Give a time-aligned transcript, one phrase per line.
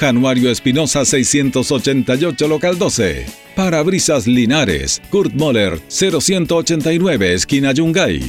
[0.00, 3.26] Januario Espinosa 688 Local 12.
[3.54, 8.22] Parabrisas Linares, Kurt Moller 0189 Esquina Yungay.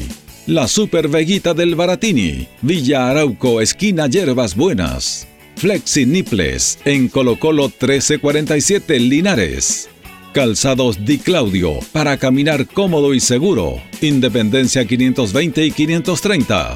[0.48, 5.30] La Super Veguita del Baratini, Villa Arauco Esquina Yerbas Buenas.
[5.56, 9.90] Flexi Niples en Colo Colo 1347 Linares.
[10.34, 13.82] Calzados Di Claudio para caminar cómodo y seguro.
[14.02, 16.74] Independencia 520 y 530.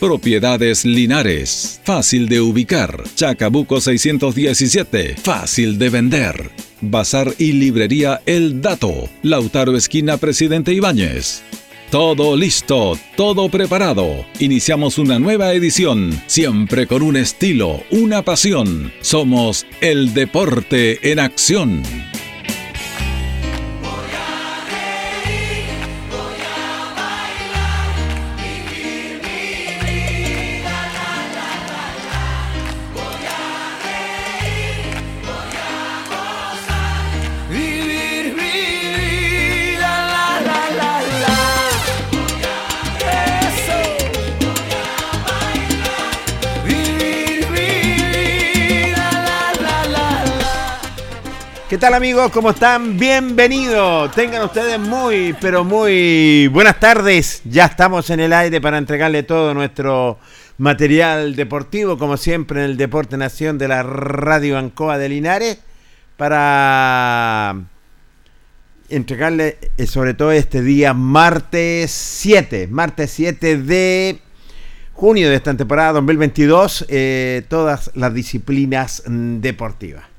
[0.00, 1.80] Propiedades Linares.
[1.82, 3.02] Fácil de ubicar.
[3.16, 5.16] Chacabuco 617.
[5.16, 6.50] Fácil de vender.
[6.80, 9.08] Bazar y librería El Dato.
[9.22, 11.42] Lautaro Esquina Presidente Ibáñez.
[11.90, 14.24] Todo listo, todo preparado.
[14.38, 18.92] Iniciamos una nueva edición, siempre con un estilo, una pasión.
[19.00, 21.82] Somos el deporte en acción.
[51.68, 52.32] ¿Qué tal amigos?
[52.32, 52.96] ¿Cómo están?
[52.96, 54.10] Bienvenidos.
[54.14, 57.42] Tengan ustedes muy, pero muy buenas tardes.
[57.44, 60.18] Ya estamos en el aire para entregarle todo nuestro
[60.56, 65.58] material deportivo, como siempre en el Deporte Nación de la Radio Ancoa de Linares,
[66.16, 67.54] para
[68.88, 74.20] entregarle eh, sobre todo este día martes 7, martes 7 de
[74.94, 80.17] junio de esta temporada 2022, eh, todas las disciplinas deportivas.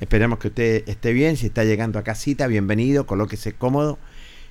[0.00, 1.36] Esperemos que usted esté bien.
[1.36, 3.98] Si está llegando a casita, bienvenido, colóquese cómodo.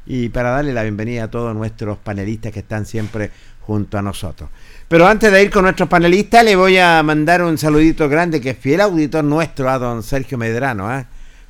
[0.08, 4.50] Y para darle la bienvenida a todos nuestros panelistas que están siempre junto a nosotros.
[4.88, 8.52] Pero antes de ir con nuestros panelistas, le voy a mandar un saludito grande que
[8.52, 11.06] es fiel auditor nuestro a don Sergio Medrano, ¿eh?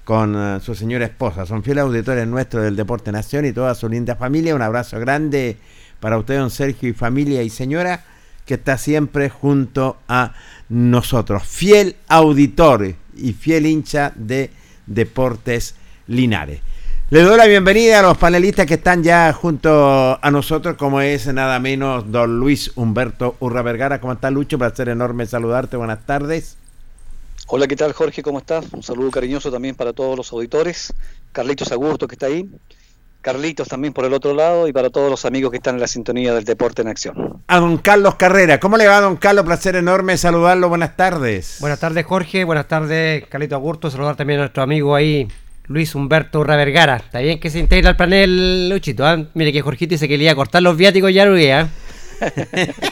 [0.05, 1.45] con uh, su señora esposa.
[1.45, 4.55] Son fieles auditores nuestros del Deporte Nación y toda su linda familia.
[4.55, 5.57] Un abrazo grande
[5.99, 8.05] para usted, don Sergio, y familia y señora,
[8.45, 10.33] que está siempre junto a
[10.69, 11.43] nosotros.
[11.43, 14.49] Fiel auditor y fiel hincha de
[14.85, 15.75] Deportes
[16.07, 16.61] Linares.
[17.11, 21.27] Le doy la bienvenida a los panelistas que están ya junto a nosotros, como es
[21.27, 24.01] nada menos don Luis Humberto Urra Vergara.
[24.01, 24.57] ¿Cómo está Lucho?
[24.57, 25.77] Placer enorme saludarte.
[25.77, 26.57] Buenas tardes.
[27.47, 28.23] Hola, ¿qué tal Jorge?
[28.23, 28.65] ¿Cómo estás?
[28.73, 30.91] Un saludo cariñoso también para todos los auditores.
[31.31, 32.49] Carlitos Agurto que está ahí.
[33.25, 35.87] Carlitos también por el otro lado y para todos los amigos que están en la
[35.87, 37.41] sintonía del deporte en acción.
[37.47, 39.45] A don Carlos Carrera, ¿cómo le va don Carlos?
[39.45, 41.57] Placer enorme saludarlo, buenas tardes.
[41.59, 45.27] Buenas tardes Jorge, buenas tardes Carlito Agurto, saludar también a nuestro amigo ahí,
[45.65, 46.97] Luis Humberto Urra Vergara.
[46.97, 49.25] Está bien que se integra al panel, Luchito, ¿eh?
[49.33, 51.65] Mire que Jorgito dice que le iba a cortar los viáticos ya no ¿eh?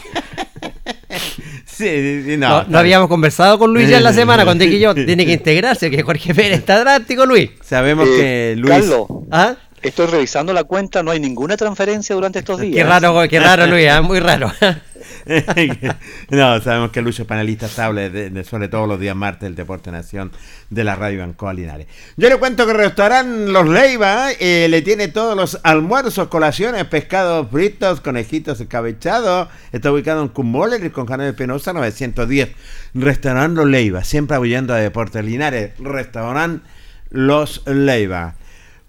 [1.68, 5.28] Sí, no, no, no habíamos conversado con Luis ya en la semana, con yo, tiene
[5.28, 7.52] que integrarse, que Jorge Pérez está drástico, Luis.
[7.62, 8.74] Sabemos eh, que Luis...
[8.74, 9.58] Carlos, ¿Ah?
[9.84, 12.76] Estoy revisando la cuenta, no hay ninguna transferencia durante estos días.
[12.76, 14.02] Qué raro, qué raro, Luis, ¿eh?
[14.02, 14.50] muy raro.
[16.30, 19.92] no, sabemos que Lucho es panelista estable, de, sobre todo los días martes del Deporte
[19.92, 20.32] Nación
[20.70, 21.88] de la Radio Bancoa Linares.
[22.16, 26.86] Yo le cuento que el restaurante Los Leiva eh, le tiene todos los almuerzos, colaciones,
[26.86, 29.50] pescados fritos, conejitos escabechados.
[29.74, 32.52] Está ubicado en Cumboler con Canal Penosa 910.
[32.94, 35.72] Restaurante Los Leiva, siempre apoyando a Deportes Linares.
[35.78, 36.66] Restaurante
[37.10, 38.36] Los Leiva.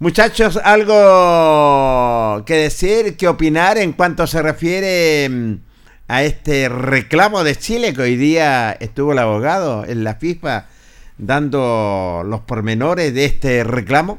[0.01, 5.55] Muchachos, algo que decir, que opinar en cuanto se refiere mm,
[6.09, 10.67] a este reclamo de Chile que hoy día estuvo el abogado en la FIFA
[11.17, 14.19] dando los pormenores de este reclamo.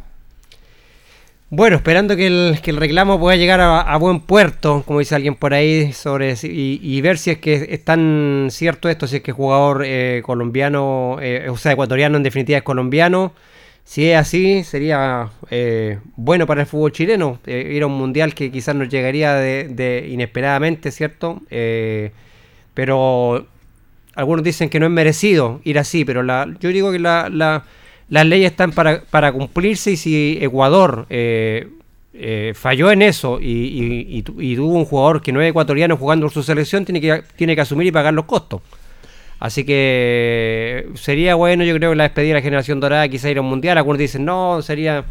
[1.49, 5.35] Bueno, esperando que el, que el reclamo pueda llegar a, buen puerto, como dice alguien
[5.35, 9.31] por ahí, sobre y, ver si es que es tan cierto esto, si es que
[9.31, 13.33] el jugador eh, colombiano, eh, o sea, ecuatoriano en definitiva es colombiano.
[13.85, 18.51] Si es así, sería eh, bueno para el fútbol chileno ir a un mundial que
[18.51, 21.41] quizás nos llegaría de, inesperadamente, ¿cierto?
[22.73, 23.47] pero
[24.15, 27.63] algunos dicen que no es merecido ir así, pero la, yo digo que la
[28.09, 31.69] las leyes están para, para cumplirse y si Ecuador eh,
[32.13, 36.43] eh, falló en eso y, tuvo un jugador que no es ecuatoriano jugando por su
[36.43, 38.61] selección, tiene que, tiene que asumir y pagar los costos.
[39.39, 43.41] Así que sería bueno, yo creo la despedida de la generación dorada quizá ir a
[43.41, 43.77] un mundial.
[43.77, 45.05] Algunos dicen, no, sería.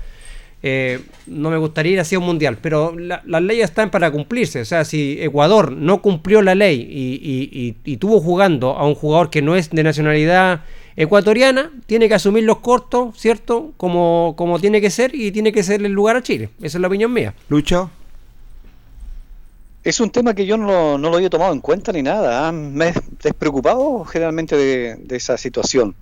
[0.67, 4.63] Eh, no me gustaría ir así a un mundial, pero las leyes están para cumplirse.
[4.63, 9.29] O sea, si Ecuador no cumplió la ley y, y tuvo jugando a un jugador
[9.29, 10.63] que no es de nacionalidad
[10.97, 13.73] ecuatoriana, tiene que asumir los cortos, ¿cierto?
[13.77, 16.51] Como, como tiene que ser y tiene que ser el lugar a Chile.
[16.59, 17.35] Esa es la opinión mía.
[17.49, 17.91] Lucho.
[19.85, 22.49] Es un tema que yo no, no lo había tomado en cuenta ni nada.
[22.49, 22.53] ¿ah?
[22.53, 25.95] Me he despreocupado generalmente de, esa situación.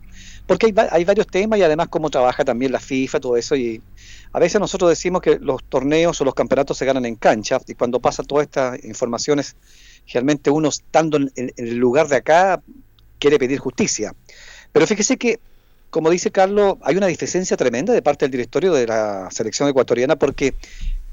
[0.46, 3.56] Porque hay, hay, varios temas y además cómo trabaja también la FIFA, todo eso.
[3.56, 3.82] Y
[4.32, 7.74] a veces nosotros decimos que los torneos o los campeonatos se ganan en cancha y
[7.74, 9.56] cuando pasa todas estas informaciones,
[10.06, 12.62] generalmente uno estando en el lugar de acá
[13.18, 14.14] quiere pedir justicia.
[14.72, 15.40] Pero fíjese que,
[15.90, 20.16] como dice Carlos, hay una deficiencia tremenda de parte del directorio de la selección ecuatoriana
[20.16, 20.54] porque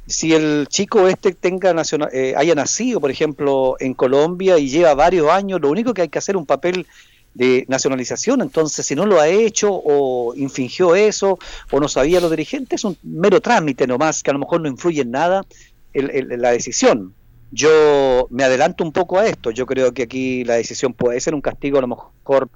[0.10, 4.96] si el chico este tenga nacional, eh, haya nacido, por ejemplo, en Colombia y lleva
[4.96, 6.88] varios años, lo único que hay que hacer es un papel
[7.36, 8.42] de nacionalización.
[8.42, 11.38] Entonces, si no lo ha hecho o infingió eso
[11.72, 14.68] o no sabía los dirigentes, es un mero trámite nomás que a lo mejor no
[14.68, 15.46] influye en nada
[15.94, 17.14] en la decisión.
[17.52, 19.52] Yo me adelanto un poco a esto.
[19.52, 22.50] Yo creo que aquí la decisión puede ser un castigo a lo mejor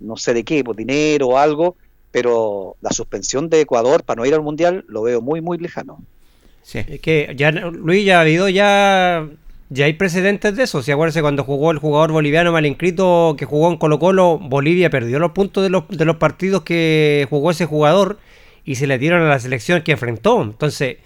[0.00, 1.76] no sé de qué, por dinero o algo,
[2.10, 6.02] pero la suspensión de Ecuador para no ir al Mundial lo veo muy, muy lejano.
[6.72, 9.26] Es que ya, Luis, ya ha habido ya,
[9.68, 10.82] ya hay precedentes de eso.
[10.82, 14.90] Si acuérdense cuando jugó el jugador boliviano mal inscrito que jugó en Colo Colo, Bolivia
[14.90, 18.18] perdió los puntos de los, de los partidos que jugó ese jugador
[18.64, 20.42] y se le dieron a la selección que enfrentó.
[20.42, 20.96] Entonces,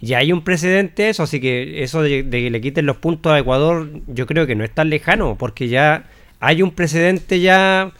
[0.00, 3.32] ya hay un precedente eso, así que eso de, de, que le quiten los puntos
[3.32, 6.04] a Ecuador, yo creo que no es tan lejano, porque ya
[6.40, 7.92] hay un precedente ya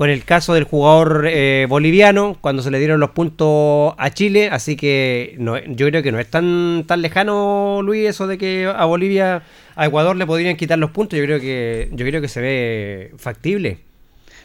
[0.00, 4.48] con el caso del jugador eh, boliviano, cuando se le dieron los puntos a Chile,
[4.50, 8.64] así que no, yo creo que no es tan, tan lejano, Luis, eso de que
[8.64, 9.42] a Bolivia,
[9.76, 13.12] a Ecuador le podrían quitar los puntos, yo creo que, yo creo que se ve
[13.18, 13.80] factible.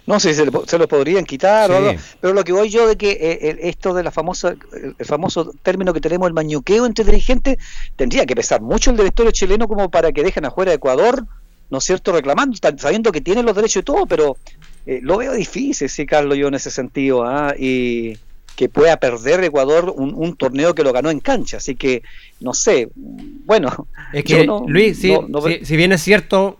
[0.05, 1.71] No sé, se, se lo podrían quitar,
[2.19, 5.93] pero lo que voy yo de que eh, esto de la famosa, el famoso término
[5.93, 7.59] que tenemos, el mañuqueo entre dirigentes,
[7.95, 11.25] tendría que pesar mucho el directorio chileno como para que dejen afuera a Ecuador,
[11.69, 14.37] ¿no es cierto?, reclamando, sabiendo que tienen los derechos y todo, pero
[14.85, 17.53] eh, lo veo difícil, sí, Carlos, yo en ese sentido, ¿ah?
[17.57, 18.17] y
[18.55, 22.03] que pueda perder Ecuador un, torneo que lo ganó en cancha, así que
[22.39, 23.87] no sé, bueno.
[24.13, 26.57] Es que, Luis, si, bien es cierto,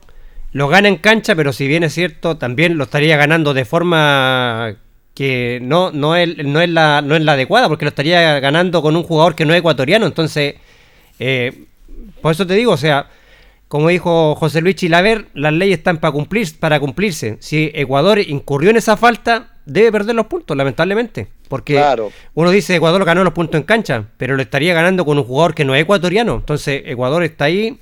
[0.52, 4.76] lo gana en cancha, pero si bien es cierto, también lo estaría ganando de forma
[5.14, 8.82] que no, no, es, no, es la, no es la adecuada, porque lo estaría ganando
[8.82, 10.56] con un jugador que no es ecuatoriano, entonces,
[11.20, 11.66] eh,
[12.22, 13.08] por eso te digo, o sea,
[13.68, 17.38] como dijo José Luis Chilaver, las leyes están para, cumplir, para cumplirse.
[17.40, 21.28] Si Ecuador incurrió en esa falta, debe perder los puntos, lamentablemente.
[21.50, 21.84] Porque
[22.34, 25.56] uno dice Ecuador ganó los puntos en cancha, pero lo estaría ganando con un jugador
[25.56, 26.36] que no es ecuatoriano.
[26.36, 27.80] Entonces Ecuador está ahí,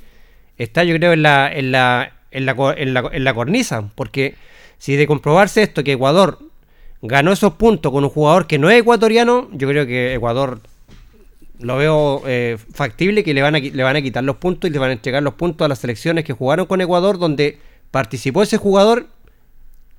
[0.58, 3.90] está yo creo en la, en la, en la, en la, en la cornisa.
[3.96, 4.36] Porque
[4.78, 6.40] si de comprobarse esto, que Ecuador
[7.02, 10.62] ganó esos puntos con un jugador que no es ecuatoriano, yo creo que Ecuador
[11.60, 14.74] lo veo eh, factible que le van, a, le van a quitar los puntos y
[14.74, 17.60] le van a entregar los puntos a las selecciones que jugaron con Ecuador, donde
[17.92, 19.08] participó ese jugador.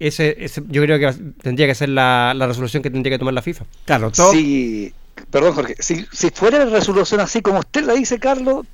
[0.00, 3.64] Ese, yo creo que tendría que ser la, resolución que tendría que tomar la FIFA.
[3.84, 4.32] Carlos, todo.
[4.32, 4.92] Sí,
[5.30, 5.76] perdón, Jorge.
[5.78, 8.66] Si, si fuera la resolución así como usted la dice, Carlos,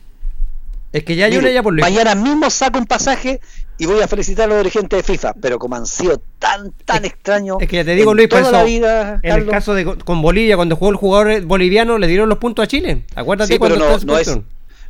[0.93, 3.41] es que ya hay una ya por Mañana mismo saco un pasaje
[3.81, 7.07] y voy a felicitar a los dirigentes de FIFA, pero como han sido tan, tan
[7.07, 7.57] extraños.
[7.61, 10.57] Es que ya te digo, Luis, toda la vida, en el caso de con Bolivia,
[10.57, 13.05] cuando jugó el jugador boliviano, le dieron los puntos a Chile.
[13.15, 14.39] Acuérdate cuando no, no es,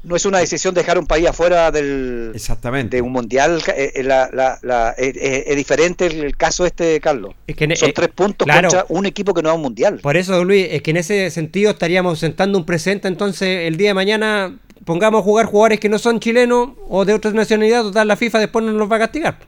[0.03, 2.97] no es una decisión dejar un país afuera del Exactamente.
[2.97, 7.35] de un mundial eh, eh, la, la, la, eh, es, diferente el caso este Carlos
[7.47, 10.17] es que son tres puntos contra un equipo que no va a un mundial por
[10.17, 13.95] eso Luis es que en ese sentido estaríamos sentando un presente entonces el día de
[13.95, 18.17] mañana pongamos a jugar jugadores que no son chilenos o de otras nacionalidades, total la
[18.17, 19.39] FIFA después no nos va a castigar.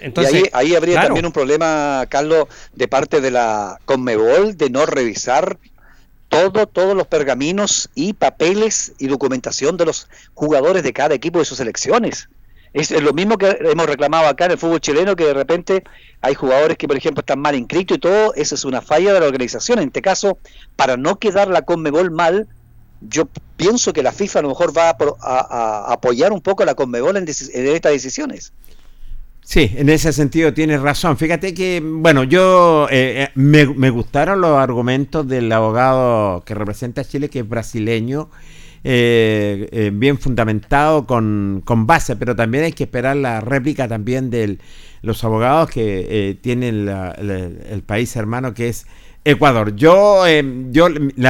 [0.00, 4.86] Entonces, y ahí, habría también un problema, Carlos, de parte de la Conmebol de no
[4.86, 5.58] revisar
[6.28, 11.44] todo, todos los pergaminos y papeles y documentación de los jugadores de cada equipo de
[11.44, 12.28] sus selecciones.
[12.74, 15.84] Es, lo mismo que hemos reclamado acá en el fútbol chileno, que de repente
[16.20, 19.20] hay jugadores que, por ejemplo, están mal inscritos y todo, eso es una falla de
[19.20, 19.78] la organización.
[19.78, 20.38] En este caso,
[20.76, 22.46] para no quedar la Conmebol mal,
[23.00, 26.74] yo pienso que la FIFA a lo mejor va a, apoyar un poco a la
[26.74, 28.52] Conmebol en, estas decisiones.
[29.42, 31.16] Sí, en ese sentido tienes razón.
[31.16, 37.04] Fíjate que, bueno, yo eh, eh, me, gustaron los argumentos del abogado que representa a
[37.04, 38.28] Chile, que es brasileño,
[38.84, 44.58] eh, eh, bien fundamentado con, base, pero también hay que esperar la réplica también de
[45.02, 48.86] los abogados que eh, tienen el país hermano que es
[49.28, 49.74] Ecuador.
[49.76, 50.24] Yo,
[50.70, 50.88] yo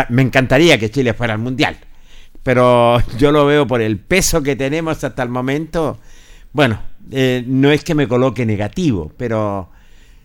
[0.09, 1.77] me encantaría que Chile fuera al Mundial,
[2.43, 5.99] pero yo lo veo por el peso que tenemos hasta el momento.
[6.53, 6.81] Bueno,
[7.47, 9.71] no es que me coloque negativo, pero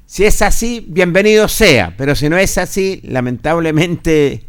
[0.05, 4.43] si es así, bienvenido sea, pero si no es así, lamentablemente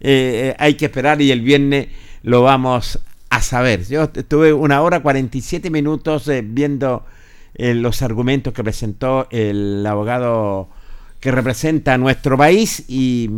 [0.58, 1.88] hay que esperar y el viernes
[2.22, 3.86] lo vamos a saber.
[3.86, 7.06] Yo estuve una hora 47 minutos eh, viendo
[7.54, 10.68] eh, los argumentos que presentó el abogado
[11.20, 13.30] que representa a nuestro país y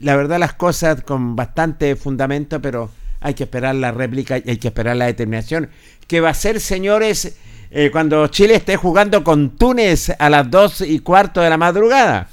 [0.00, 2.90] la verdad las cosas con bastante fundamento, pero
[3.20, 5.70] hay que esperar la réplica y hay que esperar la determinación
[6.06, 7.36] que va a ser, señores,
[7.70, 12.28] eh, cuando Chile esté jugando con Túnez a las 2 y cuarto de la madrugada.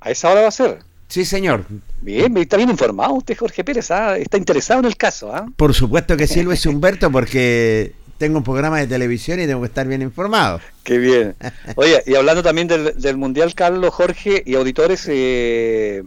[0.00, 0.78] A esa hora va a ser.
[1.08, 1.64] Sí, señor.
[2.02, 3.90] Bien, está bien informado usted, Jorge Pérez.
[3.90, 4.16] ¿ah?
[4.16, 5.34] Está interesado en el caso.
[5.34, 5.46] ¿ah?
[5.56, 9.68] Por supuesto que sí, Luis Humberto, porque tengo un programa de televisión y tengo que
[9.68, 10.60] estar bien informado.
[10.84, 11.34] Qué bien.
[11.76, 16.02] Oye, y hablando también del, Mundial, Carlos, Jorge y auditores, eh,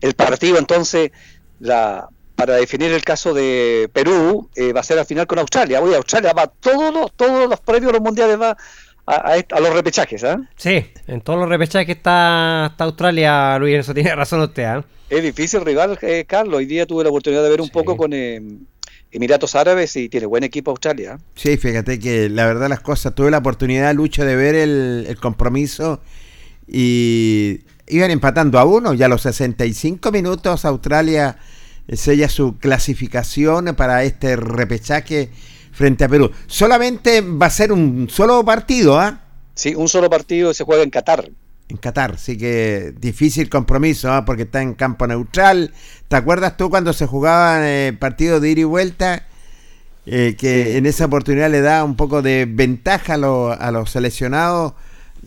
[0.00, 1.12] el partido entonces,
[1.60, 5.80] la para definir el caso de Perú, eh, va a ser al final con Australia.
[5.80, 8.56] Oye, Australia va todos los, todos los previos los mundiales va
[9.06, 10.40] a, los repechajes, ¿ah?
[10.56, 14.84] Sí, en todos los repechajes está, está Australia, Luis, eso tiene razón usted, ¿ah?
[15.08, 16.56] Es difícil rival, eh, Carlos.
[16.56, 18.42] Hoy día tuve la oportunidad de ver un poco con eh,
[19.14, 21.20] Emiratos Árabes y tiene buen equipo Australia.
[21.36, 26.00] Sí, fíjate que la verdad las cosas, tuve la oportunidad, Lucho, de ver el, compromiso
[26.66, 31.36] y iban empatando a uno, ya a los 65 minutos Australia
[31.92, 35.30] sella su clasificación para este repechaje
[35.70, 36.32] frente a Perú.
[36.48, 39.20] Solamente va a ser un solo partido, ¿ah?
[39.54, 41.30] Sí, un solo partido se juega en Qatar.
[41.74, 44.24] En Qatar, sí que difícil compromiso, ¿ah?
[44.24, 45.72] porque está en campo neutral.
[46.06, 49.26] ¿Te acuerdas tú cuando se jugaba el eh, partido de ida y vuelta?
[50.06, 54.74] Eh, que en esa oportunidad le da un poco de ventaja a, a los seleccionados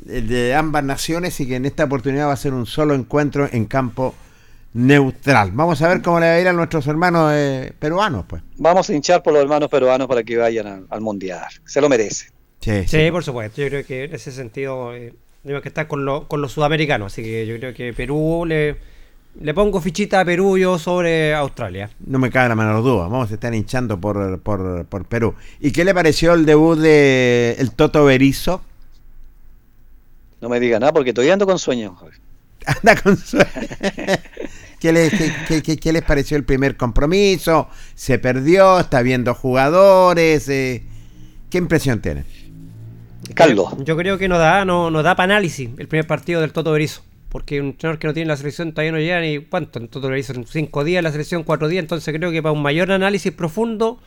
[0.07, 3.49] eh, de ambas naciones y que en esta oportunidad va a ser un solo encuentro
[3.51, 4.15] en campo
[4.73, 5.51] neutral.
[5.53, 8.43] Vamos a ver cómo le va a ir a nuestros hermanos eh, peruanos, pues.
[8.57, 11.47] Vamos a hinchar por los hermanos peruanos para que vayan al, mundial.
[11.65, 12.27] Se lo merece.
[12.59, 13.61] Sí, por supuesto.
[13.61, 15.13] Yo creo que en ese sentido eh,
[15.43, 17.13] tenemos que estar con, con los sudamericanos.
[17.13, 18.77] Así que yo creo que Perú le,
[19.39, 21.89] le pongo fichita a Perú yo sobre Australia.
[22.05, 23.03] No me cabe la menor duda.
[23.07, 25.35] Vamos a estar hinchando por, por, por Perú.
[25.59, 28.61] ¿Y qué le pareció el debut de el Toto Berizo?
[30.41, 31.97] No me diga nada porque todavía ando con sueño.
[32.65, 33.45] Anda con sueño.
[34.79, 35.11] ¿Qué les,
[35.79, 37.67] qué, les pareció el primer compromiso?
[37.95, 38.79] ¿Se perdió?
[38.79, 40.47] ¿Está viendo jugadores?
[40.49, 40.83] Eh,
[41.49, 42.25] ¿Qué impresión tiene?
[43.33, 43.73] Carlos.
[43.83, 46.71] Yo creo que no da, no, no da para análisis el primer partido del Toto
[46.71, 47.03] Berizzo.
[47.29, 49.79] Porque un entrenador que no tiene la selección todavía no llega ni cuánto.
[49.79, 51.83] El Toto Berizzo en cinco días, la selección cuatro días.
[51.83, 53.99] Entonces creo que para un mayor análisis profundo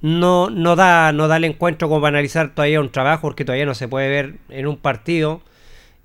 [0.00, 3.66] no, no, da, no da el encuentro como para analizar todavía un trabajo, porque todavía
[3.66, 5.42] no se puede ver en un partido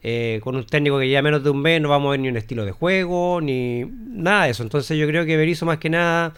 [0.03, 2.29] eh, con un técnico que ya menos de un mes no vamos a ver ni
[2.29, 4.63] un estilo de juego, ni nada de eso.
[4.63, 6.33] Entonces yo creo que Berizzo más que nada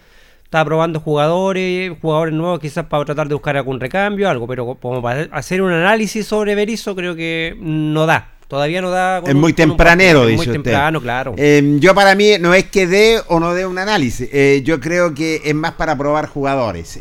[0.54, 5.02] está probando jugadores, jugadores nuevos quizás para tratar de buscar algún recambio, algo, pero como
[5.02, 8.30] para hacer un análisis sobre Berizzo creo que no da.
[8.48, 9.24] Todavía no da.
[9.26, 11.34] Es muy tempranero, dice muy temprano, claro.
[11.38, 14.30] Eh, yo para mí no es que dé o no dé un análisis.
[14.32, 17.00] Eh, yo creo que es más para probar jugadores.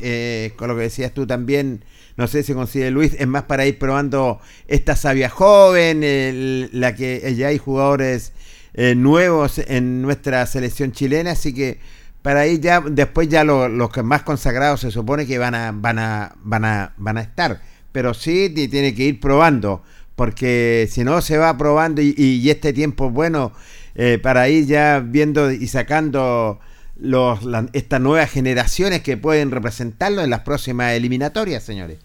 [0.57, 1.85] con lo que decías tú también,
[2.17, 7.35] no sé si consigue Luis, es más para ir probando esta sabia joven, la que
[7.37, 8.33] ya hay jugadores
[8.75, 11.79] eh, nuevos en nuestra selección chilena, así que
[12.23, 15.99] para ir ya, después ya los que más consagrados se supone que van a, van
[15.99, 17.61] a, van a, van a estar,
[17.91, 19.83] pero sí tiene que ir probando,
[20.15, 23.53] porque si no se va probando y, este tiempo es bueno
[23.97, 26.61] eh, para ir ya viendo y sacando
[26.97, 27.41] los,
[27.73, 31.99] estas nuevas generaciones que pueden representarlo en las próximas eliminatorias, señores.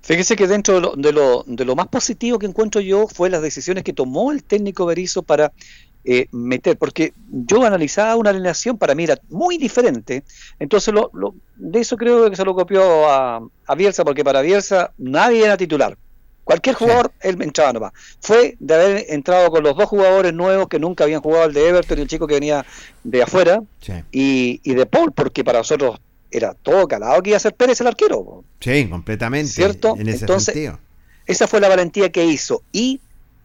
[0.00, 3.84] Fíjese que dentro de lo, de lo, más positivo que encuentro yo fue las decisiones
[3.84, 5.52] que tomó el técnico Berizzo para
[6.04, 10.24] eh, meter, porque yo analizaba una alineación para mí era muy diferente,
[10.58, 11.10] entonces lo,
[11.56, 15.56] de eso creo que se lo copió a, a Bielsa, porque para Bielsa nadie era
[15.56, 15.96] titular,
[16.44, 17.92] Cualquier jugador, él me entraba nomás.
[18.20, 21.68] Fue de haber entrado con los dos jugadores nuevos que nunca habían jugado, el de
[21.68, 22.66] Everton y el chico que venía
[23.04, 23.62] de afuera,
[24.10, 26.00] y, y, de Paul, porque para nosotros
[26.32, 28.42] era todo calado que iba a ser Pérez el arquero.
[28.58, 29.52] Sí, completamente.
[29.52, 29.94] ¿Cierto?
[29.96, 30.72] En ese Entonces,
[31.26, 32.62] esa fue la valentía que hizo.
[32.72, 33.00] Y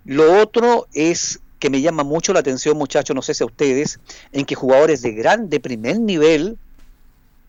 [0.06, 4.00] lo otro es que me llama mucho la atención, muchachos, no sé si a ustedes,
[4.32, 6.58] en que jugadores de gran, de primer nivel,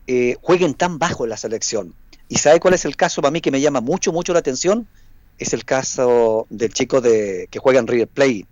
[0.07, 1.95] eh, jueguen tan bajo en la selección.
[2.29, 4.87] ¿Y sabe cuál es el caso para mí que me llama mucho, mucho la atención?
[5.39, 8.47] Es el caso del chico de que juega en River Play,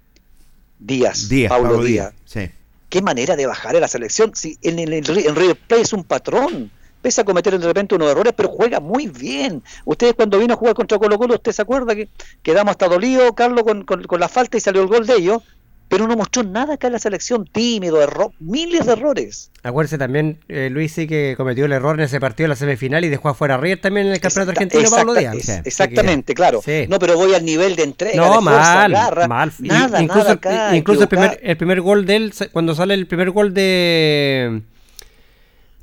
[0.79, 2.13] Díaz, Díaz Pablo, Díaz.
[2.25, 2.51] Sí.
[2.89, 4.33] Qué manera de bajar en la selección.
[4.35, 6.71] Si en, en, River Play es un patrón
[7.07, 9.63] pese a cometer de repente unos errores, pero juega muy bien.
[9.85, 12.09] Ustedes cuando vino a jugar contra Colo Colo, ¿usted se acuerda que
[12.43, 15.41] quedamos hasta dolido, Carlos, con, con, la falta y salió el gol de ellos?
[15.89, 19.53] pero no mostró nada acá en la selección, tímido, error, miles de errores.
[19.63, 23.05] Acuérdese también, eh, Luis sí que cometió el error en ese partido en la semifinal
[23.05, 25.49] y dejó afuera a River también en el campeonato argentino Pablo Díaz.
[25.65, 26.61] exactamente, claro.
[26.89, 28.91] No, pero voy al nivel de entrega, no, mal,
[29.29, 29.53] mal.
[29.61, 33.31] Nada, incluso, nada incluso el, primer, el primer gol de él, cuando sale el primer
[33.31, 34.63] gol de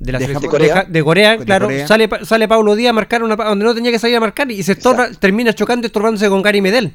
[0.04, 3.66] de, la de, Corea, de, Corea, claro, sale sale Pablo Díaz a marcar una donde
[3.66, 4.76] no tenía que salir a marcar y se
[5.20, 6.94] termina chocando y estorbándose con Gary Medel.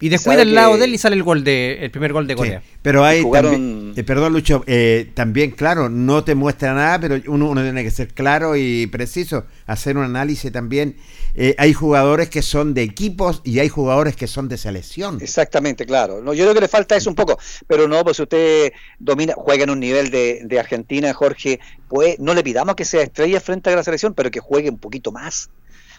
[0.00, 2.36] Y descuida el lado de él y sale el gol de el primer gol de
[2.36, 2.62] Corea.
[2.82, 7.50] pero hay también, eh, perdón Lucho, eh, también claro, no te muestra nada, pero uno,
[7.50, 10.96] uno, tiene que ser claro y preciso, hacer un análisis también.
[11.34, 15.18] Eh, hay jugadores que son de equipos y hay jugadores que son de selección.
[15.20, 16.22] Exactamente, claro.
[16.22, 17.36] No, yo creo que le falta eso un poco,
[17.66, 22.20] pero no, pues si usted domina, juega en un nivel de, de Argentina, Jorge, pues
[22.20, 25.10] no le pidamos que sea estrella frente a la selección, pero que juegue un poquito
[25.10, 25.50] más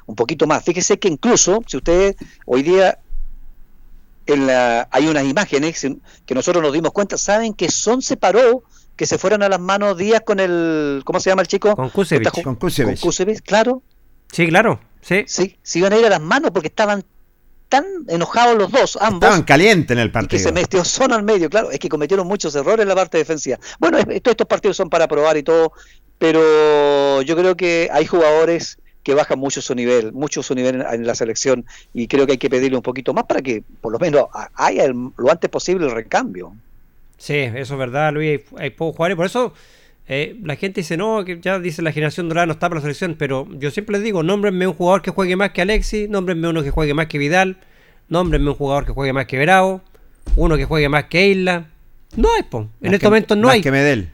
[0.06, 0.64] un poquito más.
[0.64, 2.16] Fíjese que incluso, si usted
[2.48, 2.98] hoy día
[4.34, 5.88] hay unas imágenes
[6.26, 8.64] que nosotros nos dimos cuenta, saben que Son se paró,
[8.96, 11.76] que se fueron a las manos días con el, ¿cómo se llama el chico?
[11.76, 12.44] Con Kusevich.
[12.44, 13.82] Con Kusevich, claro.
[14.32, 15.24] Sí, claro, sí.
[15.28, 17.04] Sí, se iban a ir a las manos porque estaban
[17.70, 19.24] tan enojados los dos, ambos.
[19.24, 20.38] Estaban calientes en el partido.
[20.38, 23.18] que se metió Son al medio, claro, es que cometieron muchos errores en la parte
[23.18, 23.58] defensiva.
[23.80, 25.72] Bueno, todos estos partidos son para probar y todo,
[26.18, 31.08] pero yo creo que hay jugadores que baja mucho su nivel, mucho su nivel en,
[31.08, 33.98] la selección y creo que hay que pedirle un poquito más para que por lo
[33.98, 36.54] menos haya lo antes posible el recambio.
[37.18, 39.54] Sí, eso es verdad, Luis, hay, pocos jugadores, por eso
[40.08, 42.82] eh, la gente dice, no, que ya dice la generación dorada no está para la
[42.82, 46.48] selección, pero yo siempre les digo, nómbrenme un jugador que juegue más que Alexi, nómbrenme
[46.48, 47.58] uno que juegue más que Vidal,
[48.10, 49.82] nómbrenme un jugador que juegue más que Bravo,
[50.36, 51.66] uno que juegue más que Isla.
[52.16, 52.70] No hay, po.
[52.80, 53.62] en este momento no hay.
[53.62, 54.10] que Medel.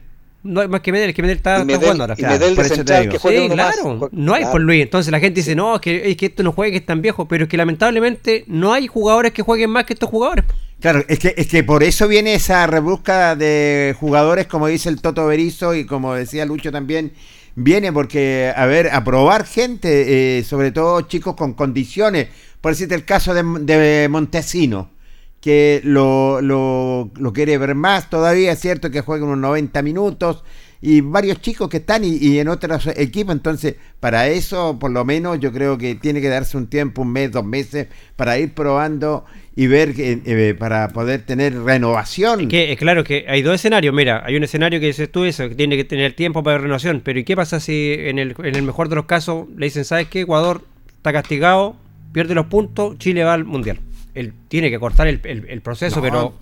[0.46, 2.14] No hay más que Medel, que Medel está, jugando ahora.
[2.16, 4.08] Y Medel de central, que juega sí, claro.
[4.12, 4.82] no hay por Luis.
[4.82, 7.02] Entonces la gente dice, no, es que, es que esto no juega, que es tan
[7.02, 7.26] viejo.
[7.28, 10.44] Pero es que lamentablemente no hay jugadores que jueguen más que estos jugadores.
[10.80, 15.00] Claro, es que, es que por eso viene esa rebusca de jugadores, como dice el
[15.00, 17.12] Toto Berizo y como decía Lucho también,
[17.54, 22.28] viene porque, a ver, a probar gente, eh, sobre todo chicos con condiciones.
[22.60, 24.95] Por decirte el caso de, de Montesino
[25.40, 30.42] que lo, lo, quiere ver más todavía, es cierto que juega unos 90 minutos
[30.80, 35.40] y varios chicos que están y, en otros equipos, entonces para eso por lo menos
[35.40, 39.24] yo creo que tiene que darse un tiempo, un mes, dos meses, para ir probando
[39.54, 42.40] y ver eh, para poder tener renovación.
[42.42, 45.48] Es que, claro que hay dos escenarios, mira, hay un escenario que dices tú eso,
[45.48, 48.54] que tiene que tener tiempo para renovación, pero ¿y qué pasa si en el, en
[48.56, 50.22] el mejor de los casos le dicen, ¿sabes qué?
[50.22, 50.62] Ecuador
[50.96, 51.76] está castigado,
[52.12, 53.78] pierde los puntos, Chile va al Mundial
[54.16, 56.34] él tiene que cortar el, el, proceso, pero...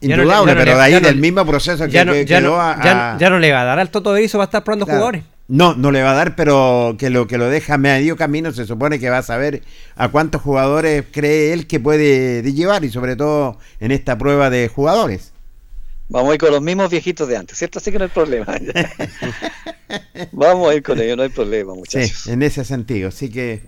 [0.00, 2.40] Indudable, pero de ahí del mismo proceso que, ya no, ya,
[3.30, 5.24] no, le va a dar al Toto Berizzo va a estar probando jugadores.
[5.48, 8.66] No, no le va a dar, pero que lo que lo deja medio camino se
[8.66, 9.62] supone que va a saber
[9.94, 14.68] a cuántos jugadores cree él que puede llevar y sobre todo en esta prueba de
[14.68, 15.32] jugadores.
[16.08, 17.78] Vamos a ir con los mismos viejitos de antes, ¿cierto?
[17.78, 18.46] Así que no hay problema.
[20.32, 22.22] Vamos a ir con ellos, no hay problema, muchachos.
[22.24, 23.62] Sí, en ese sentido, así que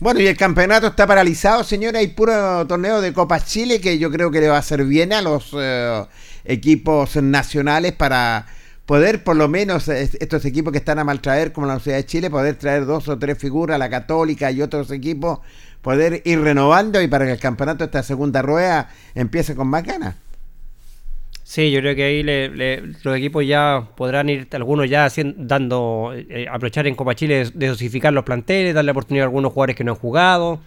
[0.00, 1.98] bueno, y el campeonato está paralizado, señora.
[1.98, 5.12] Hay puro torneo de Copa Chile que yo creo que le va a hacer bien
[5.12, 6.04] a los eh,
[6.44, 8.46] equipos nacionales para
[8.86, 12.30] poder, por lo menos, estos equipos que están a maltraer, como la Universidad de Chile,
[12.30, 15.40] poder traer dos o tres figuras, la Católica y otros equipos,
[15.80, 20.16] poder ir renovando y para que el campeonato, esta segunda rueda, empiece con más ganas.
[21.50, 22.22] Sí, yo creo que ahí
[23.02, 28.12] los equipos ya podrán ir, algunos ya dando, eh, aprovechar en Copa Chile de dosificar
[28.12, 30.60] los planteles, darle oportunidad a algunos jugadores que no han jugado.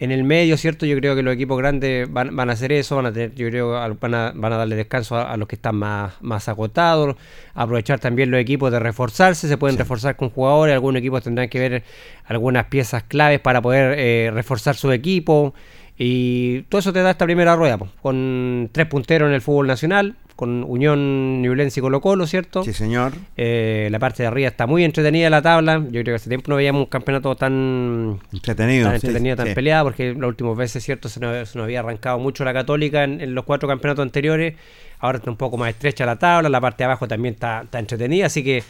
[0.00, 0.84] En el medio, ¿cierto?
[0.84, 3.70] Yo creo que los equipos grandes van, a hacer eso, van a tener, yo creo
[3.70, 7.14] van a, van a darle descanso a, los que están más, más agotados,
[7.54, 11.60] aprovechar también los equipos de reforzarse, se pueden reforzar con jugadores, algunos equipos tendrán que
[11.60, 11.84] ver
[12.24, 15.54] algunas piezas claves para poder eh, reforzar su equipo.
[15.98, 20.16] Y todo eso te da esta primera rueda, con tres punteros en el fútbol nacional,
[20.36, 22.62] con Unión Ñublense y Colo Colo, ¿cierto?
[22.62, 23.14] Sí, señor.
[23.38, 25.78] Eh, la parte de arriba está muy entretenida la tabla.
[25.78, 29.86] Yo creo que hace tiempo no veíamos un campeonato tan entretenido, tan, entretenido, tan peleado,
[29.86, 31.08] porque las últimas veces, ¿cierto?
[31.08, 34.54] Se nos, había arrancado mucho la Católica en, los cuatro campeonatos anteriores.
[34.98, 37.78] Ahora está un poco más estrecha la tabla, la parte de abajo también está, está
[37.78, 38.62] entretenida, así que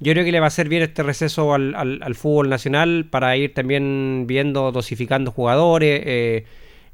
[0.00, 3.36] yo creo que le va a hacer bien este receso al, al, fútbol nacional para
[3.36, 6.02] ir también viendo, dosificando jugadores.
[6.04, 6.44] Eh,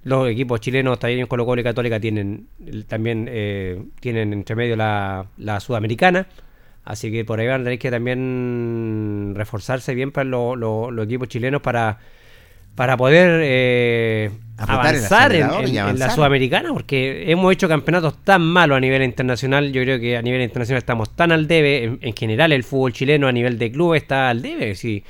[0.02, 2.48] los equipos chilenos, también Colo Colo y Católica, tienen
[2.88, 6.26] también eh, tienen entre medio la, la, sudamericana.
[6.84, 11.60] Así que por ahí van a tener que también reforzarse bien para los equipos chilenos
[11.60, 11.98] para,
[12.74, 19.02] para poder eh, avanzar en, la sudamericana, porque hemos hecho campeonatos tan malos a nivel
[19.02, 19.70] internacional.
[19.70, 21.98] Yo creo que a nivel internacional estamos tan al debe.
[22.00, 24.74] En, general, el fútbol chileno a nivel de club está al debe.
[24.74, 25.04] Si,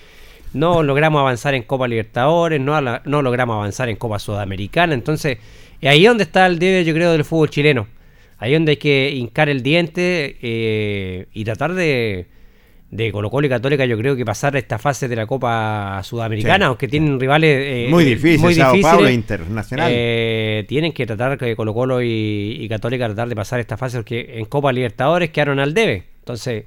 [0.53, 4.95] no logramos avanzar en Copa Libertadores, no, no logramos avanzar en Copa Sudamericana.
[4.95, 5.39] Entonces,
[5.83, 7.87] ahí es donde está el debe, yo creo, del fútbol chileno.
[8.39, 12.27] Ahí es donde hay que hincar el diente eh, y tratar de,
[12.91, 16.67] de Colo Colo y Católica, yo creo que pasar esta fase de la Copa Sudamericana,
[16.67, 19.93] aunque tienen rivales eh, muy, difícil, muy difíciles, internacional.
[19.95, 23.99] Eh, tienen que tratar que Colo Colo y, y, Católica tratar de pasar esta fase
[23.99, 26.05] porque en Copa Libertadores quedaron al debe.
[26.21, 26.65] Entonces,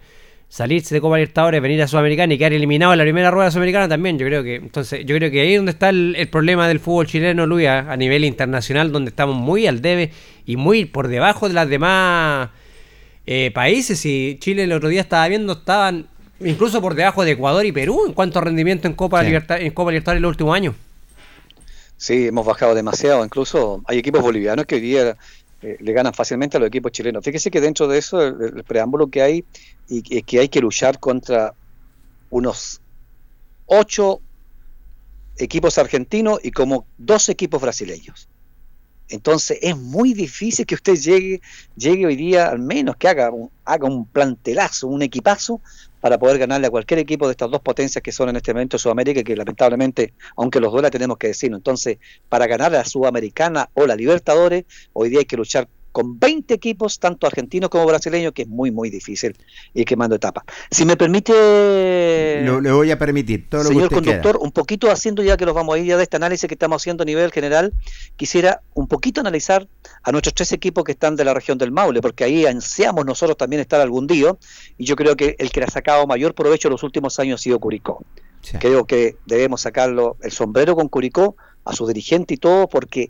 [0.53, 3.89] salirse de Copa Libertadores, venir a Sudamericana y quedar eliminado en la primera rueda sudamericana
[3.89, 6.79] también, yo creo que entonces yo creo que ahí es donde está el, problema del
[6.79, 10.11] fútbol chileno, Luis, a, nivel internacional, donde estamos muy al debe
[10.45, 12.51] y muy por debajo de las demás
[13.25, 14.05] eh, países.
[14.05, 16.05] Y Chile el otro día estaba viendo, estaban
[16.39, 19.71] incluso por debajo de Ecuador y Perú en cuanto a rendimiento en Copa, Libertad, en
[19.71, 20.75] Copa Libertadores en los últimos años.
[21.97, 23.25] Sí, hemos bajado demasiado.
[23.25, 25.17] Incluso hay equipos bolivianos que hoy día
[25.63, 27.23] eh, le ganan fácilmente a los equipos chilenos.
[27.23, 29.45] Fíjese que dentro de eso, el, preámbulo que hay,
[29.87, 31.53] y que hay que luchar contra
[32.29, 32.81] unos
[33.65, 34.21] ocho
[35.37, 38.27] equipos argentinos y como dos equipos brasileños.
[39.09, 41.41] Entonces es muy difícil que usted llegue,
[41.75, 45.61] llegue hoy día, al menos que haga un, haga un plantelazo, un equipazo,
[46.03, 48.77] para poder ganarle a cualquier equipo de estas dos potencias que son en este momento
[48.77, 51.55] Sudamérica, que lamentablemente, aunque los duela, tenemos que decirlo.
[51.55, 56.19] Entonces, para ganar a la Sudamericana o la Libertadores, hoy día hay que luchar con
[56.19, 59.37] 20 equipos, tanto argentinos como brasileños, que es muy, muy difícil
[59.75, 60.43] ir quemando etapas.
[60.71, 61.31] Si me permite...
[62.43, 65.75] le voy a permitir, todo lo Señor conductor, un poquito haciendo ya que nos vamos
[65.75, 67.73] a ir ya de este análisis que estamos haciendo a nivel general,
[68.17, 69.67] quisiera un poquito analizar
[70.01, 73.37] a nuestros tres equipos que están de la región del Maule, porque ahí ansiamos nosotros
[73.37, 74.35] también estar algún día,
[74.79, 77.39] y yo creo que el que le ha sacado mayor provecho en los últimos años
[77.39, 78.03] ha sido Curicó.
[78.59, 83.09] Creo que debemos sacarlo el sombrero con Curicó, a su dirigente y todo, porque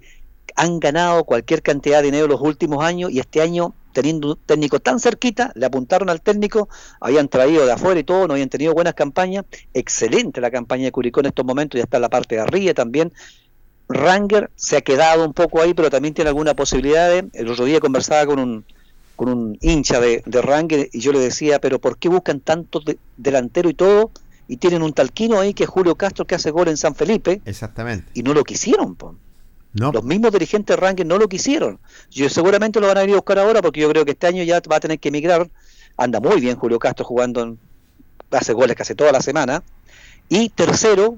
[0.56, 4.80] han ganado cualquier cantidad de dinero los últimos años y este año teniendo un técnico
[4.80, 6.68] tan cerquita, le apuntaron al técnico,
[7.00, 10.92] habían traído de afuera y todo, no habían tenido buenas campañas, excelente la campaña de
[10.92, 13.14] Curicó en estos momentos, ya está en la parte de arriba también.
[13.88, 17.66] Ranger se ha quedado un poco ahí, pero también tiene alguna posibilidad de, el otro
[17.66, 18.66] día conversaba con un,
[19.16, 22.82] con un hincha de, de Ranger y yo le decía, pero ¿por qué buscan tanto
[23.18, 24.12] delantero y todo?
[24.48, 27.42] Y tienen un talquino ahí que es Julio Castro que hace gol en San Felipe.
[27.46, 28.10] Exactamente.
[28.14, 28.96] Y no lo quisieron,
[29.78, 29.94] pues.
[29.94, 31.80] Los mismos dirigentes de ranking no lo quisieron.
[32.12, 34.44] Yo seguramente lo van a ir a buscar ahora porque yo creo que este año
[34.44, 35.50] ya va a tener que emigrar.
[35.98, 37.60] Anda muy bien Julio Castro jugando, en,
[38.32, 39.64] hace goles casi toda la semana.
[40.30, 41.18] Y tercero,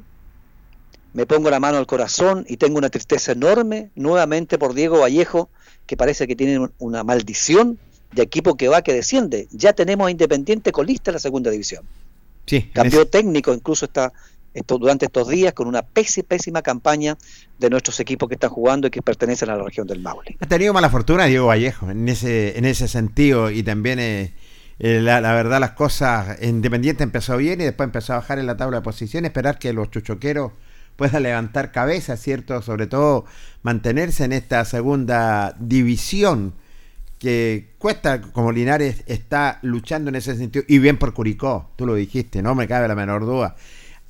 [1.13, 5.49] me pongo la mano al corazón y tengo una tristeza enorme nuevamente por Diego Vallejo,
[5.85, 7.79] que parece que tiene una maldición
[8.11, 9.47] de equipo que va que desciende.
[9.51, 11.85] Ya tenemos a Independiente colista en la segunda división.
[12.45, 13.85] Sí, Cambió técnico, incluso
[14.55, 17.17] está durante estos días con una pésima, pésima campaña
[17.59, 20.37] de nuestros equipos que están jugando y que pertenecen a la región del Maule.
[20.39, 24.33] Ha tenido mala fortuna Diego Vallejo en ese, en ese sentido y también eh,
[24.79, 28.57] eh, la, verdad las cosas, Independiente empezó bien y después empezó a bajar en la
[28.57, 30.51] tabla de posiciones, esperar que los chuchoqueros
[30.95, 32.61] puedan levantar cabeza, ¿cierto?
[32.61, 33.25] Sobre todo
[33.63, 36.53] mantenerse en esta segunda división
[37.19, 41.95] que cuesta, como Linares está luchando en ese sentido, y bien por Curicó, tú lo
[41.95, 43.55] dijiste, no me cabe la menor duda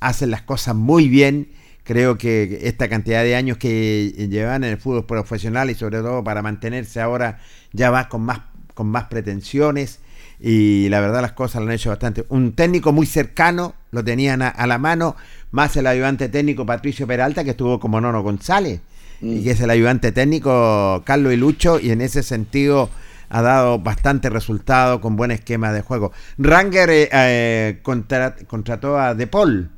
[0.00, 1.48] hacen las cosas muy bien.
[1.84, 6.24] Creo que esta cantidad de años que llevan en el fútbol profesional y sobre todo
[6.24, 7.38] para mantenerse ahora
[7.72, 8.40] ya va con más,
[8.74, 10.00] con más pretensiones
[10.40, 12.24] y la verdad las cosas lo han hecho bastante.
[12.28, 15.16] Un técnico muy cercano, lo tenían a, la mano,
[15.50, 18.80] más el ayudante técnico Patricio Peralta que estuvo como Nono González
[19.20, 22.90] y que es el ayudante técnico Carlos y Lucho y en ese sentido
[23.28, 26.12] ha dado bastante resultado con buen esquema de juego.
[26.36, 29.70] Ranger eh, eh, contrató a De Paul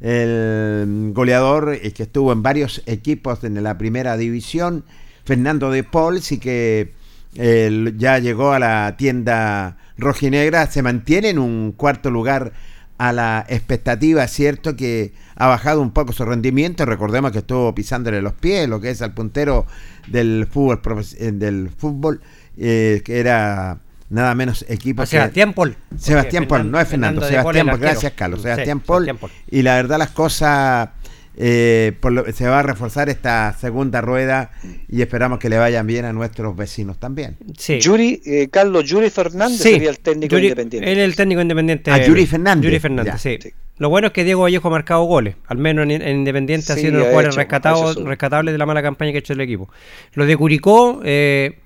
[0.00, 4.84] el goleador eh, que estuvo en varios equipos en la primera división,
[5.24, 6.94] Fernando de Paul, sí que
[7.34, 12.52] ya llegó a la tienda rojinegra, se mantiene en un cuarto lugar
[12.98, 18.22] a la expectativa, cierto que ha bajado un poco su rendimiento, recordemos que estuvo pisándole
[18.22, 19.66] los pies, lo que es al puntero
[20.06, 22.20] del fútbol, eh, del fútbol
[22.56, 23.80] eh, que era
[24.10, 25.76] nada menos equipo a Sebastián Paul.
[25.98, 29.10] Sebastián Paul, no es Fernando, Sebastián Paul, gracias Carlos, Sebastián, Paul,
[29.50, 30.90] Y la verdad las cosas
[31.36, 31.92] eh,
[32.34, 34.50] se va a reforzar esta segunda rueda
[34.88, 37.36] y esperamos que le vayan bien a nuestros vecinos también.
[37.58, 37.78] Sí.
[37.78, 40.90] Yuri, eh, Carlos Yuri Fernández sería el técnico independiente.
[40.90, 41.90] Él es el técnico independiente.
[41.90, 42.64] Ah, Yuri Fernández.
[42.64, 43.38] Yuri Fernández, sí.
[43.78, 46.92] Lo bueno es que Diego Vallejo ha marcado goles, al menos en, Independiente ha sido
[46.92, 49.68] uno de los jugadores rescatables de la mala campaña que ha hecho el equipo.
[50.14, 51.58] Lo de Curicó, eh,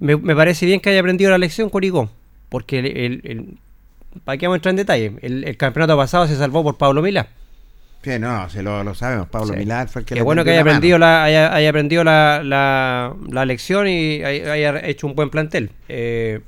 [0.00, 2.10] me, parece bien que haya aprendido la lección Curicó,
[2.48, 3.58] porque el, el,
[4.24, 5.12] ¿para qué vamos a entrar en detalle?
[5.22, 7.28] El, campeonato pasado se salvó por Pablo Milá.
[8.02, 9.28] Sí, no, se lo, sabemos.
[9.28, 13.44] Pablo Milá fue el que Qué bueno que haya aprendido, la, haya, aprendido la, la,
[13.44, 15.70] lección y haya, hecho un buen plantel.
[15.88, 16.40] Eh,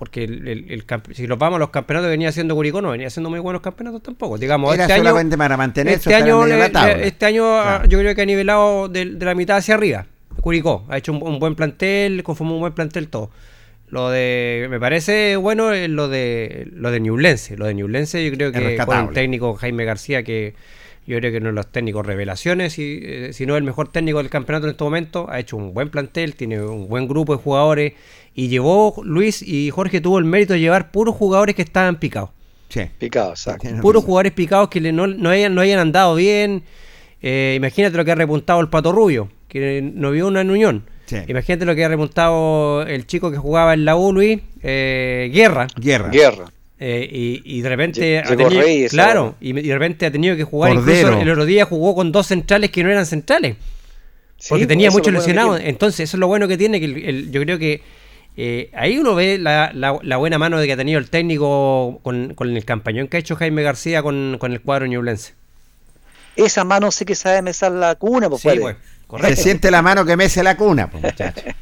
[0.00, 3.28] porque el, el, si los vamos a los campeonatos venía haciendo Curicó, no venía haciendo
[3.28, 4.38] muy buenos campeonatos tampoco.
[4.38, 8.24] Digamos, Era este solamente para mantener este año, este año ah, yo creo que ha
[8.24, 10.06] nivelado de, la mitad hacia arriba.
[10.40, 13.30] Curicó ha hecho un, buen plantel, conformó un buen plantel todo.
[13.88, 17.56] Lo de, me parece bueno lo de lo de Ñublense.
[17.56, 20.54] Lo de Ñublense yo creo que con el técnico Jaime García que
[21.06, 24.18] yo creo que uno de los técnicos revelaciones, y, eh, si no el mejor técnico
[24.18, 27.42] del campeonato en este momento, ha hecho un buen plantel, tiene un buen grupo de
[27.42, 27.94] jugadores
[28.34, 32.30] y llevó Luis y Jorge tuvo el mérito de llevar puros jugadores que estaban picados.
[32.68, 32.82] Sí.
[32.98, 33.68] Picados, exacto.
[33.82, 36.62] Puros jugadores picados que no, no, hayan, no hayan andado bien.
[37.22, 40.84] Eh, imagínate lo que ha repuntado el Pato Rubio, que no vio una en Unión.
[41.26, 45.66] Imagínate lo que ha repuntado el chico que jugaba en la U, Luis, eh, Guerra.
[45.76, 46.08] Guerra.
[46.10, 46.46] Guerra.
[46.82, 51.20] Eh, y, de repente ha tenido, claro y, de repente ha tenido que jugar incluso
[51.20, 53.56] el otro día jugó con dos centrales que no eran centrales
[54.48, 57.82] porque tenía mucho lesionado entonces eso es lo bueno que tiene que yo creo que
[58.38, 62.34] eh, ahí uno ve la, la, buena mano de que ha tenido el técnico con,
[62.38, 65.34] el campañón que ha hecho Jaime García con, el cuadro ñublense
[66.34, 68.42] esa mano sí que sabe mesar la cuna pues,
[69.20, 71.44] Se siente la mano que mece la cuna pues muchachos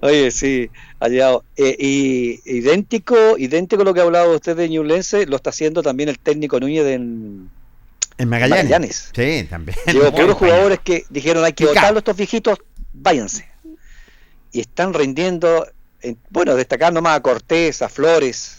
[0.00, 1.44] Oye, sí, ha llegado.
[1.56, 6.10] Eh, y idéntico, idéntico lo que ha hablado usted de Ñublense, lo está haciendo también
[6.10, 7.48] el técnico Núñez en,
[8.18, 9.10] en Magallanes.
[9.14, 9.76] Sí, también.
[9.86, 12.58] Llegó puros jugadores que dijeron hay que votarlo estos viejitos,
[12.92, 13.48] váyanse.
[14.52, 15.66] Y están rindiendo,
[16.30, 18.55] bueno, destacando más a Cortés, a Flores,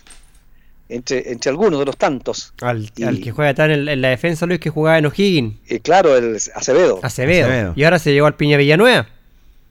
[0.90, 2.54] entre, entre algunos de los tantos.
[2.62, 5.56] Al, que juega tan en, la defensa, Luis, que jugaba en O'Higgins.
[5.68, 7.00] Eh, claro, el Acevedo.
[7.04, 7.74] Acevedo.
[7.76, 9.08] Y ahora se llegó al Piña Villanueva.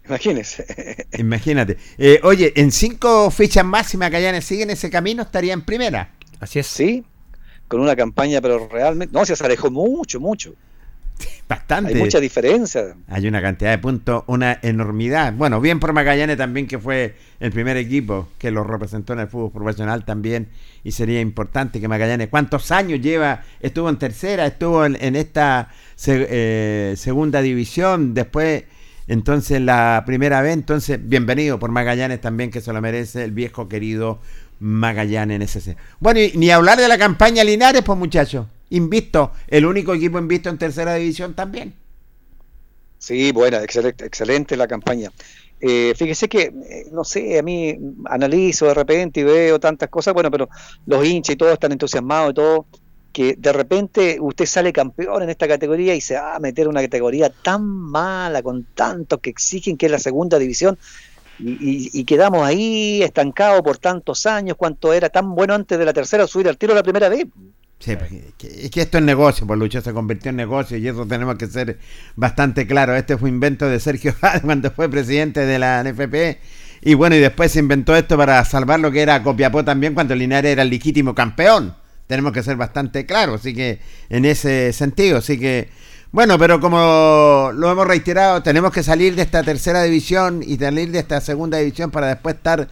[0.07, 1.07] Imagínese.
[1.19, 1.79] Imagínate.
[1.99, 6.13] Eh, oye, en cinco fechas más, si Magallanes sigue en ese camino, estaría en primera.
[6.41, 6.67] Así es.
[6.67, 7.05] Sí,
[7.69, 9.13] con una campaña, pero realmente.
[9.13, 10.55] No, se alejó mucho, mucho.
[11.49, 11.95] Bastante.
[11.95, 12.97] Hay mucha diferencia.
[13.09, 15.33] Hay una cantidad de puntos, una enormidad.
[15.33, 19.29] Bueno, bien por Magallanes también, que fue el primer equipo que lo representó en el
[19.29, 20.49] fútbol profesional también.
[20.83, 23.43] Y sería importante que Magallanes, ¿cuántos años lleva?
[23.61, 25.71] Estuvo en tercera, estuvo en, esta
[26.07, 28.65] eh, segunda división, después
[29.09, 33.69] entonces, la primera vez, entonces, bienvenido por Magallanes también, que se lo merece el viejo
[33.69, 34.19] querido
[34.59, 38.47] Magallanes en ese Bueno, y ni hablar de la campaña Linares, pues muchachos.
[38.71, 41.75] Invisto, el único equipo invisto en tercera división también.
[42.99, 45.13] Sí, buena, excelente, excelente la campaña.
[45.61, 50.13] Eh, fíjese que, eh, no sé, a mí analizo de repente y veo tantas cosas,
[50.13, 50.49] bueno, pero
[50.87, 52.67] los hinchas y todos están entusiasmados y todo
[53.17, 56.83] que de repente usted sale campeón en esta categoría y se va a meter una
[56.83, 60.79] categoría tan mala, con tantos que exigen que es la segunda división,
[61.39, 66.27] y, quedamos ahí estancados por tantos años, cuánto era tan bueno antes de la tercera
[66.27, 67.27] subir al tiro la primera vez.
[67.79, 71.37] Sí, es que esto es negocio, por lucha se convirtió en negocio y eso tenemos
[71.37, 71.79] que ser
[72.17, 72.97] bastante claro.
[72.97, 76.39] Este fue invento de Sergio cuando fue presidente de la NFP.
[76.83, 80.15] Y bueno, y después se inventó esto para salvar lo que era Copiapó también cuando
[80.15, 81.75] Linares era el legítimo campeón
[82.07, 85.69] tenemos que ser bastante claros, así que en ese sentido, así que
[86.13, 90.91] bueno, pero como lo hemos reiterado, tenemos que salir de esta tercera división y salir
[90.91, 92.69] de esta segunda división para después estar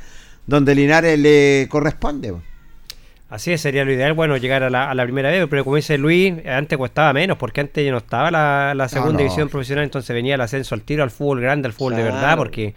[0.46, 2.34] donde Linares le corresponde.
[3.34, 5.74] Así es, sería lo ideal, bueno, llegar a la, a la primera vez, pero como
[5.74, 10.14] dice Luis, antes costaba menos, porque antes ya no estaba la, segunda división profesional, entonces
[10.14, 12.74] venía el ascenso al tiro, al fútbol grande, al fútbol de verdad, porque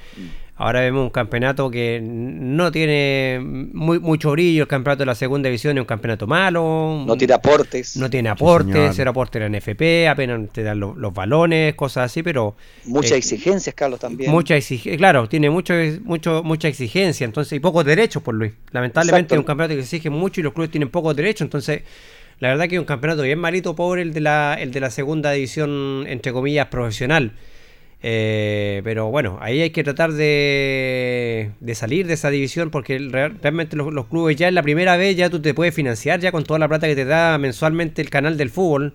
[0.59, 4.63] Ahora vemos un campeonato que no tiene muy, mucho brillo.
[4.63, 7.03] El campeonato de la segunda división es un campeonato malo.
[7.05, 7.95] No tiene aportes.
[7.95, 12.23] No tiene aportes, cero aporte en la NFP, apenas te dan los, balones, cosas así,
[12.23, 12.55] pero.
[12.85, 14.31] Muchas eh, exigencias, Carlos, también.
[14.31, 18.53] Mucha exigencia, claro, tiene mucho, mucho, mucha exigencia, entonces, y pocos derechos, por Luis.
[18.71, 21.83] Lamentablemente es un campeonato que exige mucho y los clubes tienen pocos derechos, entonces.
[22.39, 24.91] La verdad que es un campeonato bien malito, pobre el de la, el de la
[24.91, 27.31] segunda división, entre comillas, profesional.
[28.03, 33.75] Eh, pero bueno, ahí hay que tratar de, de, salir de esa división porque realmente
[33.75, 36.59] los, clubes ya en la primera vez ya tú te puedes financiar ya con toda
[36.59, 38.93] la plata que te da mensualmente el canal del fútbol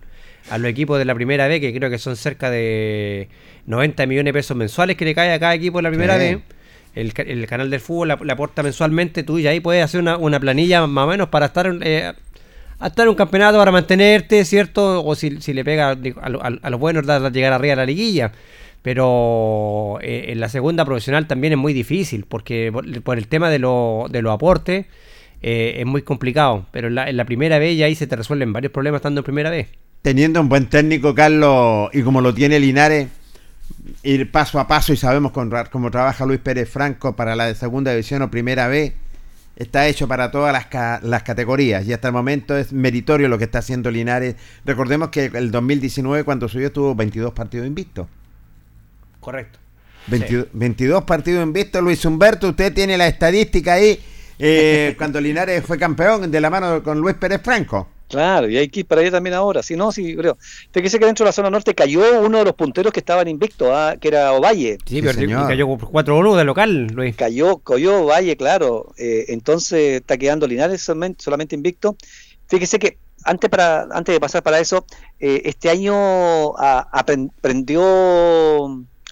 [0.50, 3.28] a los equipos de la primera vez, que creo que son cerca de
[3.66, 6.38] 90 millones de pesos mensuales que le cae a cada equipo en la primera vez.
[6.94, 10.86] el, canal del fútbol le aporta mensualmente, tú y ahí puedes hacer una, una planilla
[10.86, 12.12] más o menos para estar eh,
[12.82, 15.04] a estar en un campeonato para mantenerte, ¿cierto?
[15.04, 18.32] O si, le pega a, los buenos de llegar arriba a la liguilla.
[18.82, 22.72] Pero eh, en la segunda profesional también es muy difícil, porque
[23.04, 24.86] por, el tema de, lo, de los aportes
[25.40, 26.66] eh, es muy complicado.
[26.72, 29.50] Pero en la, primera vez ya ahí se te resuelven varios problemas estando en primera
[29.50, 29.68] vez.
[30.02, 33.08] Teniendo un buen técnico, Carlos, y como lo tiene Linares,
[34.02, 38.22] ir paso a paso y sabemos cómo trabaja Luis Pérez Franco para la segunda división
[38.22, 38.94] o primera vez
[39.56, 43.44] está hecho para todas las, las, categorías y hasta el momento es meritorio lo que
[43.44, 44.34] está haciendo Linares.
[44.64, 48.08] Recordemos que el 2019 cuando subió tuvo 22 partidos invictos.
[49.22, 49.60] Correcto.
[50.08, 51.80] 22, partidos invictos.
[51.80, 54.00] Luis Humberto, usted tiene la estadística ahí
[54.38, 57.88] eh, cuando Linares fue campeón de la mano con Luis Pérez Franco.
[58.08, 59.62] Claro, y hay que ir para allá también ahora.
[59.62, 60.36] Si no, sí, creo.
[60.70, 63.26] Te quise que dentro de la zona norte cayó uno de los punteros que estaban
[63.26, 63.96] invictos, ¿ah?
[63.98, 64.76] que era Ovalle.
[64.84, 67.16] Sí, pero cayó 4-1 de local, Luis.
[67.16, 68.92] Cayó, cayó Ovalle, claro.
[68.98, 71.96] Eh, entonces está quedando Linares solamente, invicto.
[72.48, 74.84] Fíjese que antes para antes de pasar para eso,
[75.18, 77.82] eh, este año aprendió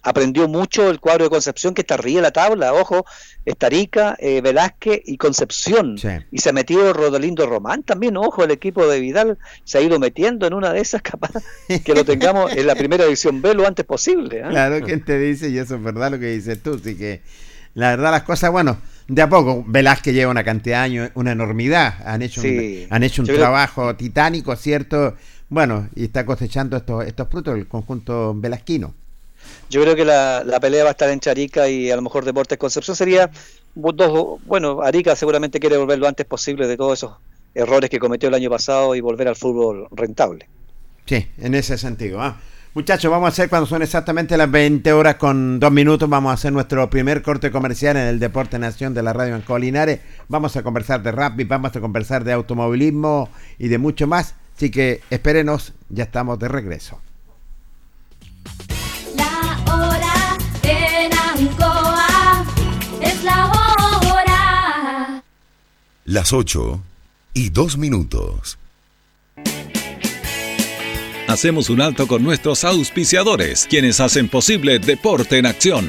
[0.02, 3.04] aprendió mucho el cuadro de Concepción que está arriba de la tabla, ojo,
[3.44, 5.96] Estarica, eh, Velázquez y Concepción.
[6.30, 9.98] Y se ha metido Rodolindo Román también, ojo, el equipo de Vidal se ha ido
[9.98, 11.32] metiendo en una de esas capaz
[11.84, 14.42] que lo tengamos en la primera división B lo antes posible.
[14.42, 14.48] ¿ah?
[14.50, 15.50] Claro, ¿quién te dice?
[15.50, 17.22] Y eso es verdad lo que dices tú, así que
[17.74, 21.32] la verdad las cosas, bueno, de a poco, Velázquez lleva una cantidad de años, una
[21.32, 25.16] enormidad, han hecho un, han hecho un trabajo titánico, ¿cierto?
[25.48, 28.94] Bueno, y está cosechando estos, estos frutos el conjunto velasquino.
[29.68, 32.59] Yo creo que la, pelea va a estar en Arica y a lo mejor Deportes
[32.59, 33.31] Concepción sería
[33.74, 37.12] dos, bueno, Arica seguramente quiere volver lo antes posible de todos esos
[37.55, 40.48] errores que cometió el año pasado y volver al fútbol rentable.
[41.07, 42.20] Sí, en ese sentido.
[42.20, 42.40] ¿ah?
[42.72, 46.35] Muchachos, vamos a hacer cuando son exactamente las 20 horas con dos minutos, vamos a
[46.35, 50.00] hacer nuestro primer corte comercial en el Deporte Nación de la Radio en Colinares.
[50.29, 54.37] Vamos a conversar de rugby, vamos a conversar de automovilismo y de mucho más.
[54.57, 57.00] Así que espérenos, ya estamos de regreso.
[66.10, 66.82] Las 8
[67.34, 68.58] y 2 minutos.
[71.28, 75.88] Hacemos un alto con nuestros auspiciadores, quienes hacen posible Deporte en Acción.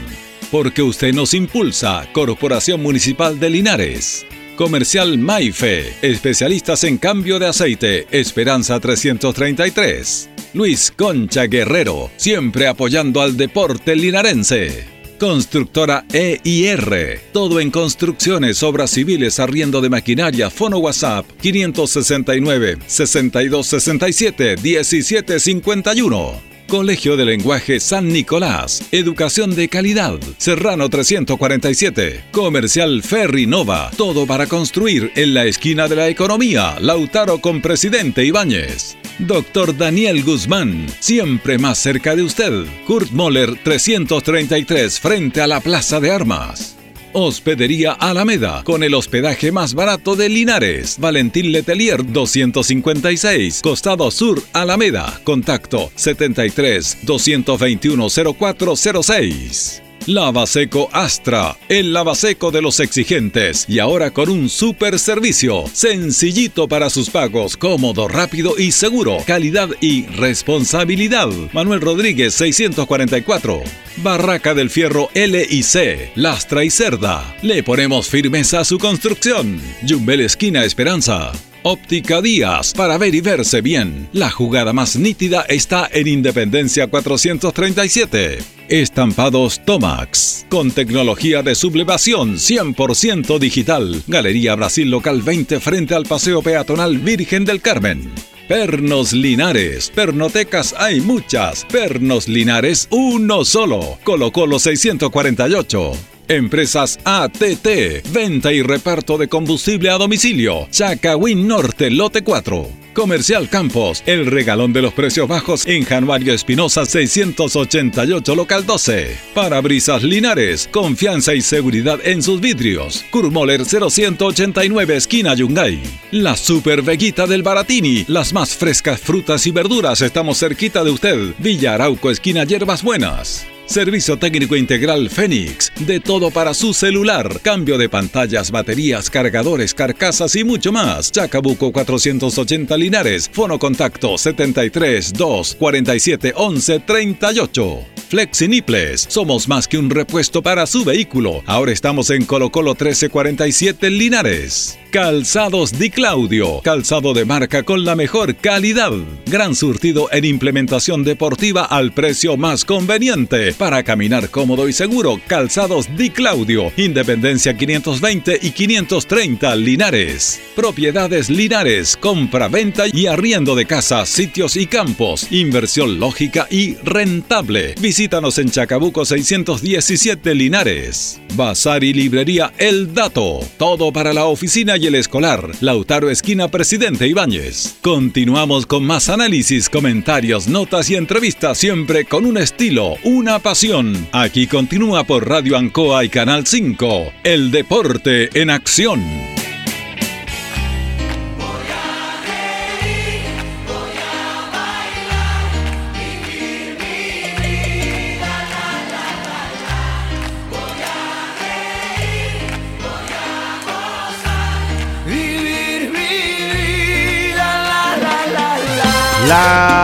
[0.52, 4.24] Porque usted nos impulsa, Corporación Municipal de Linares.
[4.58, 10.30] Comercial Maife, especialistas en cambio de aceite, Esperanza 333.
[10.54, 15.01] Luis Concha Guerrero, siempre apoyando al deporte linarense.
[15.22, 17.20] Constructora EIR.
[17.32, 20.50] Todo en construcciones, obras civiles, arriendo de maquinaria.
[20.50, 26.42] Fono WhatsApp 569 6267 1751.
[26.68, 28.82] Colegio de Lenguaje San Nicolás.
[28.92, 30.18] Educación de calidad.
[30.38, 32.24] Serrano 347.
[32.32, 33.92] Comercial Ferry Nova.
[33.96, 36.80] Todo para construir en la esquina de la economía.
[36.80, 38.98] Lautaro con Presidente Ibáñez.
[39.28, 42.66] Doctor Daniel Guzmán, siempre más cerca de usted.
[42.88, 46.76] Kurt Moller 333 frente a la Plaza de Armas.
[47.14, 50.98] Hospedería Alameda, con el hospedaje más barato de Linares.
[51.00, 55.22] Valentín Letelier 256, Costado Sur Alameda.
[55.24, 59.84] Contacto 73 221 0406.
[60.08, 66.90] Lavaseco Astra, el lavaseco de los exigentes y ahora con un super servicio, sencillito para
[66.90, 71.30] sus pagos, cómodo, rápido y seguro, calidad y responsabilidad.
[71.54, 73.62] Manuel Rodríguez 644.
[73.98, 77.36] Barraca del Fierro L y C, Lastra y Cerda.
[77.44, 79.62] Le ponemos firmeza a su construcción.
[79.88, 81.32] Jumbel Esquina Esperanza.
[81.64, 84.10] Óptica Díaz, para ver y verse bien.
[84.14, 88.40] La jugada más nítida está en Independencia 437.
[88.68, 94.02] Estampados Tomax, con tecnología de sublevación 100% digital.
[94.08, 98.12] Galería Brasil Local 20 frente al Paseo Peatonal Virgen del Carmen.
[98.48, 99.92] Pernos Linares.
[99.94, 101.64] Pernotecas hay muchas.
[101.66, 104.00] Pernos Linares, uno solo.
[104.04, 106.11] Colocó los 648.
[106.32, 110.66] Empresas ATT, venta y reparto de combustible a domicilio.
[110.72, 112.70] Chacawin Norte, lote 4.
[112.94, 119.18] Comercial Campos, el regalón de los precios bajos en Januario Espinosa 688 local 12.
[119.34, 123.04] Parabrisas Linares, confianza y seguridad en sus vidrios.
[123.12, 125.82] Kurmoller 0189 esquina Yungay.
[126.12, 131.34] La Super Veguita del Baratini, las más frescas frutas y verduras estamos cerquita de usted.
[131.40, 133.51] Villa Arauco esquina Hierbas Buenas.
[133.72, 135.72] Servicio técnico integral Fénix.
[135.80, 137.40] De todo para su celular.
[137.42, 141.10] Cambio de pantallas, baterías, cargadores, carcasas y mucho más.
[141.10, 143.30] Chacabuco 480 Linares.
[143.32, 147.80] Fono contacto 73 2 47 11 38.
[148.10, 149.06] Flexiniples.
[149.08, 151.42] Somos más que un repuesto para su vehículo.
[151.46, 154.81] Ahora estamos en Colo Colo 1347 Linares.
[154.92, 158.92] Calzados Di Claudio, calzado de marca con la mejor calidad.
[159.26, 163.54] Gran surtido en implementación deportiva al precio más conveniente.
[163.54, 170.42] Para caminar cómodo y seguro, Calzados Di Claudio, Independencia 520 y 530 Linares.
[170.58, 175.32] Propiedades Linares, compra, venta y arriendo de casas, sitios y campos.
[175.32, 177.76] Inversión lógica y rentable.
[177.80, 181.22] Visítanos en Chacabuco 617 Linares.
[181.36, 183.40] Bazar y librería El Dato.
[183.58, 185.52] Todo para la oficina y el escolar.
[185.62, 187.76] Lautaro Esquina Presidente Ibáñez.
[187.82, 194.08] Continuamos con más análisis, comentarios, notas y entrevistas siempre con un estilo, una pasión.
[194.12, 197.14] Aquí continúa por Radio Ancoa y Canal 5.
[197.24, 199.41] El deporte en acción.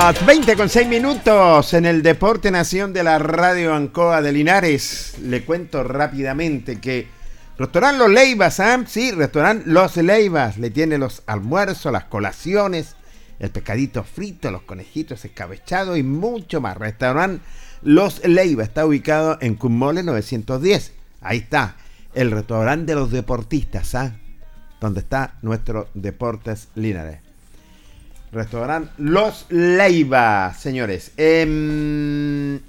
[0.07, 5.15] Las 20 con 6 minutos en el Deporte Nación de la Radio Ancoa de Linares.
[5.21, 7.09] Le cuento rápidamente que
[7.57, 8.81] Restaurante Los Leivas, ¿ah?
[8.87, 10.59] Sí, Restaurante Los Leivas.
[10.59, 12.95] Le tiene los almuerzos, las colaciones,
[13.39, 16.77] el pescadito frito, los conejitos escabechados y mucho más.
[16.77, 17.43] Restaurante
[17.81, 20.93] Los Leivas está ubicado en Cumole 910.
[21.19, 21.75] Ahí está,
[22.13, 24.15] el restaurante de los deportistas, ¿ah?
[24.79, 27.26] Donde está nuestro Deportes Linares.
[28.37, 31.11] Restaurante Los Leiva, señores.
[31.17, 32.59] Em,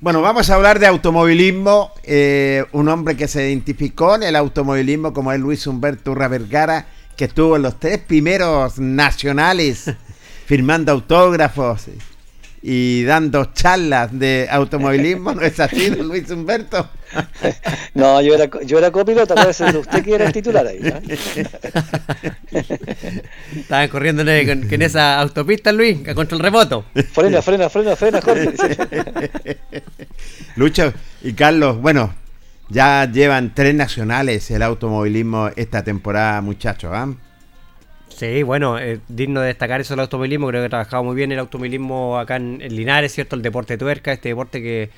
[0.00, 1.92] bueno, vamos a hablar de automovilismo.
[2.04, 6.86] Eh, un hombre que se identificó en el automovilismo como es Luis Humberto Urra Vergara,
[7.16, 9.90] que estuvo en los tres primeros nacionales
[10.46, 11.88] firmando autógrafos
[12.62, 16.88] y dando charlas de automovilismo, ¿no es así, Luis Humberto?
[17.94, 20.80] No, yo era, yo era copiloto, parece usted que era el titular ahí.
[23.54, 26.86] Estaban corriendo en, esa autopista, Luis, contra el remoto.
[27.12, 28.54] Frena, frena, frena, frena, Jorge.
[30.56, 32.14] Lucho y Carlos, bueno,
[32.70, 37.12] ya llevan tres nacionales el automovilismo esta temporada, muchachos, ¿ah?
[38.16, 40.48] Sí, bueno, eh, digno de destacar eso el automovilismo.
[40.48, 43.36] Creo que ha trabajado muy bien el automovilismo acá en, Linares, ¿cierto?
[43.36, 44.90] El deporte tuerca, este deporte que,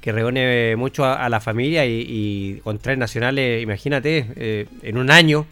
[0.00, 5.46] que reúne mucho a, la familia y, con tres nacionales, imagínate, eh, en un año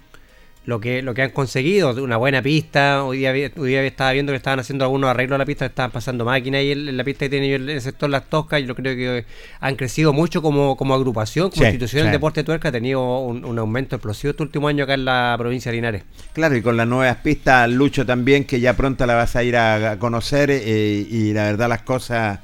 [0.66, 3.04] lo que, lo que han conseguido, una buena pista.
[3.04, 5.90] Hoy día, hoy día estaba viendo que estaban haciendo algunos arreglos a la pista, estaban
[5.90, 8.60] pasando máquinas ahí en, la pista que tiene el, sector Las Toscas.
[8.60, 9.26] Y yo creo que
[9.60, 12.70] han crecido mucho como, como agrupación, como institución del deporte tuerca.
[12.70, 16.02] Ha tenido un, aumento explosivo este último año acá en la provincia de Linares.
[16.32, 19.56] Claro, y con las nuevas pistas, Lucho también, que ya pronto la vas a ir
[19.56, 20.50] a, conocer.
[20.50, 22.40] Eh, y la verdad, las cosas.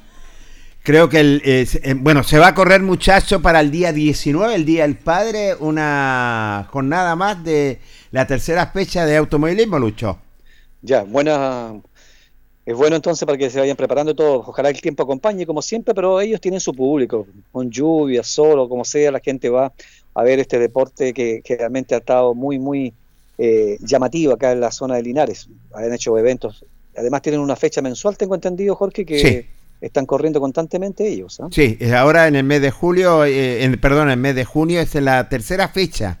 [0.83, 1.67] Creo que, el, eh,
[1.97, 6.67] bueno, se va a correr muchacho para el día 19, el Día del Padre, una
[6.71, 7.79] jornada más de
[8.11, 10.19] la tercera fecha de automovilismo, Lucho.
[10.81, 11.79] Ya, buena.
[12.65, 14.39] Es bueno entonces para que se vayan preparando todo.
[14.39, 17.25] Ojalá el tiempo acompañe, como siempre, pero ellos tienen su público.
[17.51, 19.73] Con lluvia, solo, como sea, la gente va
[20.13, 22.93] a ver este deporte que, realmente ha estado muy, muy
[23.37, 25.47] eh, llamativo acá en la zona de Linares.
[25.73, 26.65] Han hecho eventos.
[26.95, 29.47] Además, tienen una fecha mensual, tengo entendido, Jorge, que.
[29.81, 31.39] están corriendo constantemente ellos.
[31.39, 31.47] ¿ah?
[31.51, 34.79] Sí, ahora en el mes de julio, eh, en, perdón, en el mes de junio
[34.79, 36.19] es la tercera fecha,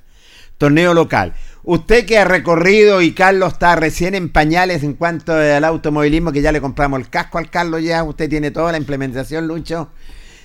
[0.57, 1.35] torneo local.
[1.63, 6.41] Usted que ha recorrido y Carlos está recién en pañales en cuanto al automovilismo, que
[6.41, 9.89] ya le compramos el casco al Carlos ya, usted tiene toda la implementación, Lucho.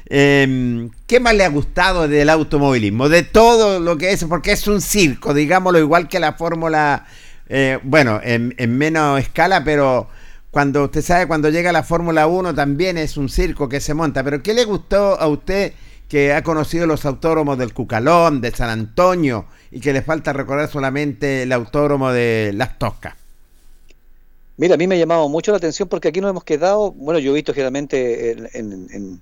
[0.08, 3.08] Em, ¿Qué más le ha gustado del automovilismo?
[3.08, 7.06] De todo lo que es, porque es un circo, digámoslo, igual que la Fórmula,
[7.48, 10.08] eh, bueno, en, en, menos escala, pero
[10.50, 14.22] cuando usted sabe, cuando llega la Fórmula 1 también es un circo que se monta.
[14.22, 15.72] Pero ¿qué le gustó a usted
[16.08, 20.68] que ha conocido los autódromos del Cucalón, de San Antonio, y que le falta recordar
[20.68, 23.14] solamente el autódromo de Las Toscas.
[24.56, 27.18] Mira, a mí me ha llamado mucho la atención porque aquí nos hemos quedado, bueno,
[27.18, 29.20] yo he visto generalmente en,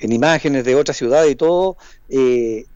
[0.00, 1.78] imágenes de otras ciudades y todo,
[2.10, 2.66] eh,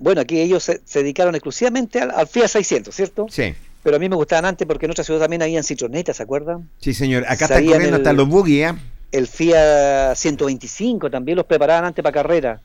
[0.00, 3.26] bueno, aquí ellos se, dedicaron exclusivamente al, Fiat 600, ¿cierto?
[3.30, 3.54] Sí.
[3.82, 6.68] Pero a mí me gustaban antes porque en otras ciudades también habían citronetas, ¿se acuerdan?
[6.80, 7.24] Sí, señor.
[7.28, 8.74] Acá están corriendo hasta los buggy, ¿eh?
[9.12, 12.60] El Fiat 125 también los preparaban antes para carrera.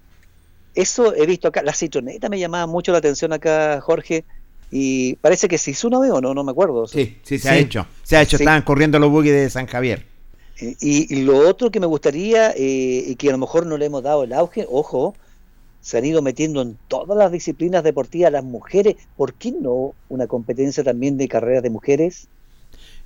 [0.75, 1.63] Eso he visto acá.
[1.63, 4.25] La citroneta me llamaba mucho la atención acá, Jorge.
[4.71, 6.87] Y parece que se hizo una vez o no, no me acuerdo.
[6.87, 7.87] Sí, sí, se ha hecho.
[8.03, 10.05] Se ha hecho, estaban corriendo los buggy de San Javier.
[10.59, 14.03] Y, lo otro que me gustaría, eh, y que a lo mejor no le hemos
[14.03, 15.13] dado el auge, ojo,
[15.81, 18.95] se han ido metiendo en todas las disciplinas deportivas las mujeres.
[19.17, 22.27] ¿Por qué no una competencia también de carreras de mujeres?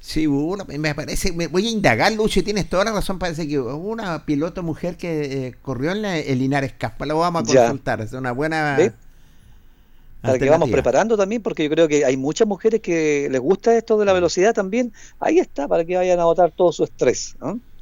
[0.02, 3.60] Sí, hubo me parece, me voy a indagar, Lucho, tienes toda la razón, parece que
[3.60, 8.02] hubo una piloto mujer que eh, corrió en el Linares Caspa, lo vamos a consultar,
[8.02, 8.78] es una buena...
[10.22, 13.78] Para que vamos preparando también, porque yo creo que hay muchas mujeres que les gusta
[13.78, 17.36] esto de la velocidad también, ahí está, para que vayan a botar todo su estrés.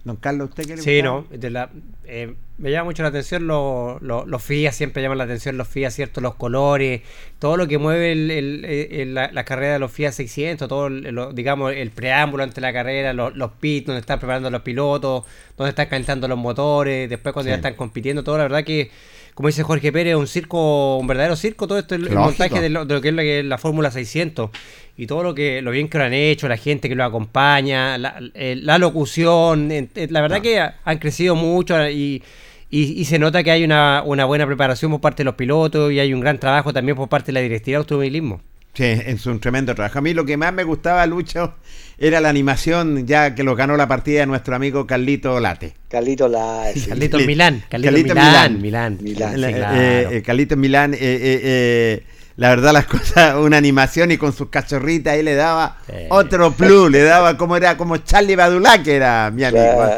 [0.07, 1.69] Don Carlos, ¿usted quiere Sí, no, de la,
[2.05, 5.91] eh, me llama mucho la atención los, los, FIA, siempre llaman la atención los FIA,
[5.91, 6.21] ¿cierto?
[6.21, 7.01] Los colores,
[7.37, 10.89] todo lo que mueve el, la, carrera de los FIA 600, todo,
[11.33, 15.69] digamos, el preámbulo ante la carrera, los, los pits, donde están preparando los pilotos, donde
[15.69, 18.89] están calentando los motores, después cuando ya están compitiendo, todo, la verdad que
[19.37, 22.69] como dice Jorge Pérez, un circo, un verdadero circo, todo esto el, el montaje de
[22.69, 24.49] lo, que es la, Fórmula 600
[24.97, 27.99] y todo lo que lo bien que lo han hecho, la gente que lo acompaña,
[27.99, 29.69] la, eh, locución,
[30.09, 32.23] la verdad que han crecido mucho y,
[32.71, 35.99] y, se nota que hay una, una buena preparación por parte de los pilotos y
[35.99, 38.41] hay un gran trabajo también por parte de la directiva de automovilismo.
[38.77, 39.97] Sí, es un tremendo trabajo.
[39.97, 41.55] A mí lo que más me gustaba, Lucho,
[41.97, 45.73] era la animación, ya que lo ganó la partida de nuestro amigo Carlito Late.
[45.89, 46.79] Carlito Late.
[46.87, 47.63] Carlito Milán.
[47.67, 48.61] Carlito, Milán.
[48.61, 48.99] Milán.
[49.01, 49.43] Milán.
[49.43, 52.03] Eh, eh, Carlito Milán, eh,
[52.35, 55.77] la verdad las cosas, una animación y con sus cachorritas ahí le daba
[56.09, 59.89] otro plus, le daba como era como Charlie Badulá, que era mi amigo.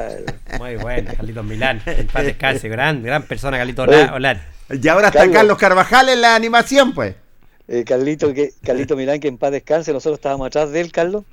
[0.58, 1.82] Muy bueno, Carlito Milán.
[1.86, 4.42] En paz descanse, gran, gran persona, Carlito Olán.
[4.70, 7.14] Y ahora está Carlos Carvajal en la animación, pues
[7.72, 11.24] eh, Carlito, que, Carlito Milán, que en paz descanse, nosotros estábamos atrás de él, Carlos.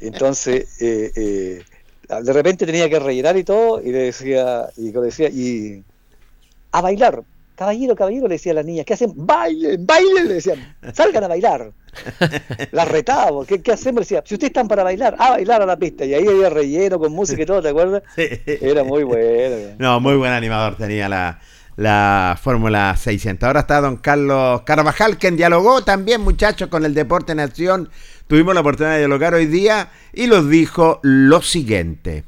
[0.00, 1.62] Entonces, eh, eh,
[2.22, 5.82] de repente tenía que rellenar y todo, y le decía, y le decía, y
[6.70, 7.24] a bailar,
[7.56, 9.12] caballero, caballero, le decía a las niñas, ¿qué hacen?
[9.16, 11.72] Bailen, bailen, le decían, salgan a bailar.
[12.72, 14.00] Las retaba, ¿qué, ¿qué hacemos?
[14.00, 16.04] Le decía, si ustedes están para bailar, a bailar a la pista.
[16.04, 18.02] Y ahí había relleno con música y todo, ¿te acuerdas?
[18.16, 19.74] Era muy bueno.
[19.78, 21.40] No, muy buen animador tenía la,
[21.76, 23.46] la Fórmula 600.
[23.46, 27.90] Ahora está don Carlos Carvajal, quien dialogó también, muchachos, con el Deporte Nación.
[28.26, 32.24] Tuvimos la oportunidad de dialogar hoy día y nos dijo lo siguiente.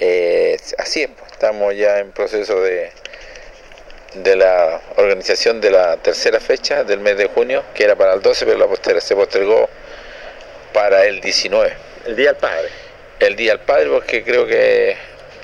[0.00, 2.90] Eh, así es, pues, estamos ya en proceso de,
[4.14, 8.22] de la organización de la tercera fecha del mes de junio, que era para el
[8.22, 9.68] 12, pero la se postergó
[10.72, 11.72] para el 19.
[12.06, 12.68] ¿El Día del Padre?
[13.20, 14.96] El Día del Padre, porque creo que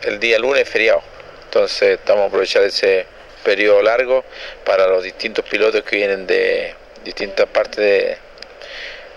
[0.03, 1.10] el día lunes es feriado.
[1.51, 3.07] Entonces estamos aprovechando ese
[3.43, 4.25] periodo largo
[4.65, 8.17] para los distintos pilotos que vienen de distintas partes de,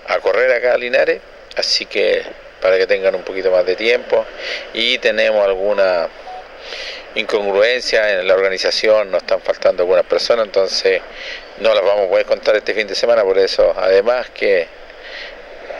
[0.07, 1.21] a correr acá a Linares,
[1.55, 2.23] así que
[2.59, 4.25] para que tengan un poquito más de tiempo.
[4.73, 6.09] Y tenemos alguna
[7.13, 11.03] incongruencia en la organización, nos están faltando algunas personas, entonces
[11.59, 14.67] no las vamos a poder contar este fin de semana, por eso además que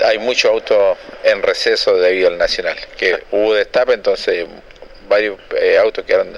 [0.06, 4.46] hay muchos autos en receso debido al nacional, que hubo destape, entonces
[5.08, 6.38] varios eh, autos que eran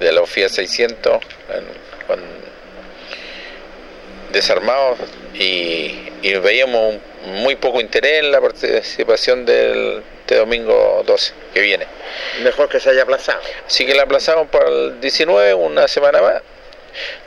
[0.00, 1.18] de la Fiat 600
[4.32, 4.98] desarmados
[5.34, 6.96] y, veíamos
[7.26, 11.86] muy poco interés en la participación del este domingo 12 que viene.
[12.42, 13.40] Mejor que se haya aplazado.
[13.66, 16.42] Así que la aplazamos para el 19, una semana más.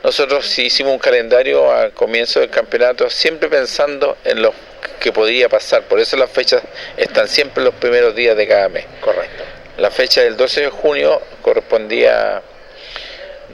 [0.04, 4.54] Nosotros hicimos un calendario a comienzo del campeonato, siempre pensando en lo
[5.00, 5.82] que podría pasar.
[5.82, 6.62] Por eso las fechas
[6.96, 8.84] están siempre los primeros días de cada mes.
[9.00, 9.41] Correcto.
[9.78, 12.42] La fecha del 12 de junio correspondía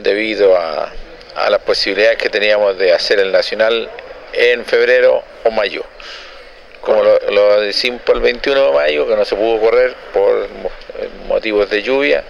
[0.03, 0.93] debido a,
[1.49, 3.89] las posibilidades que teníamos de hacer el Nacional
[4.33, 5.85] en febrero o mayo.
[6.81, 10.49] Como lo, lo decimos el 21 de mayo, que no se pudo correr por
[11.29, 12.25] motivos de lluvia,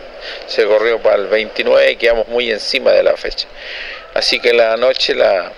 [0.46, 3.48] se corrió para el 29 y quedamos muy encima de la fecha.
[4.12, 5.50] Así que la noche la,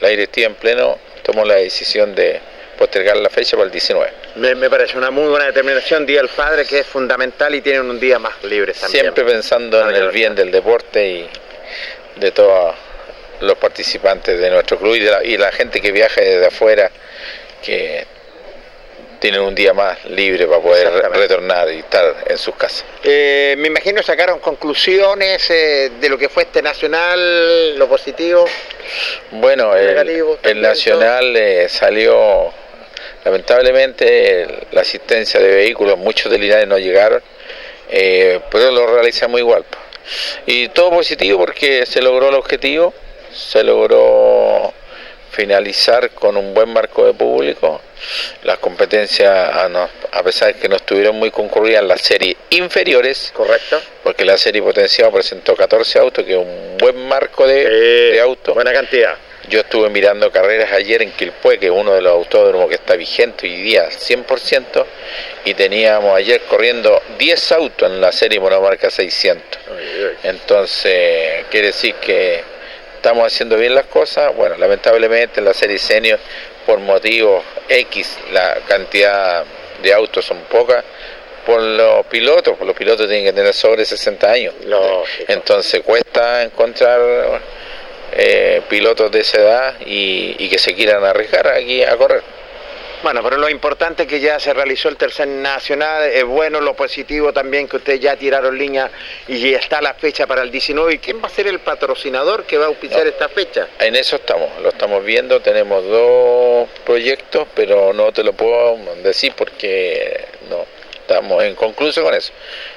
[0.00, 2.40] la directiva en pleno tomó la decisión de
[2.78, 4.19] postergar la fecha para el 19.
[4.36, 7.98] Me, parece una muy buena determinación, Día del Padre, que es fundamental y tienen un
[7.98, 9.02] día más libre también.
[9.02, 11.28] Siempre pensando en el bien del deporte y
[12.16, 12.74] de todos
[13.40, 16.90] los participantes de nuestro club y, de la, y la gente que viaja desde afuera,
[17.62, 18.06] que
[19.20, 22.84] tienen un día más libre para poder retornar y estar en sus casas.
[23.04, 28.46] Eh, me imagino sacaron conclusiones eh, de lo que fue este nacional, lo positivo.
[29.32, 32.52] Bueno, el, nacional eh, salió
[33.24, 37.22] Lamentablemente la asistencia de vehículos, muchos de Linares no llegaron,
[37.90, 39.64] eh, pero lo realizamos igual.
[40.46, 42.94] Y todo positivo porque se logró el objetivo,
[43.32, 44.72] se logró
[45.30, 47.80] finalizar con un buen marco de público.
[48.44, 53.30] Las competencias, a, pesar de que no estuvieron muy concurridas, las series inferiores.
[53.34, 53.80] Correcto.
[54.02, 57.68] Porque la serie potenciada presentó 14 autos, que es un buen marco de,
[58.12, 58.54] de autos.
[58.54, 59.14] Buena cantidad.
[59.50, 62.94] Yo estuve mirando carreras ayer en Quilpue, que es uno de los autódromos que está
[62.94, 64.86] vigente hoy día 100%,
[65.44, 69.60] y teníamos ayer corriendo 10 autos en la serie monomarca 600.
[70.22, 72.44] Entonces, quiere decir que
[72.94, 74.32] estamos haciendo bien las cosas.
[74.36, 76.20] Bueno, lamentablemente en la serie senior,
[76.64, 79.44] por motivos X la cantidad
[79.82, 80.84] de autos son pocas,
[81.44, 84.54] por los pilotos, por los pilotos tienen que tener sobre 60 años.
[85.26, 87.00] Entonces cuesta encontrar
[88.12, 92.22] eh, pilotos de esa edad y, que se quieran arriesgar aquí a correr.
[93.02, 96.74] Bueno, pero lo importante es que ya se realizó el tercer nacional, es bueno lo
[96.74, 98.90] positivo también que ustedes ya tiraron línea
[99.26, 100.94] y está la fecha para el 19.
[100.94, 103.68] ¿Y quién va a ser el patrocinador que va a auspiciar esta fecha?
[103.78, 109.32] En eso estamos, lo estamos viendo, tenemos dos proyectos, pero no te lo puedo decir
[109.34, 110.66] porque no,
[111.10, 112.32] estamos en conclusión con eso.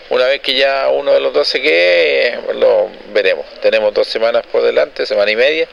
[0.09, 3.45] Una vez que ya uno de los dos se quede, lo veremos.
[3.61, 5.67] Tenemos dos semanas por delante, semana y media,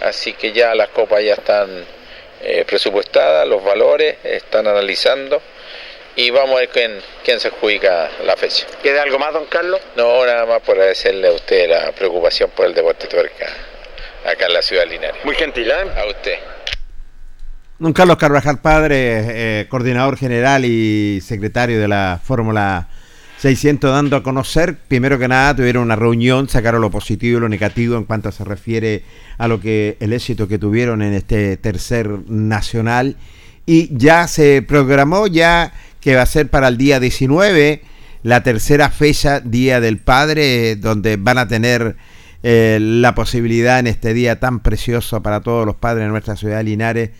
[0.00, 1.84] así que ya las copas ya están
[2.42, 5.40] eh, presupuestadas, los valores, están analizando
[6.16, 8.66] y vamos a ver quién, quién se adjudica la fecha.
[8.82, 9.80] ¿Queda algo más, don Carlos?
[9.96, 13.46] No, nada más por agradecerle a usted la preocupación por el deporte tuerca
[14.24, 15.24] acá en la ciudad de Linares.
[15.24, 15.90] Muy gentil, ¿eh?
[15.96, 16.38] A usted.
[17.78, 22.88] Don Carlos Carvajal Padre, eh, coordinador general y secretario de la Fórmula
[23.42, 27.48] 600, dando a conocer, primero que nada, tuvieron una reunión, sacaron lo positivo y lo
[27.48, 29.02] negativo en cuanto se refiere
[29.36, 33.16] a lo que el éxito que tuvieron en este tercer nacional
[33.66, 37.82] y ya se programó ya que va a ser para el día 19
[38.22, 41.96] la tercera fecha Día del Padre, donde van a tener
[42.44, 46.58] eh, la posibilidad en este día tan precioso para todos los padres de nuestra ciudad
[46.58, 47.10] de Linares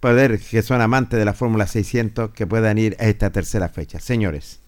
[0.00, 4.00] poder, que son amantes de la Fórmula 600, que puedan ir a esta tercera fecha.
[4.00, 4.58] Señores.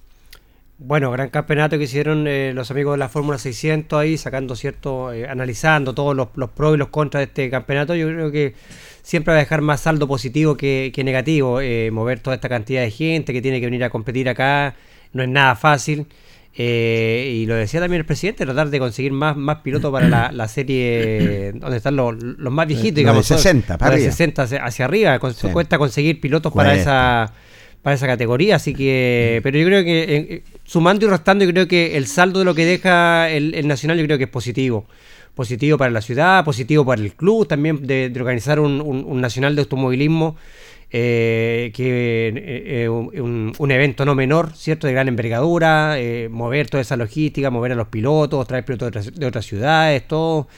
[0.83, 5.13] Bueno, gran campeonato que hicieron eh, los amigos de la Fórmula 600 ahí, sacando cierto,
[5.13, 7.95] eh, analizando todos los, pros y los contras de este campeonato.
[7.95, 8.55] Yo creo que
[9.03, 11.61] siempre va a dejar más saldo positivo que, negativo.
[11.61, 14.75] Eh, mover toda esta cantidad de gente que tiene que venir a competir acá
[15.13, 16.07] no es nada fácil.
[16.57, 20.49] Eh, y lo decía también el presidente, tratar de conseguir más, más pilotos para la,
[20.49, 23.29] serie donde están los, más viejitos, digamos.
[23.29, 25.19] de 60, para de 60 hacia, arriba.
[25.19, 27.35] Cuesta conseguir pilotos para esa
[27.83, 31.67] para esa categoría, así que, pero yo creo que eh, sumando y restando, yo creo
[31.67, 34.87] que el saldo de lo que deja el, Nacional, yo creo que es positivo.
[35.35, 40.37] Positivo para la ciudad, positivo para el club, también de, organizar un, Nacional de Automovilismo
[40.93, 44.87] eh, que eh, eh, un, evento no menor, ¿cierto?
[44.87, 45.97] De gran envergadura,
[46.31, 50.49] mover toda esa logística, mover a los pilotos, traer pilotos de otras, ciudades, todo.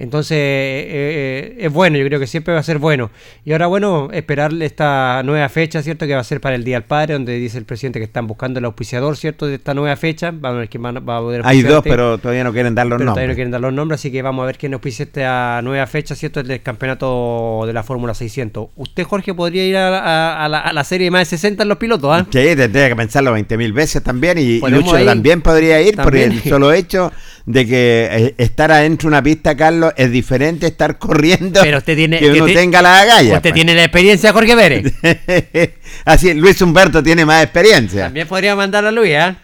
[0.00, 3.10] Entonces es bueno, yo creo que siempre va a ser bueno.
[3.44, 6.06] Y ahora, bueno, esperar esta nueva fecha, ¿cierto?
[6.06, 8.26] Que va a ser para el Día del Padre, donde dice el presidente que están
[8.26, 9.46] buscando el auspiciador, ¿cierto?
[9.46, 10.30] De esta nueva fecha.
[10.30, 12.98] Vamos a ver quién va a poder Hay dos, pero todavía no quieren dar los
[12.98, 13.12] nombres.
[13.12, 15.86] Todavía no quieren dar los nombres, así que vamos a ver quién auspicia esta nueva
[15.86, 16.40] fecha, ¿cierto?
[16.40, 18.68] El del campeonato de la Fórmula 600.
[18.76, 22.10] ¿Usted, Jorge, podría ir a, la, serie de más de 60 en los pilotos?
[22.10, 22.26] ¿ah?
[22.30, 24.38] Sí, tendría que pensarlo 20.000 veces también.
[24.38, 27.12] Y Lucho también podría ir por el solo hecho
[27.52, 31.96] de que eh, estar adentro de una pista, Carlos, es diferente estar corriendo Pero usted
[31.96, 33.36] tiene, que uno tenga la agalla.
[33.36, 33.54] Usted pues.
[33.54, 34.92] tiene la experiencia, Jorge Pérez.
[36.04, 38.04] Así, Luis Humberto tiene más experiencia.
[38.04, 39.36] También podría mandar a Luis, ¿eh?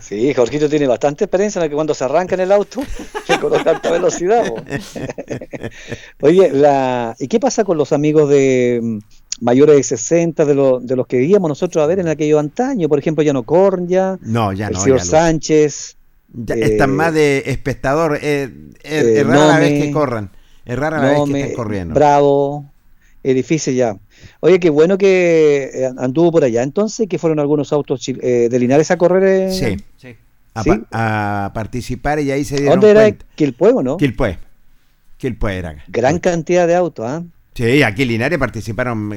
[0.00, 2.82] Sí, Jorgito tiene bastante experiencia en que cuando se arranca en el auto,
[3.26, 4.50] se coloca alta velocidad.
[6.22, 7.14] Oye, la...
[7.18, 8.98] ¿y qué pasa con los amigos de mm,
[9.40, 12.88] mayores de 60, de, de los que vivíamos nosotros a ver en aquello antaño?
[12.88, 15.98] Por ejemplo, Llano Corn ya, no, ya el no, señor Sánchez.
[16.32, 18.18] Ya están eh, más de espectador.
[18.22, 18.50] Eh,
[18.82, 20.30] eh, es rara la vez que corran.
[20.64, 21.94] Es rara la vez que estén corriendo.
[21.94, 22.66] Bravo.
[23.22, 23.96] Es difícil ya.
[24.40, 26.62] Oye, qué bueno que anduvo por allá.
[26.62, 29.52] Entonces, que fueron algunos autos de Linares a correr.
[29.52, 30.16] Sí, sí.
[30.54, 33.16] A, participar y ahí se dieron ¿Dónde era?
[33.34, 33.96] Quilpue, ¿no?
[33.96, 34.38] Quilpue.
[35.16, 35.76] Quilpue era.
[35.86, 37.22] Gran cantidad de autos, ¿ah?
[37.54, 39.14] Sí, aquí en Linares participaron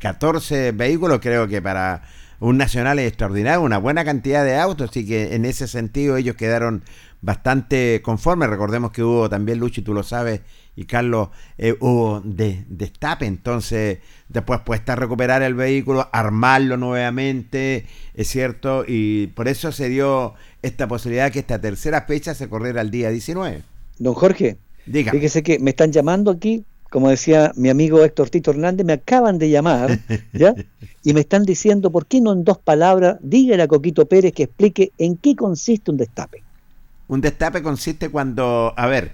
[0.00, 2.02] 14 vehículos, creo que para
[2.40, 6.82] un nacional extraordinario, una buena cantidad de autos, así que en ese sentido ellos quedaron
[7.20, 8.48] bastante conformes.
[8.48, 10.40] Recordemos que hubo también, Luchi, tú lo sabes,
[10.74, 11.28] y Carlos,
[11.58, 17.84] eh, hubo de, destape, entonces después puesta recuperar el vehículo, armarlo nuevamente,
[18.14, 22.80] es cierto, y por eso se dio esta posibilidad que esta tercera fecha se corriera
[22.80, 23.62] el día 19.
[23.98, 25.12] Don Jorge, Diga.
[25.12, 29.38] fíjese que me están llamando aquí como decía mi amigo Héctor Tito Hernández, me acaban
[29.38, 29.98] de llamar,
[30.32, 30.54] ¿ya?
[31.02, 34.42] Y me están diciendo, ¿por qué no en dos palabras, dígale a Coquito Pérez que
[34.42, 36.42] explique en qué consiste un destape?
[37.08, 39.12] Un destape consiste cuando, a ver,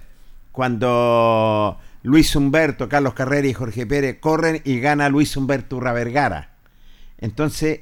[0.50, 6.50] cuando Luis Humberto, Carlos Carrera y Jorge Pérez corren y gana Luis Humberto Vergara.
[7.18, 7.80] Entonces,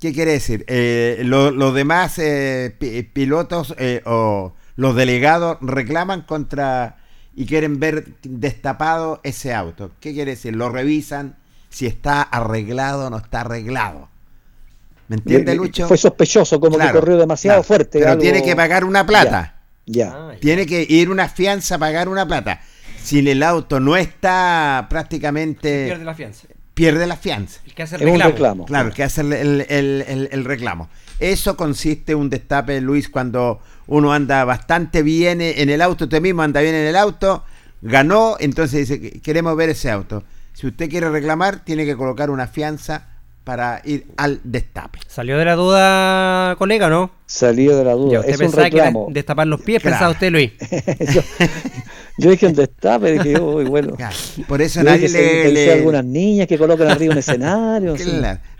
[0.00, 0.64] ¿qué quiere decir?
[0.68, 2.74] Eh, los demás eh,
[3.12, 7.01] pilotos eh, o los delegados reclaman contra
[7.34, 9.90] y quieren ver destapado ese auto.
[10.00, 10.54] ¿Qué quiere decir?
[10.54, 11.36] Lo revisan
[11.70, 14.08] si está arreglado o no está arreglado.
[15.08, 15.88] ¿Me entiende, Lucho?
[15.88, 17.98] Fue sospechoso, como que corrió demasiado fuerte.
[17.98, 19.56] Pero tiene que pagar una plata.
[19.86, 20.36] Ya.
[20.40, 22.60] Tiene que ir una fianza a pagar una plata.
[23.02, 25.86] si el auto no está prácticamente...
[25.86, 26.46] pierde la fianza.
[26.74, 27.60] Pierde la fianza.
[27.66, 28.64] El que hace el reclamo.
[28.64, 30.88] Claro, el que hace el, reclamo.
[31.18, 36.42] Eso consiste un destape, Luis, cuando uno anda bastante bien en el auto, usted mismo
[36.42, 37.44] anda bien en el auto,
[37.82, 40.24] ganó, entonces dice, queremos ver ese auto.
[40.52, 43.08] Si usted quiere reclamar, tiene que colocar una fianza
[43.44, 45.00] para ir al destape.
[45.08, 47.10] ¿Salió de la duda, colega, no?
[47.26, 48.20] Salió de la duda.
[48.24, 49.08] es un reclamo.
[49.10, 50.52] destapar los pies, pensaba usted, Luis.
[52.18, 53.96] yo, dije un destape, dije, uy, bueno.
[54.46, 55.72] Por eso nadie le, le...
[55.72, 57.96] algunas niñas que colocan arriba un escenario.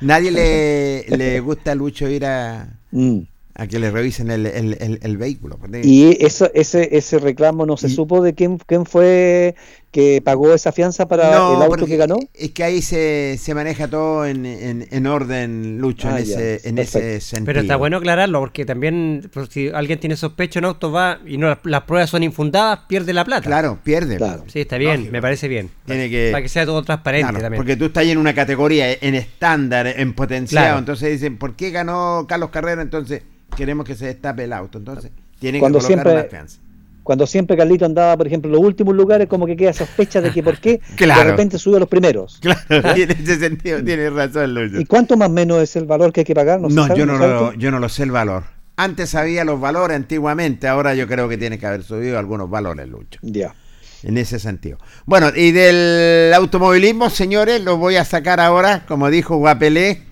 [0.00, 2.66] Nadie le, le gusta a Lucho ir a...
[2.90, 5.58] Mm a que le revisen el, el, el, vehículo.
[5.82, 9.54] Y eso, ese, ese reclamo no se supo de quién, quién fue
[9.92, 12.16] que pagó esa fianza para el auto que ganó.
[12.32, 16.78] Es que ahí se, se maneja todo en, en, orden, Lucho, en, ah, ese, en
[16.78, 17.46] ese sentido.
[17.46, 21.36] Pero está bueno aclararlo, porque también pues, si alguien tiene sospecho en auto va y
[21.36, 23.42] no las pruebas son infundadas, pierde la plata.
[23.42, 24.18] Claro, pierde.
[24.46, 25.70] Sí, está bien, me parece bien.
[25.84, 27.58] Tiene que, para que sea todo transparente también.
[27.58, 32.24] Porque tú estás en una categoría en estándar, en potencial, entonces dicen, ¿por qué ganó
[32.26, 32.80] Carlos Carrera?
[32.80, 33.22] Entonces
[33.54, 34.78] queremos que se destape el auto.
[34.78, 36.60] Entonces, tiene cuando que colocar siempre, fianza.
[37.02, 40.30] Cuando siempre Carlito andaba, por ejemplo, en los últimos lugares, como que queda sospecha de
[40.30, 42.38] que por qué de repente sube a los primeros.
[42.40, 42.94] Claro, ¿Ah?
[42.96, 44.80] en ese sentido tiene razón, Lucho.
[44.80, 46.60] ¿Y cuánto más o menos es el valor que hay que pagar?
[46.60, 48.44] No, no yo, no lo, yo no lo sé el valor.
[48.76, 52.88] Antes sabía los valores antiguamente, ahora yo creo que tiene que haber subido algunos valores,
[52.88, 53.18] Lucho.
[53.22, 53.54] Ya.
[54.02, 54.78] En ese sentido.
[55.04, 60.02] Bueno, y del automovilismo, señores, lo voy a sacar ahora, como dijo Guapelé,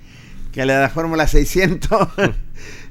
[0.52, 2.08] que le da Fórmula 600.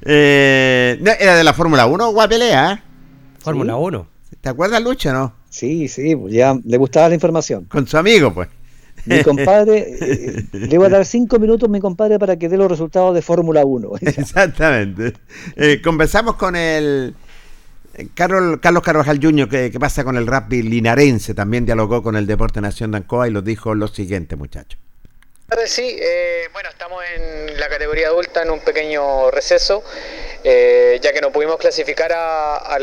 [0.02, 2.72] Eh, era de la Fórmula 1, guapelea.
[2.86, 2.88] ¿eh?
[3.39, 4.07] Fórmula 1.
[4.41, 5.33] ¿Te acuerdas, Lucho, no?
[5.49, 7.65] Sí, sí, pues ya le gustaba la información.
[7.65, 8.47] Con su amigo, pues.
[9.05, 12.69] Mi compadre, eh, le voy a dar cinco minutos, mi compadre, para que dé los
[12.69, 13.91] resultados de Fórmula 1.
[14.01, 15.13] Exactamente.
[15.83, 17.15] conversamos con el
[18.13, 22.61] Carlos, Carlos Carvajal Jr., que, pasa con el rugby linarense, también dialogó con el Deporte
[22.61, 24.79] Nación de Ancoa y lo dijo lo siguiente, muchachos.
[25.66, 29.84] Sí, eh, bueno, estamos en la categoría adulta en un pequeño receso,
[30.43, 32.78] eh, ya que no pudimos clasificar a,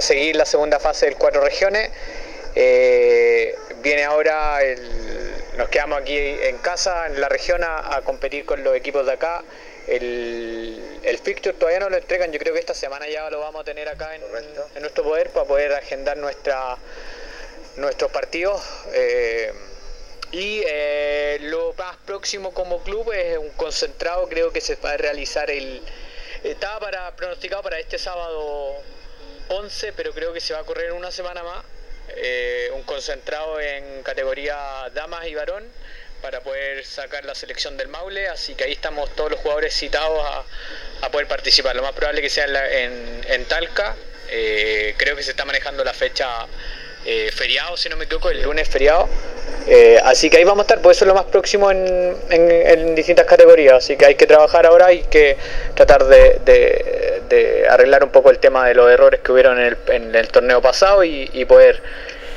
[0.00, 1.90] seguir la segunda fase del cuatro regiones.
[2.56, 4.58] Eh, viene ahora,
[5.56, 9.44] nos quedamos aquí en casa, en la región, a, competir con los equipos de acá.
[9.86, 13.60] El, el, fixture todavía no lo entregan, yo creo que esta semana ya lo vamos
[13.60, 14.22] a tener acá en,
[14.80, 16.76] nuestro poder para poder agendar nuestra,
[17.76, 18.62] nuestros partidos.
[20.34, 24.96] Y eh, lo más próximo como club es un concentrado, creo que se va a
[24.96, 25.80] realizar el...
[26.42, 28.74] Estaba para, pronosticado para este sábado
[29.46, 31.64] 11, pero creo que se va a correr una semana más.
[32.16, 34.56] Eh, un concentrado en categoría
[34.92, 35.62] damas y varón
[36.20, 40.20] para poder sacar la selección del Maule, así que ahí estamos todos los jugadores citados
[41.00, 41.76] a, poder participar.
[41.76, 43.94] Lo más probable que sea en, Talca,
[44.30, 46.48] eh, creo que se está manejando la fecha
[47.06, 49.08] eh, feriado, si no me equivoco, el lunes feriado.
[49.66, 53.26] Eh, así que ahí vamos a estar, pues eso es lo más próximo en, distintas
[53.26, 53.74] categorías.
[53.74, 55.36] Así que hay que trabajar ahora, hay que
[55.74, 60.62] tratar de, arreglar un poco el tema de los errores que hubieron en el, torneo
[60.62, 61.82] pasado y, poder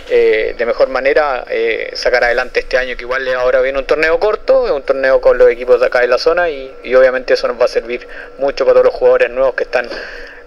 [0.09, 1.45] eh, de mejor manera
[1.93, 5.49] sacar adelante este año, que igual ahora viene un torneo corto, un torneo con los
[5.49, 8.07] equipos de acá de la zona y, y obviamente eso nos va a servir
[8.37, 9.89] mucho para todos los jugadores nuevos que están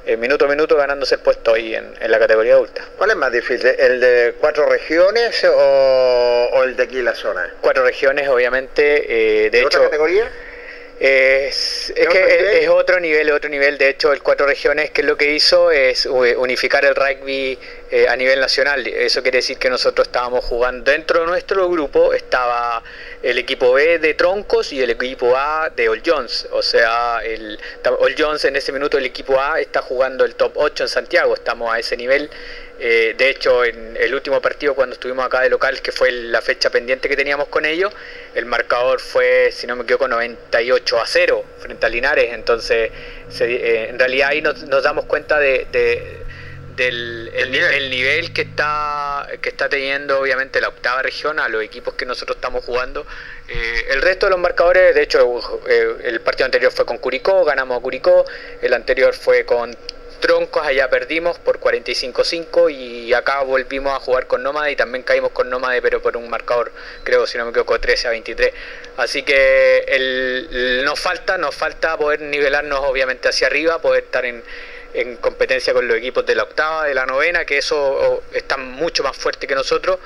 [0.06, 2.84] eh, minuto a minuto ganándose el puesto ahí en, la categoría adulta.
[2.96, 7.52] ¿Cuál es más difícil, el de cuatro regiones o, el de aquí la zona?
[7.60, 9.46] Cuatro regiones, obviamente.
[9.46, 10.30] Eh, de otra categoría?
[11.00, 13.78] Es, que es, otro nivel, otro nivel.
[13.78, 17.58] De hecho, el Cuatro Regiones, que es lo que hizo, es unificar el rugby
[17.90, 18.86] eh, a nivel nacional.
[18.86, 22.82] Eso quiere decir que nosotros estábamos jugando dentro de nuestro grupo, estaba
[23.22, 26.46] el equipo B de Troncos y el equipo A de All Jones.
[26.52, 27.58] O sea, el
[27.98, 31.32] All Jones en ese minuto, el equipo A está jugando el top 8 en Santiago.
[31.32, 32.28] Estamos a ese nivel.
[32.82, 36.40] Eh, de hecho, en el último partido cuando estuvimos acá de local, que fue la
[36.40, 37.92] fecha pendiente que teníamos con ellos,
[38.34, 42.32] el marcador fue, si no me equivoco, 98 a 0 frente a Linares.
[42.32, 42.90] Entonces,
[43.40, 45.66] eh, en realidad ahí nos, damos cuenta de,
[46.74, 48.32] del el nivel.
[48.32, 52.64] que está que está teniendo obviamente la octava región a los equipos que nosotros estamos
[52.64, 53.06] jugando
[53.48, 57.78] eh, el resto de los marcadores de hecho el partido anterior fue con Curicó ganamos
[57.78, 58.24] a Curicó
[58.62, 59.76] el anterior fue con
[60.20, 65.32] troncos, allá perdimos por 45-5 y acá volvimos a jugar con Nómade y también caímos
[65.32, 68.52] con Nómade, pero por un marcador, creo, si no me equivoco, 13 a 23.
[68.98, 74.42] Así que nos falta, nos falta poder nivelarnos obviamente hacia arriba, poder estar en,
[74.94, 79.02] en competencia con los equipos de la octava, de la novena, que eso están mucho
[79.02, 79.98] más fuerte que nosotros.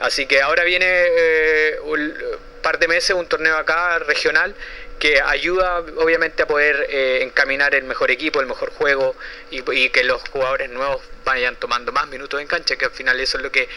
[0.00, 2.14] Así que ahora viene eh, un
[2.60, 4.54] par de meses un torneo acá regional
[5.02, 9.16] que ayuda obviamente a poder eh, encaminar el mejor equipo, el mejor juego
[9.50, 13.36] y, que los jugadores nuevos vayan tomando más minutos en cancha, que al final eso
[13.36, 13.68] es lo que eh,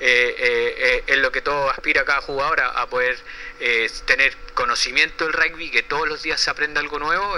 [0.00, 3.18] eh, es lo que todo aspira cada jugador a, poder
[4.06, 7.36] tener conocimiento del rugby, que todos los días se aprende algo nuevo,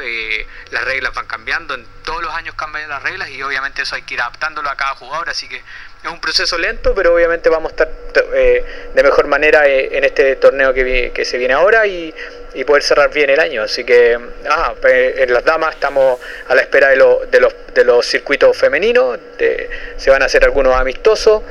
[0.71, 4.03] las reglas van cambiando, en todos los años cambian las reglas y obviamente eso hay
[4.03, 7.73] que ir adaptándolo a cada jugador, así que es un proceso lento, pero obviamente vamos
[7.73, 12.15] a estar de mejor manera en este torneo que, que se viene ahora y
[12.55, 13.63] y poder cerrar bien el año.
[13.63, 16.97] Así que ah, en las damas estamos a la espera de,
[17.31, 19.19] de, los, de los circuitos femeninos,
[19.97, 21.43] se van a hacer algunos amistosos.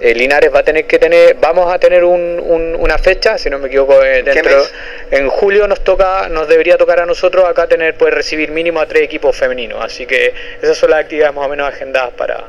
[0.00, 3.68] Eh, Linares va a tener que tener, vamos a tener una fecha, si no me
[3.68, 4.66] equivoco, eh, dentro,
[5.10, 8.86] en julio nos toca, nos debería tocar a nosotros acá tener, poder recibir mínimo a
[8.86, 10.32] tres equipos femeninos, así que
[10.62, 12.44] esas son las actividades más o menos agendadas para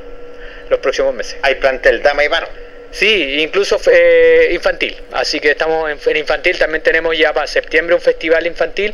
[0.70, 1.38] los próximos meses.
[1.41, 2.49] ¿Hay plantel dama y varón?
[2.91, 4.95] Sí, incluso eh, infantil.
[5.13, 6.57] Así que estamos en, infantil.
[6.59, 8.93] También tenemos ya para septiembre un festival infantil.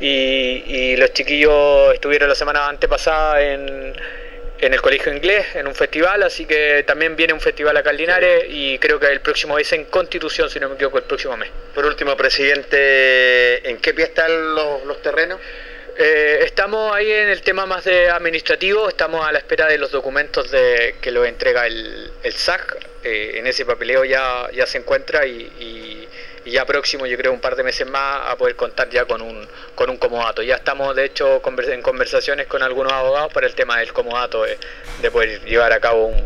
[0.00, 3.94] Y, los chiquillos estuvieron la semana antepasada en,
[4.60, 6.22] en el colegio inglés, en un festival.
[6.22, 8.44] Así que también viene un festival acá en Linares.
[8.48, 11.48] Y creo que el próximo es en Constitución, si no me equivoco, el próximo mes.
[11.74, 15.40] Por último, presidente, ¿en qué pie están los, los terrenos?
[15.96, 19.90] Eh, estamos ahí en el tema más de administrativo, estamos a la espera de los
[19.90, 22.89] documentos de, que lo entrega el, el SAC.
[23.02, 26.08] Eh, en ese papeleo ya, ya se encuentra y,
[26.44, 29.46] ya próximo, yo creo un par de meses más, a poder contar ya con un,
[29.74, 30.42] con un comodato.
[30.42, 35.10] Ya estamos de hecho en conversaciones con algunos abogados para el tema del comodato, de,
[35.10, 36.24] poder llevar a cabo un,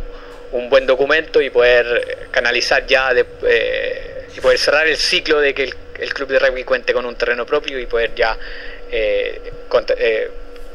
[0.53, 5.53] un, buen documento y poder canalizar ya de, eh, y poder cerrar el ciclo de
[5.53, 8.37] que el, el club de rugby cuente con un terreno propio y poder ya
[8.91, 9.41] eh,
[9.99, 10.31] eh,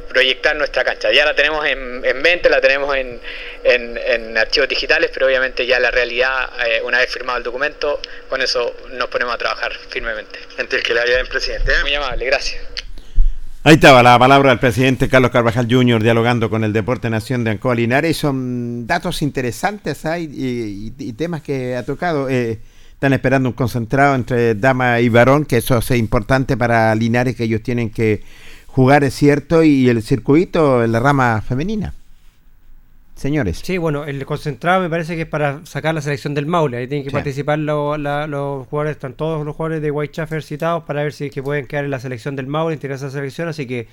[0.09, 1.11] proyectar nuestra cancha.
[1.13, 3.21] Ya la tenemos en, mente, la tenemos en,
[3.63, 8.41] en, archivos digitales, pero obviamente ya la realidad, eh, una vez firmado el documento, con
[8.41, 10.39] eso nos ponemos a trabajar firmemente.
[10.57, 11.71] Entre que le haya el presidente.
[11.83, 12.61] Muy amable, gracias.
[13.63, 16.01] Ahí estaba la palabra del presidente Carlos Carvajal Jr.
[16.01, 18.17] dialogando con el Deporte Nación de Ancoa Linares.
[18.17, 20.29] Son datos interesantes hay
[20.97, 22.29] y, temas que ha tocado.
[22.29, 27.43] Están esperando un concentrado entre dama y varón, que eso es importante para Linares, que
[27.43, 28.23] ellos tienen que
[28.71, 31.93] jugar, es cierto, y el circuito en la rama femenina.
[33.15, 33.59] Señores.
[33.61, 36.77] Sí, bueno, el concentrado me parece que es para sacar la selección del Maule.
[36.77, 37.97] Ahí tienen que participar los,
[38.67, 41.91] jugadores, están todos los jugadores de Whitechaffer citados para ver si que pueden quedar en
[41.91, 43.49] la selección del Maule, en esa selección.
[43.49, 43.89] Así que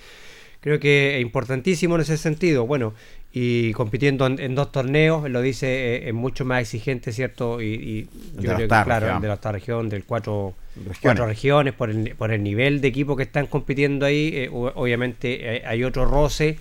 [0.60, 2.66] creo que es importantísimo en ese sentido.
[2.66, 2.94] Bueno,
[3.32, 7.60] y compitiendo en, dos torneos, lo dice, eh, es mucho más exigente, ¿cierto?
[7.60, 11.90] Y, yo creo que, claro, de la octava región, del cuatro regiones, cuatro regiones por,
[11.90, 16.56] el, por el nivel de equipo que están compitiendo ahí, eh, obviamente hay otro roce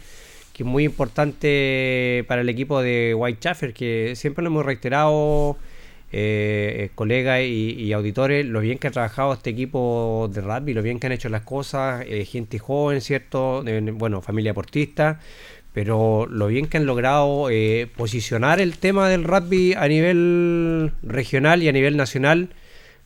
[0.55, 5.57] que es muy importante para el equipo de Whitechaffer, que siempre lo hemos reiterado,
[6.18, 10.99] eh, colegas y, auditores, lo bien que ha trabajado este equipo de rugby, lo bien
[10.99, 13.63] que han hecho las cosas, gente joven, ¿cierto?
[13.93, 15.20] bueno, familia deportista
[15.76, 21.61] pero lo bien que han logrado eh, posicionar el tema del rugby a nivel regional
[21.61, 22.47] y a nivel nacional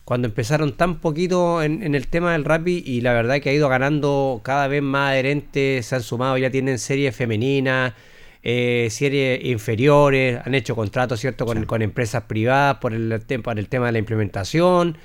[0.05, 3.69] cuando empezaron tan poquito en, el tema del rugby y la verdad que ha ido
[3.69, 7.93] ganando cada vez más adherentes, se han sumado, ya tienen series femeninas,
[8.41, 13.67] eh, series inferiores, han hecho contratos cierto con, con empresas privadas por el, por el
[13.67, 14.97] tema de la implementación.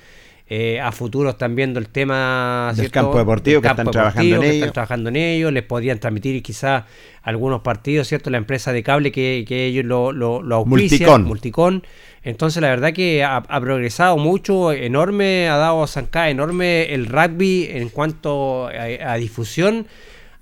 [0.47, 4.53] Eh, a futuro están viendo el tema del campo deportivo, que, están, trabajando en ello.
[4.53, 5.49] están trabajando en ello.
[5.49, 6.83] Les podrían transmitir quizás
[7.23, 8.29] algunos partidos, ¿cierto?
[8.29, 11.83] La empresa de cable que, ellos lo, lo, auspician, Multicon.
[12.21, 17.89] Entonces, la verdad que ha, progresado mucho, enorme, ha dado zancada enorme el rugby en
[17.89, 19.87] cuanto a difusión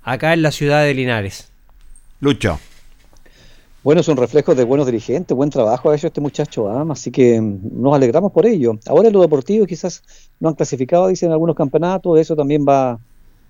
[0.02, 1.50] acá en la ciudad de Linares.
[2.20, 2.60] Lucho.
[3.84, 7.82] Bueno, son reflejos de buenos dirigentes, buen trabajo ha hecho este muchacho, así que mm,
[7.82, 8.78] nos alegramos por ello.
[8.86, 10.02] Ahora en lo deportivo quizás
[10.40, 12.98] no han clasificado, dicen algunos campeonatos, eso también va,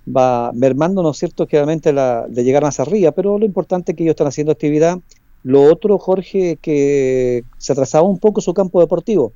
[0.04, 3.96] va mermando, ¿no es cierto?, claramente la, de llegar más arriba, pero lo importante es
[3.96, 4.98] que ellos están haciendo actividad.
[5.44, 9.32] Lo otro, Jorge, que se atrasaba un poco su campo deportivo.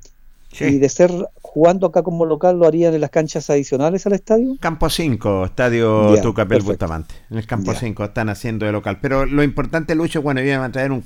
[0.59, 4.57] Y de ser jugando acá como local, ¿lo harían en las canchas adicionales al estadio?
[4.59, 7.15] Campo 5, estadio Tucapel Bustamante.
[7.29, 8.99] En el campo 5 están haciendo de local.
[9.01, 11.03] Pero lo importante, Lucho, bueno, viene a traer un,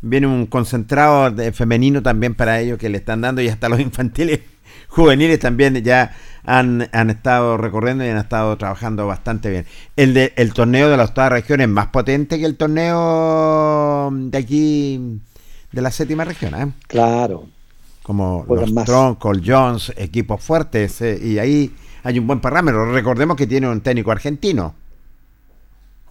[0.00, 3.80] viene un concentrado de femenino también para ellos que le están dando y hasta los
[3.88, 4.40] infantiles
[4.88, 6.14] juveniles también ya
[6.44, 9.66] han, han estado recorriendo y han estado trabajando bastante bien.
[9.96, 14.38] El, de, el torneo de la octava región es más potente que el torneo de
[14.38, 15.20] aquí
[15.72, 16.54] de la séptima región.
[16.54, 16.72] ¿eh?
[16.86, 17.46] Claro,
[18.08, 21.70] como los Strong, Cole Jones, equipos fuertes, eh, y ahí
[22.02, 22.90] hay un buen parámetro.
[22.90, 24.74] Recordemos que tiene un técnico argentino.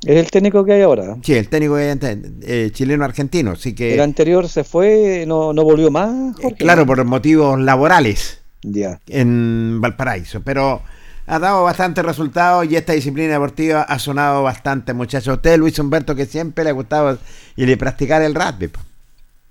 [0.06, 1.18] Es el técnico que hay ahora.
[1.24, 3.54] Sí, el técnico eh, chileno-argentino.
[3.54, 6.38] Así que, el anterior se fue, no, no volvió más.
[6.44, 9.00] Eh, claro, por motivos laborales ya.
[9.08, 10.42] en Valparaíso.
[10.44, 10.84] Pero
[11.26, 15.38] ha dado bastante resultado y esta disciplina deportiva ha sonado bastante, muchachos.
[15.38, 17.18] Usted, Luis Humberto, que siempre le ha gustado
[17.56, 18.70] y le practicar el rugby.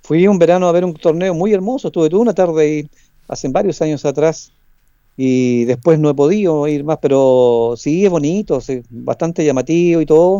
[0.07, 2.89] Fui un verano a ver un torneo muy hermoso, estuve toda una tarde ahí
[3.27, 4.53] hace varios años atrás
[5.17, 8.57] y después no he podido ir más, pero sí es bonito,
[8.89, 10.39] bastante llamativo y todo.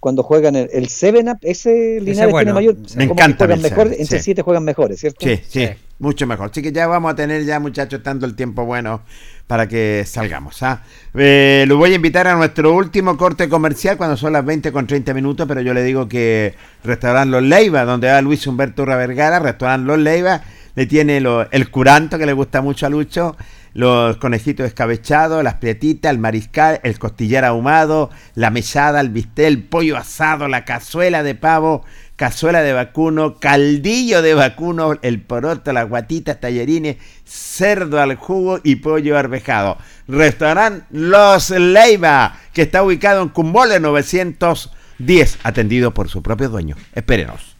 [0.00, 2.76] Cuando juegan el, el Seven Up, ese Linares tiene mayor.
[2.96, 3.46] Me encanta.
[3.46, 5.26] Juegan mejor, entre siete juegan mejores, ¿cierto?
[5.26, 5.68] Sí, sí,
[5.98, 6.50] mucho mejor.
[6.50, 9.02] Así que ya vamos a tener ya, muchachos, tanto el tiempo bueno
[9.48, 10.62] para que salgamos.
[10.62, 10.82] ¿ah?
[11.14, 14.86] Eh, lo voy a invitar a nuestro último corte comercial cuando son las 20 con
[14.86, 18.96] 30 minutos, pero yo le digo que Restaurante Los Leiva, donde va Luis Humberto Urra
[18.96, 20.42] Vergara, Restaurante Los Leiva,
[20.76, 23.36] le tiene el curanto que le gusta mucho a Lucho,
[23.74, 29.62] los conejitos escabechados, las prietitas, el mariscal, el costillar ahumado, la mesada, el bistel, el
[29.64, 31.84] pollo asado, la cazuela de pavo,
[32.16, 38.76] cazuela de vacuno, caldillo de vacuno, el poroto, las guatitas, tallerines, cerdo al jugo y
[38.76, 39.78] pollo arvejado.
[40.08, 46.76] Restaurante Los Leiva, que está ubicado en Cumbole 910, atendido por su propio dueño.
[46.94, 47.57] Espérenos.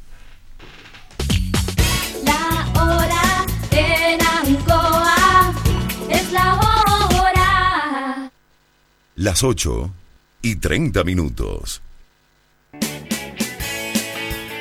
[9.19, 9.93] Las 8
[10.43, 11.83] y 30 minutos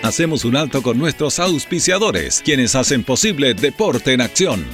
[0.02, 4.66] hacemos un alto con nuestros auspiciadores, quienes hacen posible Deporte en Acción.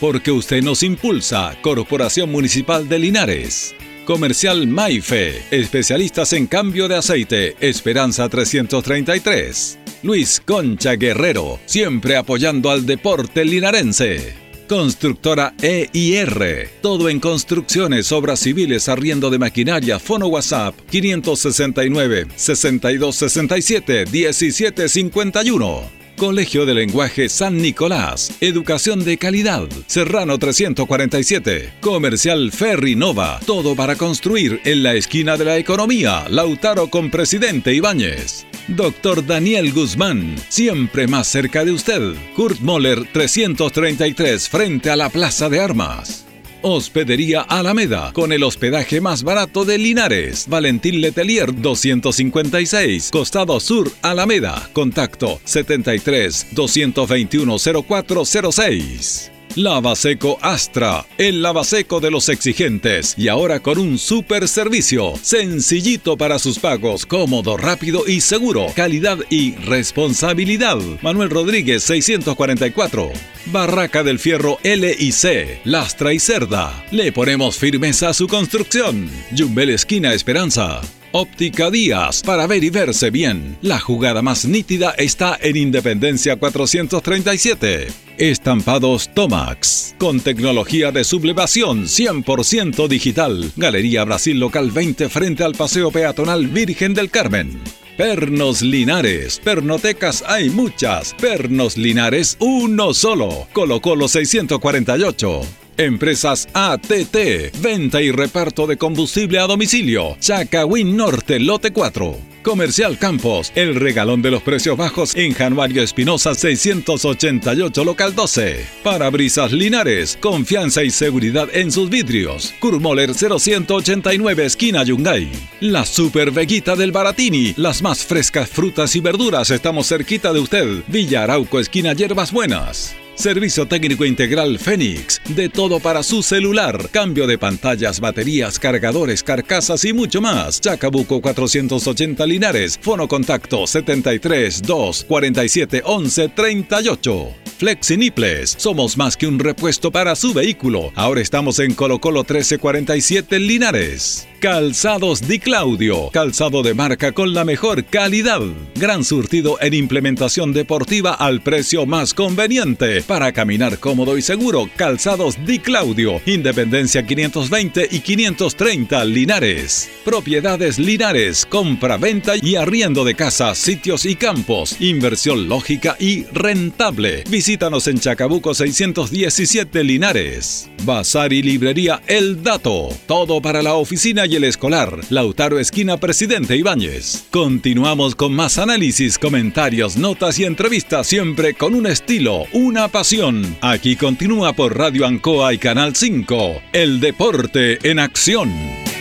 [0.00, 3.74] Porque usted nos impulsa, Corporación Municipal de Linares.
[4.04, 9.78] Comercial Maife, especialistas en cambio de aceite, Esperanza 333.
[10.04, 14.41] Luis Concha Guerrero, siempre apoyando al deporte linarense.
[14.72, 16.70] Constructora EIR.
[16.80, 25.82] Todo en construcciones, obras civiles, arriendo de maquinaria, fono WhatsApp 569 6267 1751.
[26.16, 28.32] Colegio de Lenguaje San Nicolás.
[28.40, 29.68] Educación de calidad.
[29.88, 31.74] Serrano 347.
[31.82, 33.40] Comercial Ferri Nova.
[33.44, 36.24] Todo para construir en la esquina de la economía.
[36.30, 38.46] Lautaro con Presidente Ibáñez.
[38.76, 42.14] Doctor Daniel Guzmán, siempre más cerca de usted.
[42.34, 46.26] Kurt Moller 333 frente a la Plaza de Armas.
[46.62, 50.46] Hospedería Alameda, con el hospedaje más barato de Linares.
[50.48, 54.70] Valentín Letelier 256, Costado Sur Alameda.
[54.72, 59.31] Contacto 73 221 0406.
[59.54, 66.38] Lavaseco Astra, el lavaseco de los exigentes y ahora con un super servicio, sencillito para
[66.38, 70.78] sus pagos, cómodo, rápido y seguro, calidad y responsabilidad.
[71.02, 73.10] Manuel Rodríguez 644.
[73.46, 76.84] Barraca del Fierro L y C, Lastra y Cerda.
[76.90, 79.10] Le ponemos firmeza a su construcción.
[79.36, 80.80] Jumbel Esquina Esperanza.
[81.14, 83.58] Óptica Díaz, para ver y verse bien.
[83.60, 87.88] La jugada más nítida está en Independencia 437.
[88.16, 93.52] Estampados Tomax, con tecnología de sublevación 100% digital.
[93.56, 97.60] Galería Brasil Local 20 frente al Paseo Peatonal Virgen del Carmen.
[97.98, 99.38] Pernos Linares.
[99.44, 101.14] Pernotecas hay muchas.
[101.20, 103.48] Pernos Linares, uno solo.
[103.52, 105.61] Colocó los 648.
[105.84, 110.16] Empresas ATT, venta y reparto de combustible a domicilio.
[110.20, 112.32] Chacawin Norte, lote 4.
[112.42, 118.64] Comercial Campos, el regalón de los precios bajos en Januario Espinosa 688 local 12.
[118.82, 122.54] Parabrisas Linares, confianza y seguridad en sus vidrios.
[122.60, 125.30] Kurmoller 0189 esquina Yungay.
[125.60, 130.82] La Super Veguita del Baratini, las más frescas frutas y verduras estamos cerquita de usted.
[130.88, 132.94] Villa Arauco esquina Hierbas Buenas.
[133.14, 135.20] Servicio técnico integral Fénix.
[135.28, 136.88] De todo para su celular.
[136.90, 140.60] Cambio de pantallas, baterías, cargadores, carcasas y mucho más.
[140.60, 142.78] Chacabuco 480 Linares.
[142.80, 147.28] Fono contacto 73 2 47 11 38.
[147.58, 148.54] Flexiniples.
[148.58, 150.90] Somos más que un repuesto para su vehículo.
[150.94, 154.26] Ahora estamos en Colo Colo 1347 Linares.
[154.42, 156.10] Calzados Di Claudio.
[156.10, 158.40] Calzado de marca con la mejor calidad.
[158.74, 163.02] Gran surtido en implementación deportiva al precio más conveniente.
[163.02, 166.20] Para caminar cómodo y seguro, Calzados Di Claudio.
[166.26, 169.88] Independencia 520 y 530 Linares.
[170.04, 171.46] Propiedades Linares.
[171.46, 174.80] Compra, venta y arriendo de casas, sitios y campos.
[174.80, 177.22] Inversión lógica y rentable.
[177.30, 180.68] Visítanos en Chacabuco 617 Linares.
[180.84, 182.88] Bazar y librería El Dato.
[183.06, 185.00] Todo para la oficina y el escolar.
[185.10, 187.24] Lautaro Esquina Presidente Ibáñez.
[187.30, 193.56] Continuamos con más análisis, comentarios, notas y entrevistas siempre con un estilo, una pasión.
[193.60, 196.62] Aquí continúa por Radio Ancoa y Canal 5.
[196.72, 198.91] El deporte en acción.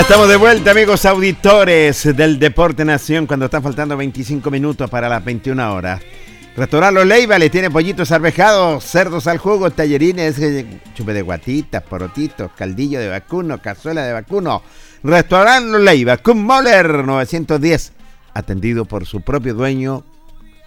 [0.00, 5.22] Estamos de vuelta, amigos auditores del Deporte Nación, cuando están faltando 25 minutos para las
[5.22, 6.00] 21 horas.
[6.56, 11.82] Restaurante Los Leiva le tiene pollitos arvejados, cerdos al jugo, tallerines, eh, chupe de guatitas,
[11.82, 14.62] porotitos, caldillo de vacuno, cazuela de vacuno.
[15.04, 17.92] Restaurante Los Leiva, Cum Moller 910,
[18.32, 20.04] atendido por su propio dueño,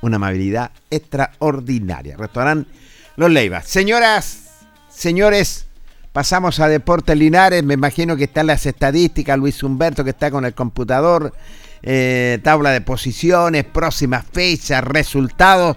[0.03, 2.15] una amabilidad extraordinaria.
[2.17, 2.69] Restaurante
[3.17, 3.63] Los Leiva.
[3.63, 4.51] Señoras,
[4.89, 5.65] señores,
[6.13, 10.45] Pasamos a Deportes Linares, me imagino que están las estadísticas, Luis Humberto que está con
[10.45, 11.33] el computador,
[11.81, 15.75] eh, tabla de posiciones, próximas fechas, resultados.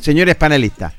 [0.00, 0.94] Señores panelistas.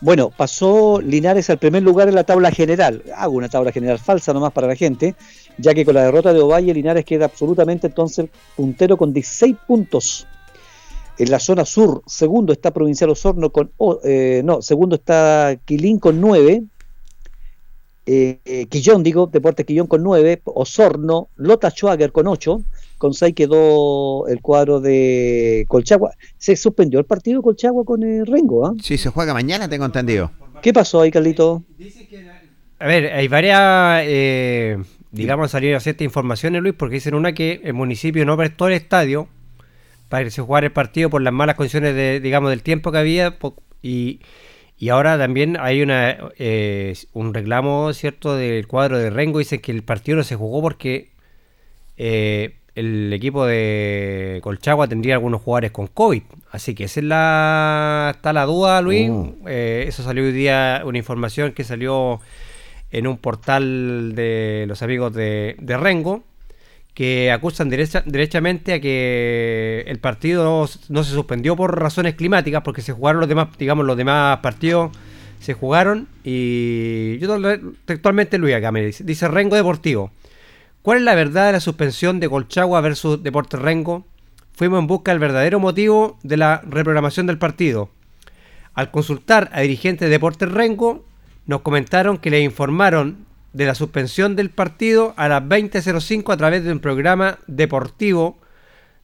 [0.00, 3.02] Bueno, pasó Linares al primer lugar en la tabla general.
[3.16, 5.16] Hago una tabla general falsa nomás para la gente,
[5.58, 10.28] ya que con la derrota de Ovalle, Linares queda absolutamente entonces puntero con 16 puntos.
[11.18, 13.72] En la zona sur, segundo está Provincial Osorno con...
[14.04, 16.62] Eh, no, segundo está Quilín con 9,
[18.06, 22.62] eh, Quillón, digo, Deportes Quillón con 9, Osorno, Lota Schwager con 8,
[22.98, 26.12] con 6 quedó el cuadro de Colchagua.
[26.38, 28.74] Se suspendió el partido Colchagua con el Rengo, ¿ah?
[28.82, 30.30] Sí, se juega mañana, tengo entendido.
[30.62, 31.64] ¿Qué pasó ahí, Carlito?
[32.78, 34.78] A ver, hay varias, eh,
[35.10, 39.28] digamos, salieron ciertas informaciones, Luis, porque dicen una que el municipio no prestó el estadio
[40.08, 42.98] para que se jugara el partido por las malas condiciones, de, digamos, del tiempo que
[42.98, 43.36] había
[43.82, 44.20] y
[44.78, 49.38] y ahora también hay una eh, un reclamo, ¿cierto?, del cuadro de Rengo.
[49.38, 51.10] Dicen que el partido no se jugó porque
[51.96, 56.22] eh, el equipo de Colchagua tendría algunos jugadores con COVID.
[56.50, 59.08] Así que esa es la, está la duda, Luis.
[59.10, 59.34] Oh.
[59.46, 62.20] Eh, eso salió hoy día, una información que salió
[62.90, 66.22] en un portal de los amigos de, de Rengo
[66.96, 72.80] que acusan derecha, derechamente a que el partido no, se suspendió por razones climáticas, porque
[72.80, 74.92] se jugaron los demás, digamos, los demás partidos
[75.38, 77.36] se jugaron y yo
[77.84, 80.10] textualmente Luis acá me dice, dice Rengo Deportivo.
[80.80, 84.06] ¿Cuál es la verdad de la suspensión de Colchagua versus Deportes Rengo?
[84.54, 87.90] Fuimos en busca del verdadero motivo de la reprogramación del partido.
[88.72, 91.04] Al consultar a dirigentes de Deportes Rengo,
[91.44, 93.25] nos comentaron que le informaron
[93.56, 98.38] de la suspensión del partido a las 20.05 a través de un programa deportivo.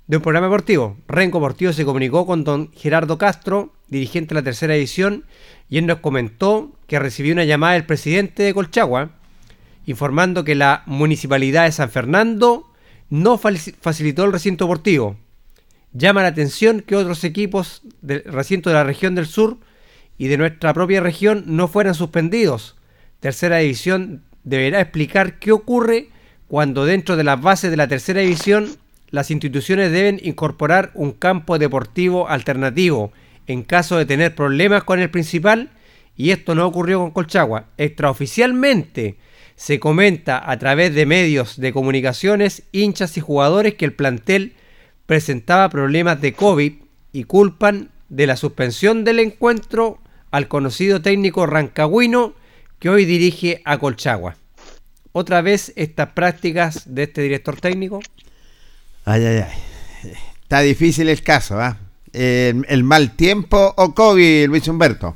[0.06, 0.98] De un programa deportivo.
[1.08, 5.24] Renco se comunicó con don Gerardo Castro, dirigente de la tercera edición,
[5.70, 9.12] y él nos comentó que recibió una llamada del presidente de Colchagua,
[9.86, 12.70] informando que la municipalidad de San Fernando
[13.08, 15.16] no facilitó el recinto deportivo.
[15.94, 19.56] Llama la atención que otros equipos del recinto de la región del sur
[20.18, 22.76] y de nuestra propia región no fueran suspendidos.
[23.20, 26.08] Tercera división deberá explicar qué ocurre
[26.48, 28.68] cuando dentro de las bases de la tercera división
[29.10, 33.12] las instituciones deben incorporar un campo deportivo alternativo
[33.46, 35.70] en caso de tener problemas con el principal
[36.16, 37.66] y esto no ocurrió con Colchagua.
[37.78, 39.16] Extraoficialmente
[39.56, 44.54] se comenta a través de medios de comunicaciones, hinchas y jugadores que el plantel
[45.06, 46.72] presentaba problemas de COVID
[47.12, 49.98] y culpan de la suspensión del encuentro
[50.30, 52.34] al conocido técnico rancagüino
[52.82, 54.34] que hoy dirige a Colchagua.
[55.12, 58.00] Otra vez estas prácticas de este director técnico.
[59.04, 60.12] Ay, ay, ay.
[60.42, 61.78] Está difícil el caso, ¿ah?
[62.12, 65.14] el, mal tiempo o COVID, Luis Humberto.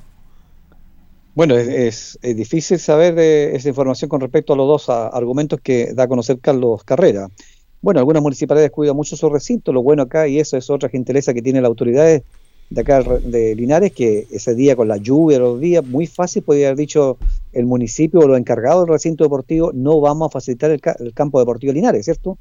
[1.34, 6.08] Bueno, es, difícil saber esa información con respecto a los dos argumentos que da a
[6.08, 7.26] conocer Carlos Carrera.
[7.82, 11.34] Bueno, algunas municipalidades cuidan mucho su recinto, lo bueno acá, y eso es otra gentileza
[11.34, 12.22] que tiene la autoridad
[12.70, 16.68] de acá de Linares, que ese día con la lluvia, los días, muy fácil podría
[16.68, 17.16] haber dicho
[17.56, 20.80] el municipio o los encargados del recinto deportivo, no vamos a facilitar el,
[21.14, 22.38] campo deportivo de Linares, ¿cierto?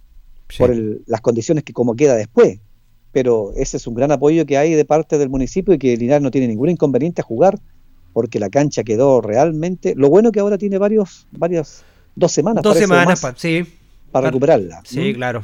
[0.58, 0.76] Por
[1.08, 2.60] las condiciones que como queda después.
[3.14, 6.22] Pero ese es un gran apoyo que hay de parte del municipio y que Linares
[6.22, 7.58] no tiene ningún inconveniente a jugar
[8.12, 9.94] porque la cancha quedó realmente...
[9.96, 11.86] Lo bueno que ahora tiene varios, varias,
[12.16, 12.62] dos semanas.
[12.62, 13.66] Dos semanas, sí.
[14.12, 14.82] Para recuperarla.
[14.84, 15.44] Sí, claro.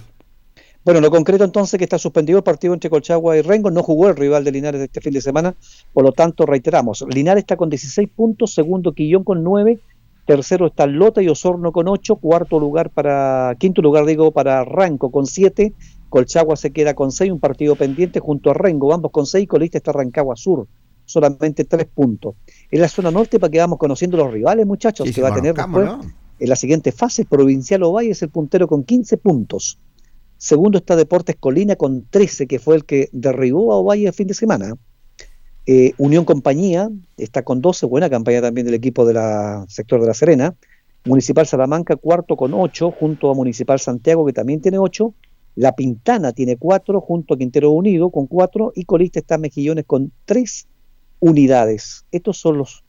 [0.84, 4.10] Bueno, lo concreto entonces que está suspendido el partido entre Colchagua y Rengo, no jugó
[4.10, 5.56] el rival de Linares este fin de semana,
[5.94, 9.80] por lo tanto reiteramos, Linares está con 16 puntos, segundo Quillón con 9,
[10.26, 15.12] tercero está Lota y Osorno con 8, cuarto lugar para, quinto lugar digo para Ranco
[15.12, 15.72] con 7,
[16.10, 19.78] Colchagua se queda con 6, un partido pendiente junto a Rengo, ambos con 6, colista
[19.78, 20.68] está Rancagua Sur,
[21.06, 22.34] solamente 3 puntos.
[22.72, 25.54] En la zona norte para que vamos conociendo los rivales muchachos, que va a tener
[25.54, 25.92] después,
[26.40, 29.80] en la siguiente fase, Provincial Ovalle es el puntero con 15 puntos.
[30.42, 34.26] Segundo está Deportes Colina con 13, que fue el que derribó a Ovalle el fin
[34.26, 34.74] de semana.
[35.68, 39.20] Eh, Unión Compañía está con 12, buena campaña también del equipo del
[39.68, 40.56] sector de La Serena.
[41.06, 45.14] Municipal Salamanca, cuarto con 8, junto a Municipal Santiago, que también tiene 8.
[45.58, 48.74] La Pintana tiene 4, junto a Quintero Unido con 4.
[48.74, 50.68] Y Colista está Mejillones con 3
[51.20, 52.08] unidades.
[52.12, 52.84] Estos son los,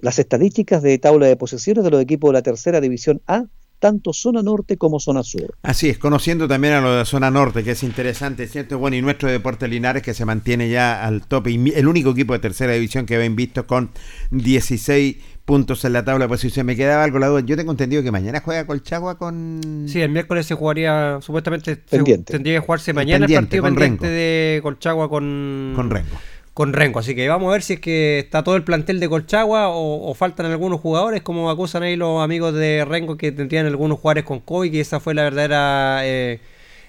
[0.00, 3.44] las estadísticas de tabla de posesiones de los equipos de la tercera división A
[3.78, 5.56] tanto zona norte como zona sur.
[5.62, 8.78] Así es, conociendo también a lo de la zona norte, que es interesante, ¿cierto?
[8.78, 12.32] Bueno, y nuestro Deporte Linares que se mantiene ya al tope, y el único equipo
[12.32, 13.90] de tercera división que ven visto con
[14.30, 16.66] 16 puntos en la tabla de posición.
[16.66, 17.40] Me quedaba algo la duda.
[17.40, 19.86] Yo tengo entendido que mañana juega Colchagua con.
[19.88, 24.60] Sí, el miércoles se jugaría, supuestamente, tendría que jugarse mañana el partido con pendiente de
[24.62, 25.72] Colchagua con.
[25.74, 26.16] Con Rengo
[26.56, 27.00] con Renco.
[27.00, 30.14] Así que vamos a ver si es que está todo el plantel de Colchagua o,
[30.14, 34.40] faltan algunos jugadores, como acusan ahí los amigos de Renco que tendrían algunos jugadores con
[34.40, 36.40] COVID, que esa fue la verdadera eh,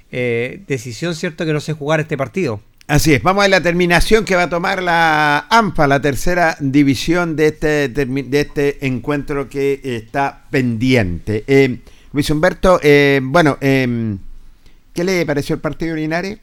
[0.10, 1.45] eh, decisión, ¿cierto?
[1.45, 2.61] Que no se jugar este partido.
[2.88, 7.35] Así es, vamos a la terminación que va a tomar la AMPA, la tercera división
[7.35, 11.44] de este, de este encuentro que está pendiente.
[11.45, 11.80] Eh,
[12.14, 12.80] Luis Humberto,
[13.22, 16.39] bueno, ¿qué le pareció el partido Linares?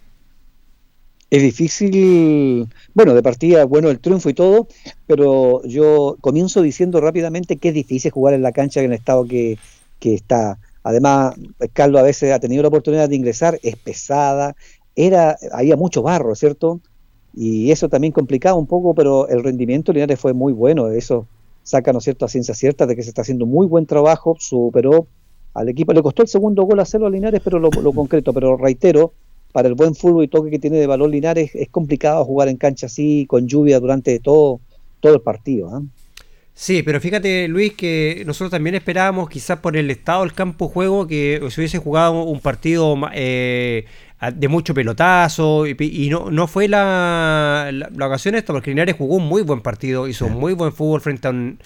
[1.30, 4.68] Es difícil, bueno, de partida, bueno, el triunfo y todo,
[5.06, 9.26] pero yo comienzo diciendo rápidamente que es difícil jugar en la cancha en el estado
[9.26, 9.58] que,
[10.00, 10.58] está.
[10.82, 11.34] Además,
[11.72, 14.54] Carlos a veces ha tenido la oportunidad de ingresar, es pesada,
[14.94, 16.80] era, había mucho barro, ¿cierto?
[17.34, 21.26] Y eso también complicaba un poco, pero el rendimiento Linares fue muy bueno, eso
[21.62, 25.06] saca, ¿no cierto?, a ciencia cierta de que se está haciendo muy buen trabajo, superó
[25.54, 28.58] al equipo, le costó el segundo gol hacerlo a Linares, pero lo, lo concreto, pero
[28.58, 29.14] reitero,
[29.54, 32.56] para el buen fútbol y toque que tiene de valor Linares, es complicado jugar en
[32.56, 34.60] cancha así, con lluvia durante todo,
[34.98, 35.70] todo el partido.
[35.72, 35.80] ¿ah?
[36.54, 41.06] Sí, pero fíjate Luis que nosotros también esperábamos quizás por el estado del campo juego
[41.06, 43.84] que se hubiese jugado un partido eh,
[44.34, 49.28] de mucho pelotazo y, no, no fue la, la, ocasión esta porque Linares jugó un
[49.28, 51.60] muy buen partido, hizo un muy buen fútbol frente a un,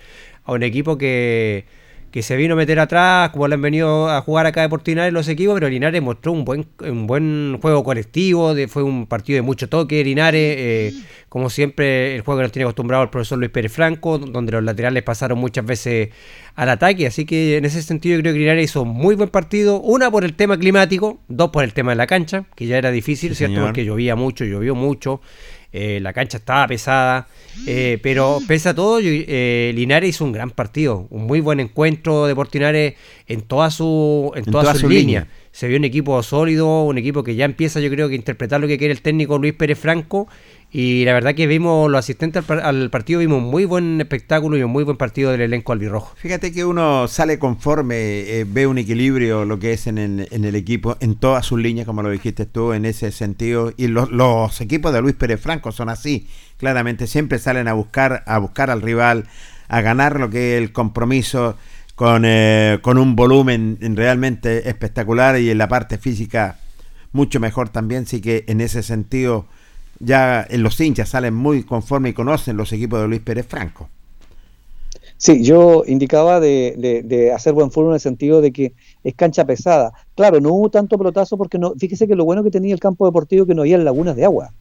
[0.45, 1.65] a un equipo que
[2.11, 5.13] que se vino a meter atrás, como le han venido a jugar acá de Portinares
[5.13, 9.37] los equipos, pero Linares mostró un buen, un buen juego colectivo, de, fue un partido
[9.37, 10.93] de mucho toque, Linares, eh,
[11.29, 14.65] como siempre el juego que nos tiene acostumbrado el profesor Luis Pérez Franco, donde los
[14.65, 16.09] laterales pasaron muchas veces
[16.55, 19.29] al ataque, así que en ese sentido yo creo que Linares hizo un muy buen
[19.29, 22.79] partido, una por el tema climático, dos por el tema de la cancha, que ya
[22.79, 23.63] era difícil, ¿cierto?
[23.63, 25.21] Porque llovía mucho, llovió mucho,
[25.71, 27.29] eh, la cancha estaba pesada,
[27.67, 32.27] eh, pero pese a todo, eh, Linares hizo un gran partido, un muy buen encuentro
[32.27, 32.95] de Portinares
[33.27, 35.29] en toda su, en, toda, su, línea.
[35.53, 38.67] Se vio un equipo sólido, un equipo que ya empieza, yo creo que interpretar lo
[38.67, 40.27] que quiere el técnico Luis Pérez Franco
[40.71, 44.63] y la verdad que vimos, los asistentes al, partido, vimos un muy buen espectáculo y
[44.63, 46.15] un muy buen partido del elenco albirrojo.
[46.17, 50.99] Fíjate que uno sale conforme, eh, ve un equilibrio lo que es en el, equipo,
[51.01, 53.73] en todas sus líneas, como lo dijiste tú, en ese sentido.
[53.79, 56.29] Y los, equipos de Luis Pérez Franco son así,
[56.59, 59.25] claramente, siempre salen a buscar, a buscar al rival,
[59.69, 61.57] a ganar lo que es el compromiso.
[61.95, 66.61] Con, eh, con un volumen realmente espectacular y en la parte física
[67.11, 69.47] mucho mejor también, sí que en ese sentido
[70.01, 73.89] ya en los hinchas salen muy conforme y conocen los equipos de Luis Pérez Franco.
[75.17, 79.93] Sí, yo indicaba de, hacer buen fútbol en el sentido de que es cancha pesada.
[80.15, 83.05] Claro, no hubo tanto pelotazo porque no, fíjese que lo bueno que tenía el campo
[83.05, 84.53] deportivo que no había lagunas de agua.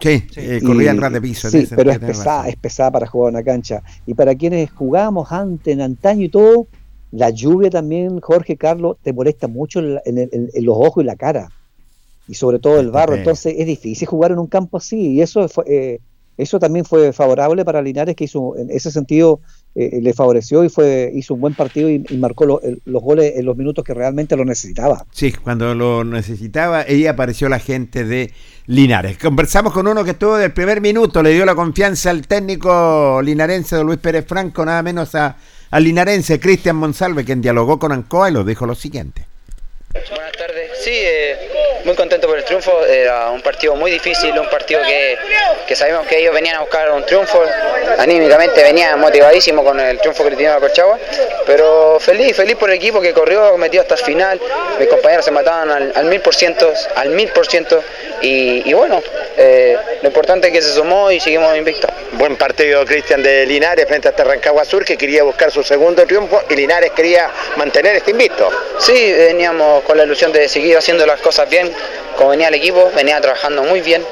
[0.00, 1.50] Sí, eh, corría ras de piso.
[1.50, 3.82] Sí, pero es pesada, es pesada para jugar una cancha.
[4.06, 6.66] Y para quienes jugamos antes, en antaño y todo,
[7.12, 11.50] la lluvia también, Jorge Carlos, te molesta mucho en los ojos y la cara
[12.32, 13.14] y sobre todo el barro.
[13.14, 16.00] Entonces es difícil jugar en un campo así y eso eh,
[16.38, 19.40] eso también fue favorable para Linares que hizo en ese sentido
[19.74, 23.54] eh, le favoreció y fue hizo un buen partido y, marcó los goles en los
[23.54, 25.04] minutos que realmente lo necesitaba.
[25.12, 28.32] Sí, cuando lo necesitaba, ahí apareció la gente de
[28.64, 29.18] Linares.
[29.18, 33.76] Conversamos con uno que estuvo del primer minuto, le dio la confianza al técnico linarense
[33.76, 35.36] de Luis Pérez Franco, nada menos a,
[35.70, 39.31] al linarense Cristian Monsalve, quien dialogó con Ancoa y lo dijo lo siguiente.
[39.92, 40.70] Buenas tardes.
[40.82, 41.36] Sí, eh,
[41.84, 42.82] muy contento por el triunfo.
[42.86, 45.18] Era un partido muy difícil, un partido que,
[45.66, 47.42] que, sabemos que ellos venían a buscar un triunfo.
[47.98, 50.98] Anímicamente venían motivadísimo con el triunfo que le tenían a Colchagua.
[51.44, 54.40] Pero feliz, feliz por el equipo que corrió, metió hasta el final.
[54.78, 57.82] Mis compañeros se mataban al, mil por ciento, al mil por ciento.
[58.22, 59.02] Y, bueno,
[59.36, 61.90] eh, lo importante es que se sumó y seguimos invictos.
[62.12, 66.06] Buen partido Cristian de Linares frente a este Rancagua Sur que quería buscar su segundo
[66.06, 68.48] triunfo y Linares quería mantener este invicto.
[68.78, 71.72] Sí, veníamos con la ilusión de seguir haciendo las cosas bien,
[72.16, 74.04] como venía el equipo, venía trabajando muy bien.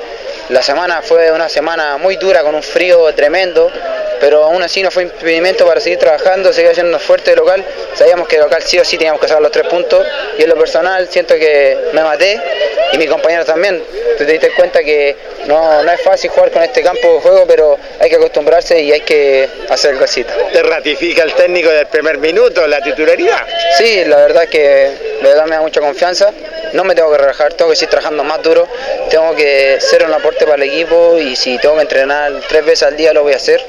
[0.48, 3.70] La semana fue una semana muy dura con un frío tremendo,
[4.20, 7.64] pero aún así no fue impedimento para seguir trabajando, seguir haciendo fuerte de local.
[7.94, 10.06] Sabíamos que local sí o sí teníamos que sacar los tres puntos
[10.38, 12.38] y en lo personal siento que me maté
[12.92, 13.82] y mi compañero también.
[14.18, 15.16] Te diste cuenta que
[15.46, 18.92] no, no es fácil jugar con este campo de juego, pero hay que acostumbrarse y
[18.92, 20.36] hay que hacer cositas.
[20.52, 23.46] ¿Te ratifica el técnico del primer minuto la titularidad?
[23.78, 26.30] Sí, la verdad es que de verdad me da mucha confianza.
[26.74, 28.68] No me tengo que relajar, tengo que seguir trabajando más duro,
[29.08, 32.84] tengo que ser un aporte para el equipo y si tengo que entrenar tres veces
[32.84, 33.60] al día lo voy a hacer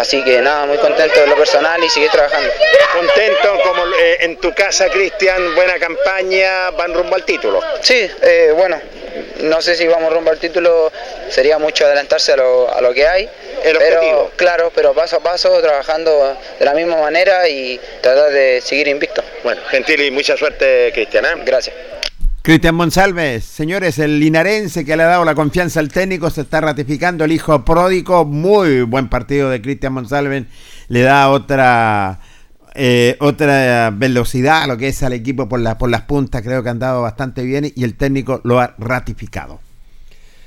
[0.00, 2.50] Así que nada, muy contento de lo personal y seguir trabajando.
[2.94, 7.60] Contento como eh, en tu casa, Cristian, buena campaña, van rumbo al título.
[7.82, 8.80] Sí, eh, bueno,
[9.42, 10.90] no sé si vamos rumbo al título,
[11.28, 13.28] sería mucho adelantarse a lo, a lo que hay.
[13.62, 14.30] El pero, objetivo.
[14.36, 19.22] Claro, pero paso a paso, trabajando de la misma manera y tratar de seguir invicto.
[19.44, 21.26] Bueno, gentil y mucha suerte, Cristian.
[21.26, 21.42] ¿eh?
[21.44, 21.76] Gracias.
[22.42, 26.62] Cristian Monsalves, señores, el linarense que le ha dado la confianza al técnico se está
[26.62, 30.44] ratificando, el hijo pródigo, muy buen partido de Cristian Monsalves,
[30.88, 32.18] le da otra
[32.74, 36.62] eh, otra velocidad a lo que es al equipo por, la, por las puntas, creo
[36.62, 39.60] que han dado bastante bien y el técnico lo ha ratificado.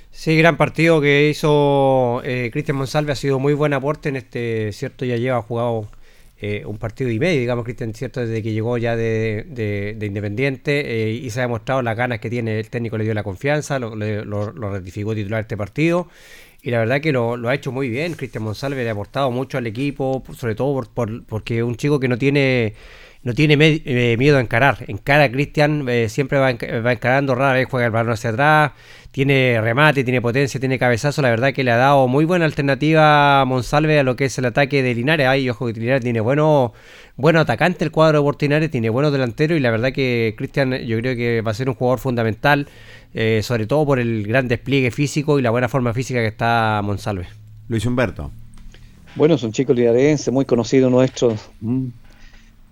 [0.09, 4.71] Sí, gran partido que hizo eh, Cristian Monsalve, ha sido muy buen aporte en este,
[4.73, 5.87] cierto, ya lleva jugado
[6.45, 10.05] eh, un partido y medio, digamos, Cristian, cierto, desde que llegó ya de, de, de
[10.05, 13.23] Independiente eh, y se ha demostrado las ganas que tiene, el técnico le dio la
[13.23, 16.09] confianza, lo, lo, lo ratificó titular este partido
[16.61, 19.31] y la verdad que lo, lo ha hecho muy bien, Cristian Monsalve le ha aportado
[19.31, 22.73] mucho al equipo, sobre todo por, por, porque es un chico que no tiene
[23.23, 24.83] no tiene eh, miedo a encarar.
[24.87, 28.71] Encara Cristian, eh, siempre va, va, encarando, rara vez juega el balón hacia atrás,
[29.11, 31.21] tiene remate, tiene potencia, tiene cabezazo.
[31.21, 34.37] La verdad que le ha dado muy buena alternativa a Monsalve a lo que es
[34.37, 35.27] el ataque de Linares.
[35.27, 36.73] Ahí, ojo que Linares tiene bueno,
[37.15, 40.97] bueno atacante el cuadro de Portinares, tiene buenos delanteros y la verdad que Cristian yo
[40.99, 42.67] creo que va a ser un jugador fundamental,
[43.13, 46.81] eh, sobre todo por el gran despliegue físico y la buena forma física que está
[46.83, 47.27] Monsalve.
[47.69, 48.31] Luis Humberto.
[49.15, 51.37] Bueno, es un chico linarense, muy conocido nuestro.
[51.61, 52.02] Mm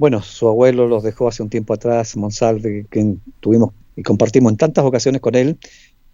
[0.01, 4.57] bueno, su abuelo los dejó hace un tiempo atrás, Monsalve, que tuvimos y compartimos en
[4.57, 5.59] tantas ocasiones con él,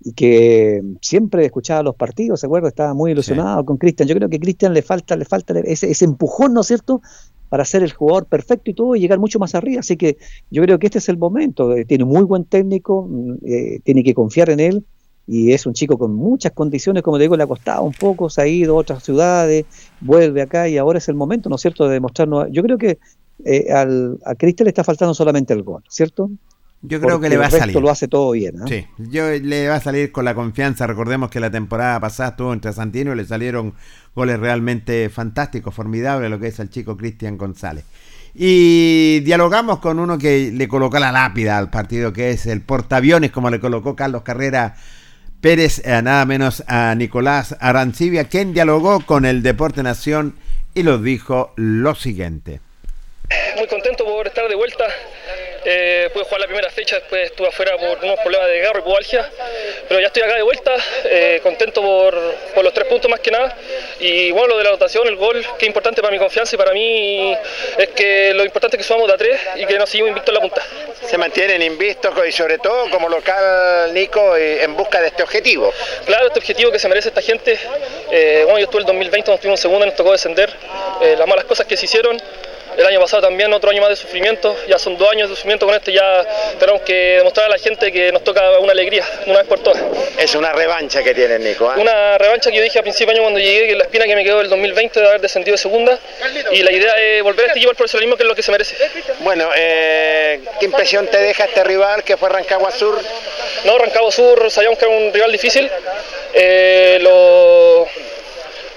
[0.03, 2.68] y que siempre escuchaba los partidos, ¿se acuerda?
[2.68, 3.65] Estaba muy ilusionado sí.
[3.65, 4.09] con Cristian.
[4.09, 7.01] Yo creo que a Cristian le falta, le falta ese, ese, empujón, ¿no es cierto?,
[7.47, 9.80] para ser el jugador perfecto y todo, y llegar mucho más arriba.
[9.80, 10.18] Así que
[10.51, 11.73] yo creo que este es el momento.
[11.73, 13.09] Eh, tiene muy buen técnico,
[13.45, 14.84] eh, tiene que confiar en él,
[15.27, 18.30] y es un chico con muchas condiciones, como te digo, le ha costado un poco,
[18.30, 19.65] se ha ido a otras ciudades,
[20.01, 22.49] vuelve acá, y ahora es el momento, ¿no es cierto?, de demostrarnos.
[22.51, 22.99] Yo creo que
[23.45, 26.30] eh, al, a Cristian le está faltando solamente el gol, ¿cierto?
[26.81, 27.81] Yo creo Porque que le va a el resto salir.
[27.81, 28.55] lo hace todo bien.
[28.68, 28.88] ¿eh?
[28.97, 30.85] Sí, yo le va a salir con la confianza.
[30.85, 33.73] Recordemos que la temporada pasada estuvo entre Santino y le salieron
[34.15, 37.84] goles realmente fantásticos, formidables, lo que es el chico Cristian González.
[38.35, 43.31] Y dialogamos con uno que le colocó la lápida al partido, que es el portaaviones,
[43.31, 44.76] como le colocó Carlos Carrera
[45.41, 50.35] Pérez, eh, nada menos a Nicolás Arancibia, quien dialogó con el Deporte Nación
[50.76, 52.61] y nos dijo lo siguiente.
[53.58, 54.88] Muy contento por estar de vuelta.
[55.66, 58.84] Eh, pude jugar la primera fecha, después estuve afuera por unos problemas de garro y
[58.84, 59.30] pubalgia,
[59.90, 60.72] pero ya estoy acá de vuelta,
[61.04, 62.16] eh, contento por,
[62.56, 63.54] por, los tres puntos más que nada.
[63.99, 66.58] Y bueno, lo de la dotación, el gol, que es importante para mi confianza y
[66.58, 67.36] para mí
[67.78, 70.30] es que lo importante es que subamos de a tres y que nos seguimos invictos
[70.30, 70.64] en la punta.
[71.06, 75.74] Se mantienen invictos y sobre todo como local, Nico, en busca de este objetivo.
[76.06, 77.60] Claro, este objetivo que se merece esta gente.
[78.10, 80.54] Eh, bueno, yo estuve el 2020, nos tuvimos segundo, nos tocó descender.
[81.02, 82.22] Las malas cosas que se hicieron.
[82.78, 85.66] El año pasado también otro año más de sufrimiento, ya son dos años de sufrimiento
[85.66, 86.24] con este, ya
[86.60, 89.82] tenemos que demostrar a la gente que nos toca una alegría, una vez por todas.
[90.20, 91.74] Es una revancha que tienen, Nico.
[91.74, 91.80] ¿eh?
[91.82, 94.16] Una revancha que yo dije a principio de año cuando llegué, que la espina que
[94.16, 95.98] me quedó del 2020 de haber descendido de segunda,
[96.52, 98.52] y la idea es volver a este equipo al profesionalismo que es lo que se
[98.52, 98.76] merece.
[99.22, 103.02] Bueno, eh, ¿qué impresión te deja este rival que fue Rancagua Sur?
[103.66, 105.68] No, Rancagua Sur sabíamos que era un rival difícil,
[106.36, 107.88] eh, lo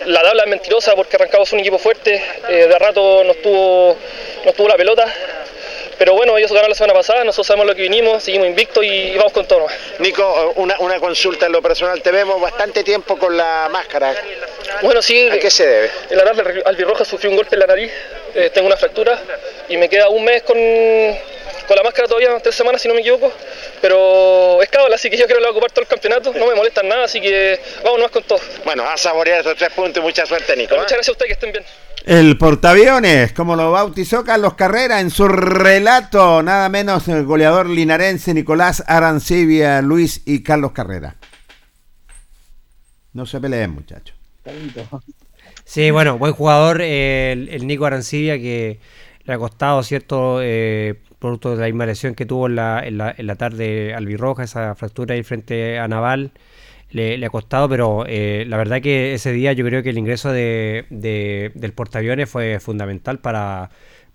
[0.07, 3.97] la tabla es mentirosa porque arrancamos un equipo fuerte, eh, de rato nos tuvo,
[4.45, 5.05] nos tuvo la pelota.
[6.01, 9.15] Pero bueno, ellos ganaron la semana pasada, nosotros sabemos lo que vinimos, seguimos invictos y
[9.19, 9.67] vamos con todo.
[9.99, 14.15] Nico, una, una consulta en lo personal, te vemos bastante tiempo con la máscara.
[14.81, 15.29] Bueno, sí.
[15.29, 15.91] ¿A qué se debe?
[16.09, 17.93] En la tarde Albirroja sufrió un golpe en la nariz,
[18.35, 19.21] eh, tengo una fractura
[19.69, 23.01] y me queda un mes con, con la máscara todavía, tres semanas si no me
[23.01, 23.31] equivoco,
[23.83, 26.33] pero es cábala, así que yo creo que la voy a ocupar todo el campeonato,
[26.33, 28.41] no me molestan nada, así que vamos nomás con todo.
[28.65, 30.77] Bueno, a saborear esos tres puntos y mucha suerte, Nico.
[30.77, 31.65] Muchas gracias a ustedes, que estén bien.
[32.05, 38.33] El portaaviones, como lo bautizó Carlos Carrera en su relato, nada menos el goleador linarense
[38.33, 41.17] Nicolás Arancibia, Luis y Carlos Carrera.
[43.13, 44.17] No se peleen, muchachos.
[45.65, 48.81] Sí, bueno, buen jugador eh, el, el, Nico Arancibia que
[49.25, 50.41] le ha costado, ¿cierto?
[50.43, 53.95] Eh, producto de la misma lesión que tuvo en la, en la, en la tarde
[53.95, 56.33] albirroja, esa fractura ahí frente a Naval.
[56.91, 59.99] Le, le, ha costado, pero eh, la verdad que ese día yo creo que el
[59.99, 63.71] ingreso de, de, del portaaviones fue fundamental para,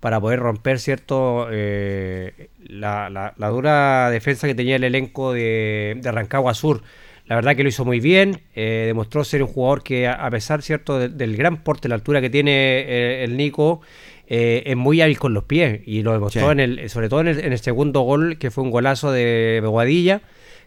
[0.06, 5.98] para poder romper cierto eh, la, la, la, dura defensa que tenía el elenco de,
[6.00, 6.84] de Rancagua Sur.
[7.26, 10.62] La verdad que lo hizo muy bien, eh, demostró ser un jugador que a, pesar
[10.62, 13.82] cierto de, del gran porte, la altura que tiene eh, el Nico,
[14.28, 16.52] es muy hábil con los pies y lo demostró sí.
[16.52, 19.60] en el, sobre todo en el, en el segundo gol que fue un golazo de
[19.62, 20.22] Beguadilla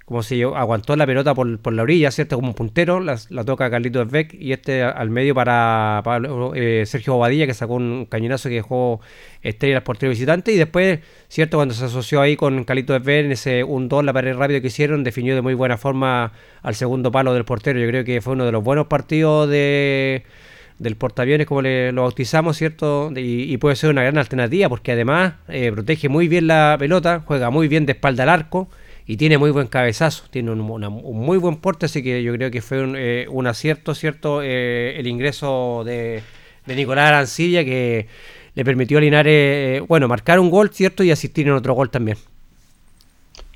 [0.08, 2.36] como si aguantó la pelota por, la orilla, ¿cierto?
[2.36, 6.02] Como un puntero, la, toca Carlito Beck y este al medio para,
[6.54, 9.02] eh, Sergio Bobadilla, que sacó un cañonazo que dejó
[9.42, 10.50] estrella al portero visitante.
[10.50, 11.58] Y después, ¿cierto?
[11.58, 15.04] Cuando se asoció ahí con Carlito Beck en ese 1-2, la pared rápido que hicieron,
[15.04, 16.32] definió de muy buena forma
[16.62, 17.78] al segundo palo del portero.
[17.78, 20.24] Yo creo que fue uno de los buenos partidos de
[20.78, 23.12] del portaaviones, como le, lo bautizamos, ¿cierto?
[23.14, 27.50] Y, puede ser una gran alternativa porque además eh, protege muy bien la pelota, juega
[27.50, 28.68] muy bien de espalda al arco
[29.10, 32.60] y tiene muy buen cabezazo, tiene un, muy buen porte, así que yo creo que
[32.60, 34.42] fue un, eh, acierto, ¿cierto?
[34.42, 36.22] Eh, el ingreso de,
[36.66, 38.06] Nicolás Arancilla que
[38.54, 41.02] le permitió a Linares, bueno, marcar un gol, ¿cierto?
[41.02, 42.18] Y asistir en otro gol también.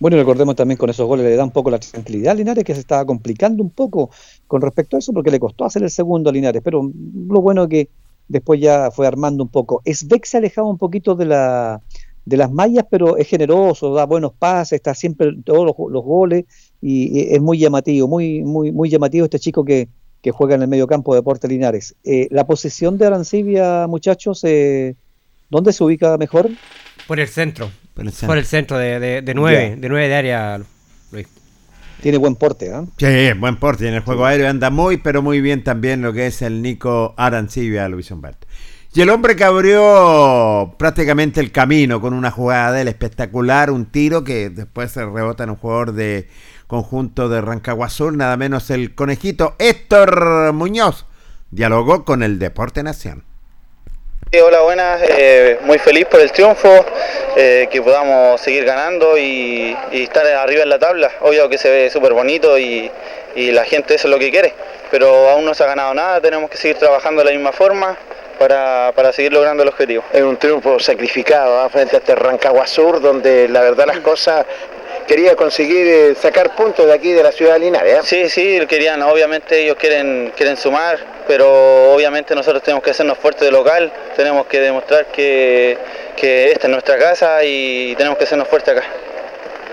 [0.01, 2.73] Bueno, recordemos también con esos goles le da un poco la tranquilidad a Linares, que
[2.73, 4.09] se estaba complicando un poco
[4.47, 6.91] con respecto a eso, porque le costó hacer el segundo a Linares, pero
[7.29, 7.91] lo bueno que
[8.27, 9.83] después ya fue armando un poco.
[9.85, 11.83] Esbeck se alejaba un poquito de, la,
[12.25, 16.45] de las mallas, pero es generoso, da buenos pases, está siempre todos los, goles
[16.81, 19.89] y, es muy llamativo, muy, muy, muy llamativo este chico que,
[20.31, 21.97] juega en el medio campo de Deporte Linares.
[22.05, 24.95] Eh, la posesión de Arancibia, muchachos, eh,
[25.51, 26.49] ¿dónde se ubica mejor?
[27.09, 27.71] Por el centro.
[27.95, 30.61] Por el centro, de, de, de nueve, de nueve de área,
[31.11, 31.27] Luis.
[32.01, 32.83] Tiene buen porte, ¿eh?
[32.99, 33.87] Sí, buen porte.
[33.87, 37.15] En el juego aéreo anda muy, pero muy bien también lo que es el Nico
[37.17, 38.47] Arancibia, Luis Humberto.
[38.95, 43.91] Y el hombre que abrió prácticamente el camino con una jugada de él espectacular, un
[43.91, 46.29] tiro que después se rebota en un jugador de
[46.67, 51.07] conjunto de Rancagua Sur, nada menos el conejito Héctor Muñoz,
[51.51, 53.25] dialogó con el Deporte Nación
[54.41, 55.03] hola, buenas.
[55.03, 56.87] Eh, muy feliz por el triunfo,
[57.37, 61.11] eh, que podamos seguir ganando y, estar arriba en la tabla.
[61.21, 62.91] Obvio que se ve súper bonito y,
[63.35, 64.53] la gente eso es lo que quiere,
[64.91, 67.97] pero aún no se ha ganado nada, tenemos que seguir trabajando de la misma forma.
[68.49, 70.03] Para, seguir logrando el objetivo.
[70.13, 71.69] Es un triunfo sacrificado ¿ah?
[71.69, 74.45] frente a este Rancagua Sur, donde la verdad las cosas
[75.07, 77.99] quería conseguir eh, sacar puntos de aquí de la ciudad de Linares.
[77.99, 78.01] ¿eh?
[78.03, 80.99] Sí, sí, querían, obviamente ellos quieren, quieren sumar,
[81.29, 85.79] pero obviamente nosotros tenemos que hacernos fuertes de local, tenemos que demostrar que,
[86.17, 88.87] esta es nuestra casa y tenemos que hacernos fuertes acá.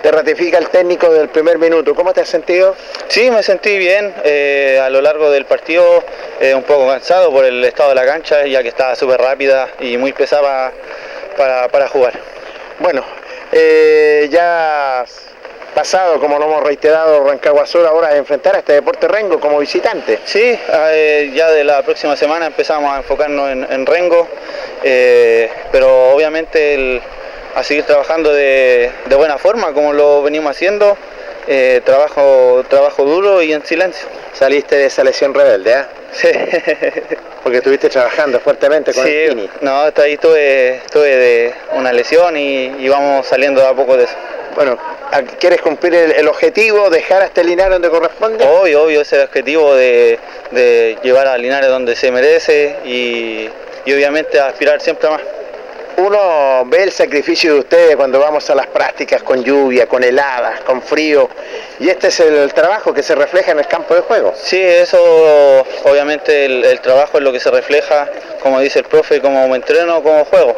[0.01, 1.93] Te ratifica el técnico del primer minuto.
[1.93, 2.75] ¿Cómo te has sentido?
[3.07, 4.13] Sí, me sentí bien.
[4.23, 6.03] Eh, a lo largo del partido
[6.55, 9.97] un poco cansado por el estado de la cancha, ya que estaba súper rápida y
[9.97, 10.71] muy pesada
[11.35, 12.13] para, para jugar.
[12.79, 13.03] Bueno,
[14.29, 15.03] ya
[15.79, 19.59] pasado, como lo hemos reiterado, Rancagua Sur ahora a enfrentar a este Deporte Rengo como
[19.59, 20.19] visitante.
[20.25, 20.59] Sí,
[20.91, 24.27] eh, ya de la próxima semana empezamos a enfocarnos en, Rengo,
[24.83, 27.01] eh, pero obviamente
[27.55, 30.97] a seguir trabajando de, buena forma, como lo venimos haciendo,
[31.47, 34.07] eh, trabajo, trabajo duro y en silencio.
[34.33, 35.85] Saliste de esa lesión rebelde, ¿eh?
[36.11, 36.27] Sí.
[37.43, 39.49] Porque estuviste trabajando fuertemente con el Pini.
[39.61, 44.15] No, hasta ahí tuve, de una lesión y, y vamos saliendo a poco de eso.
[44.55, 44.77] Bueno,
[45.39, 48.45] ¿quieres cumplir el, objetivo, dejar a este Linares donde corresponde?
[48.45, 50.19] Obvio, obvio, ese es el objetivo de,
[51.03, 53.49] llevar a Linares donde se merece y,
[53.85, 55.21] obviamente aspirar siempre a más.
[55.99, 60.61] Uno ve el sacrificio de ustedes cuando vamos a las prácticas con lluvia, con heladas,
[60.61, 61.29] con frío,
[61.77, 64.33] y este es el trabajo que se refleja en el campo de juego.
[64.33, 64.97] Sí, eso
[65.83, 68.07] obviamente el, trabajo es lo que se refleja,
[68.41, 70.57] como dice el profe, como entreno, como juego.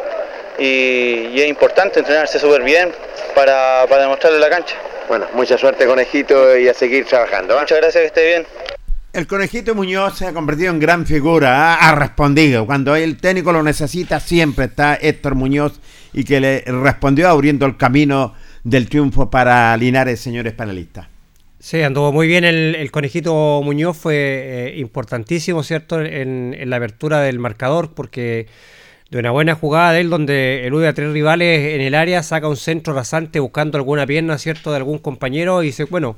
[0.58, 2.92] Y, y es importante entrenarse súper bien
[3.34, 4.76] para, para demostrarle la cancha.
[5.08, 7.58] Bueno, mucha suerte conejito y a seguir trabajando.
[7.58, 8.46] Muchas gracias, que esté bien.
[9.12, 12.64] El conejito Muñoz se ha convertido en gran figura, ha respondido.
[12.64, 15.80] Cuando el técnico lo necesita, siempre está Héctor Muñoz
[16.14, 18.32] y que le respondió abriendo el camino
[18.64, 21.08] del triunfo para Linares, señores panelistas.
[21.58, 27.20] Sí, anduvo muy bien el, conejito Muñoz, fue eh, importantísimo, ¿cierto?, en, en, la apertura
[27.20, 28.46] del marcador, porque
[29.10, 32.48] de una buena jugada de él donde elude a tres rivales en el área, saca
[32.48, 36.16] un centro rasante buscando alguna pierna, ¿cierto?, de algún compañero y se, bueno,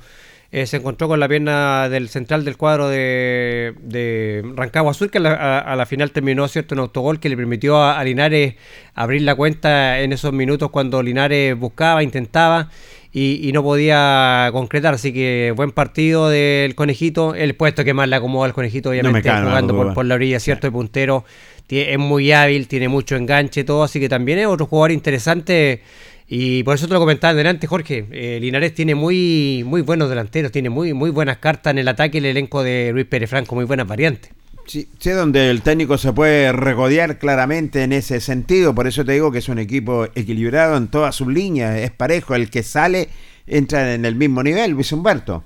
[0.55, 5.19] eh, se encontró con la pierna del central del cuadro de, de Rancagua Azul, que
[5.19, 8.55] a la, final terminó, ¿cierto?, en autogol que le permitió a, Linares
[8.95, 12.71] abrir la cuenta en esos minutos cuando Linares buscaba, intentaba.
[13.13, 14.95] Y, no podía concretar.
[14.95, 17.35] Así que buen partido del conejito.
[17.35, 20.69] El puesto que más le acomoda al conejito, obviamente, jugando por, por, la orilla, ¿cierto?
[20.69, 21.25] De puntero
[21.69, 25.83] es muy hábil, tiene mucho enganche, todo, así que también es otro jugador interesante.
[26.27, 28.07] Y por eso te lo comentaba delante, Jorge.
[28.11, 32.19] Eh, Linares tiene muy, muy buenos delanteros, tiene muy, muy buenas cartas en el ataque,
[32.19, 34.31] el elenco de Luis Pérez Franco, muy buenas variantes.
[34.67, 39.13] Sí, sé donde el técnico se puede regodear claramente en ese sentido, por eso te
[39.13, 43.11] digo que es un equipo equilibrado en todas sus líneas, es parejo, el que sale
[43.47, 45.45] entra en el mismo nivel, Luis Humberto.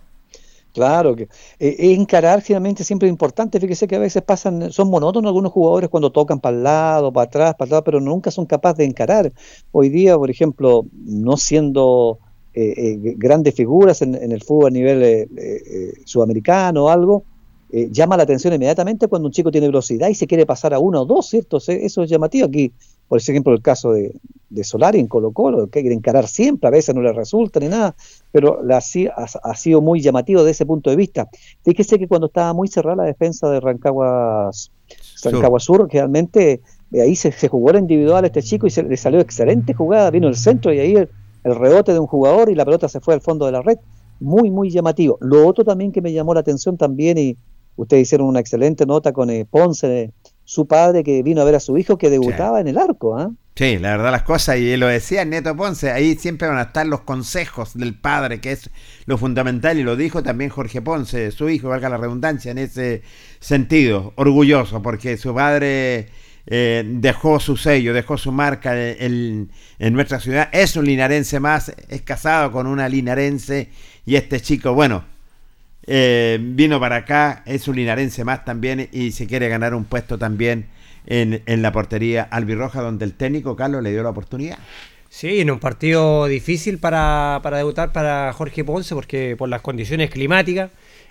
[0.79, 1.25] Claro, que
[1.59, 3.59] eh, encarar finalmente siempre es importante.
[3.59, 7.25] Fíjese que a veces pasan, son monótonos algunos jugadores cuando tocan para el lado, para
[7.27, 9.33] atrás, para atrás, pero nunca son capaces de encarar.
[9.73, 12.21] Hoy día, por ejemplo, no siendo
[12.55, 15.29] grandes figuras en, el fútbol a nivel
[16.05, 17.25] sudamericano o algo,
[17.71, 21.03] llama la atención inmediatamente cuando un chico tiene velocidad y se quiere pasar a uno
[21.03, 21.59] o dos, ¿cierto?
[21.59, 22.47] Eso es llamativo.
[22.47, 22.73] Aquí
[23.09, 24.15] por ejemplo, el caso de,
[24.51, 27.69] de Solari en Colo Colo, que quiere encarar siempre, a veces no le resulta ni
[27.69, 27.95] nada,
[28.33, 31.29] pero la, ha, ha, sido muy llamativo de ese punto de vista.
[31.65, 34.51] Fíjese que cuando estaba muy cerrada la defensa de Rancagua,
[35.25, 36.61] Rancagua Sur, realmente
[36.93, 40.11] eh, ahí se, jugó la individual a este chico y se le salió excelente jugada,
[40.11, 41.09] vino el centro y ahí el,
[41.45, 43.79] rebote de un jugador y la pelota se fue al fondo de la red.
[44.21, 45.17] Muy, muy llamativo.
[45.21, 47.37] Lo otro también que me llamó la atención también, y
[47.77, 50.13] ustedes hicieron una excelente nota con eh, Ponce,
[50.49, 53.19] su padre que vino a ver a su hijo que debutaba en el arco.
[53.19, 53.31] ¿ah?
[53.55, 56.87] Sí, la verdad las cosas, y lo decía Neto Ponce, ahí siempre van a estar
[56.87, 58.71] los consejos del padre, que es
[59.05, 63.03] lo fundamental, y lo dijo también Jorge Ponce, su hijo, valga la redundancia, en ese
[63.41, 66.09] sentido, orgulloso, porque su padre
[66.47, 71.75] eh, dejó su sello, dejó su marca en, en, nuestra ciudad, es un linarense más,
[71.91, 73.69] es casado con una linarense,
[74.07, 75.05] y este chico, bueno,
[75.89, 80.19] eh, vino para acá, es un linarense más también y se quiere ganar un puesto
[80.19, 80.67] también
[81.07, 84.59] en, en la portería albirroja, donde el técnico Carlos le dio la oportunidad.
[85.09, 90.11] Sí, en un partido difícil para, para debutar para Jorge Ponce, porque por las condiciones
[90.11, 90.71] climáticas,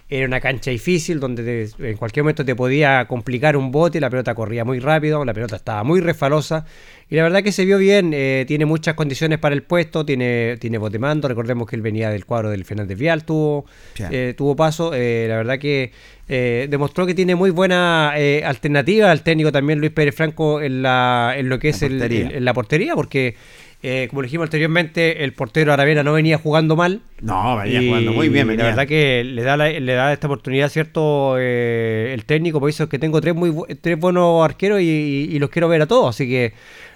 [0.10, 4.34] era una cancha difícil donde en cualquier momento te podía complicar un bote, la pelota
[4.36, 6.66] corría muy rápido, la pelota estaba muy refalosa.
[7.10, 10.58] Y la verdad que se vio bien, eh, tiene muchas condiciones para el puesto, tiene,
[10.60, 13.66] tiene bote mando, recordemos que él venía del cuadro del Fernández Vial, tuvo,
[14.10, 15.92] eh, tuvo paso, eh, la verdad que
[16.28, 21.48] demostró que tiene muy buena alternativa al técnico también Luis Pérez Franco en, la, en
[21.48, 23.36] lo que es el, en la portería, porque
[23.84, 27.02] eh, como dijimos anteriormente, el portero Aravena no venía jugando mal.
[27.22, 28.48] No, venía jugando muy bien.
[28.58, 31.36] La verdad que le da, le da esta oportunidad, ¿cierto?
[31.38, 35.70] Eh, el técnico, por eso que tengo tres, muy, tres buenos arqueros y, los quiero
[35.70, 36.16] ver a todos.
[36.16, 36.54] Así que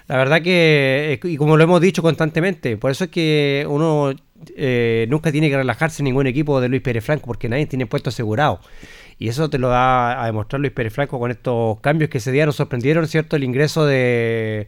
[0.08, 4.12] la verdad que, eh, y como lo hemos dicho constantemente, por eso es que uno
[5.08, 8.10] nunca tiene que relajarse en ningún equipo de Luis Pérez Franco, porque nadie tiene puesto
[8.10, 8.60] asegurado.
[9.20, 12.32] Y eso te lo da a demostrar Luis Pérez Franco con estos cambios que ese
[12.32, 13.36] día nos sorprendieron, ¿cierto?
[13.36, 14.66] El ingreso de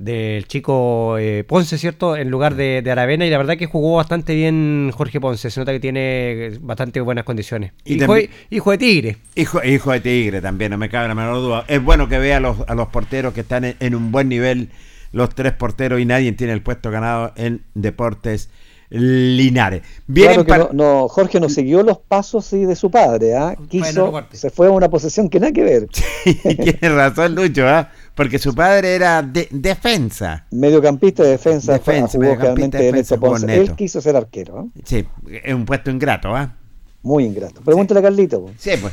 [0.00, 2.16] del chico eh, Ponce, ¿cierto?
[2.16, 5.72] En lugar de, Aravena, y la verdad que jugó bastante bien Jorge Ponce, se nota
[5.72, 7.72] que tiene bastante buenas condiciones.
[7.84, 8.14] hijo,
[8.48, 9.16] hijo, de Tigre.
[9.34, 11.64] Hijo, hijo de Tigre también, no me cabe la menor duda.
[11.68, 14.70] Es bueno que vea a los, a los porteros que están en, un buen nivel,
[15.12, 18.48] los tres porteros, y nadie tiene el puesto ganado en Deportes
[18.88, 19.82] Linares.
[20.06, 23.54] Bien claro no, Jorge no siguió los pasos de su padre, ¿ah?
[23.68, 25.88] Quiso, se fue a una posesión que nada que ver.
[26.24, 27.90] tiene razón Lucho, ¿ah?
[28.14, 30.46] Porque su padre era de, defensa.
[30.50, 31.72] Mediocampista de defensa.
[31.74, 33.16] Defensa, mediocampista de defensa.
[33.52, 34.68] Él quiso ser arquero.
[34.76, 34.80] ¿eh?
[34.84, 35.06] Sí,
[35.42, 36.54] es un puesto ingrato, ¿ah?
[37.02, 37.60] Muy ingrato.
[37.62, 38.50] Pregúntale a Carlito.
[38.58, 38.92] Sí, pues.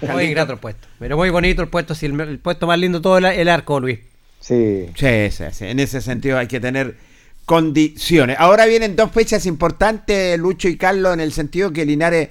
[0.12, 0.86] muy ingrato el puesto.
[0.98, 1.94] Pero muy bonito el puesto.
[1.94, 3.98] Sí, el, puesto más lindo todo el, el arco, Luis.
[4.40, 4.86] Sí.
[4.94, 5.66] Sí, sí, sí.
[5.66, 6.96] En ese sentido hay que tener
[7.44, 8.36] condiciones.
[8.38, 12.28] Ahora vienen dos fechas importantes, Lucho y Carlos, en el sentido que Linares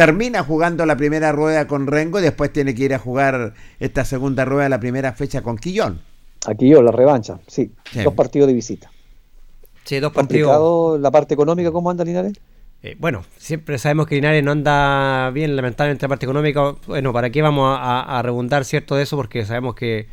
[0.00, 4.06] termina jugando la primera rueda con Rengo y después tiene que ir a jugar esta
[4.06, 6.00] segunda rueda, la primera fecha con Quillón.
[6.46, 7.70] A Quillón, la revancha, sí.
[8.02, 8.90] Dos partidos de visita.
[9.84, 10.98] Sí, dos partidos.
[10.98, 12.32] la parte económica, ¿cómo anda Linares?
[12.82, 16.76] Eh, bueno, siempre sabemos que Linares no anda bien, lamentablemente, la parte económica.
[16.86, 19.18] Bueno, ¿para qué vamos a, a rebundar, cierto, de eso?
[19.18, 20.06] Porque sabemos que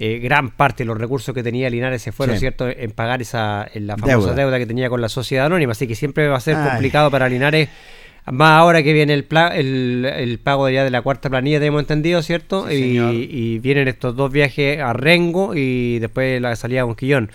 [0.00, 3.64] eh, gran parte de los recursos que tenía Linares se fueron, ¿cierto?, en pagar esa
[3.72, 4.58] en la famosa deuda.
[4.58, 5.72] que tenía con la sociedad anónima.
[5.72, 7.68] Así que siempre va a ser complicado para Linares
[8.32, 12.70] más ahora que viene el, el, pago ya de la cuarta planilla, tenemos entendido, ¿cierto?
[12.70, 17.30] y, vienen estos dos viajes a Rengo y después la salida a Conquillón.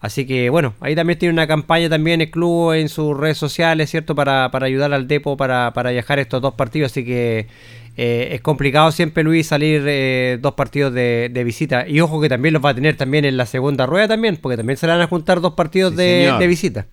[0.00, 3.88] Así que bueno, ahí también tiene una campaña también el club en sus redes sociales,
[3.88, 4.16] ¿cierto?
[4.16, 6.90] Para, para ayudar al Depo para, para viajar estos dos partidos.
[6.90, 7.46] Así que
[7.96, 11.86] eh, es complicado siempre, Luis, salir eh, dos partidos de, visita.
[11.86, 14.56] Y ojo que también los va a tener también en la segunda rueda también, porque
[14.56, 16.86] también se van a juntar dos partidos de, visita.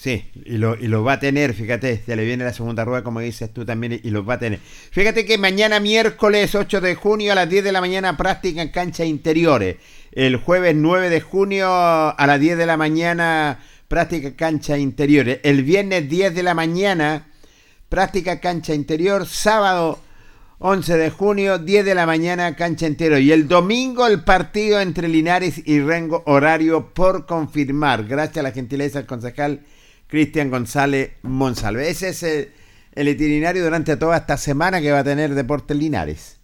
[0.00, 3.04] Sí, y lo, y lo va a tener, fíjate, ya le viene la segunda rueda,
[3.04, 4.58] como dices tú también, y los va a tener.
[4.58, 8.70] Fíjate que mañana miércoles 8 de junio a las 10 de la mañana práctica en
[8.70, 9.76] canchas interiores.
[10.12, 15.40] El jueves 9 de junio a las 10 de la mañana práctica en canchas interiores.
[15.42, 17.26] El viernes 10 de la mañana
[17.90, 19.26] práctica cancha interior.
[19.26, 20.00] Sábado
[20.60, 23.18] 11 de junio, 10 de la mañana, cancha entero.
[23.18, 28.06] Y el domingo el partido entre Linares y Rengo, horario por confirmar.
[28.06, 29.60] Gracias a la gentileza del concejal
[30.10, 31.88] Cristian González Monsalve.
[31.88, 36.36] Ese es el, itinerario durante toda esta semana que va a tener Deportes Linares.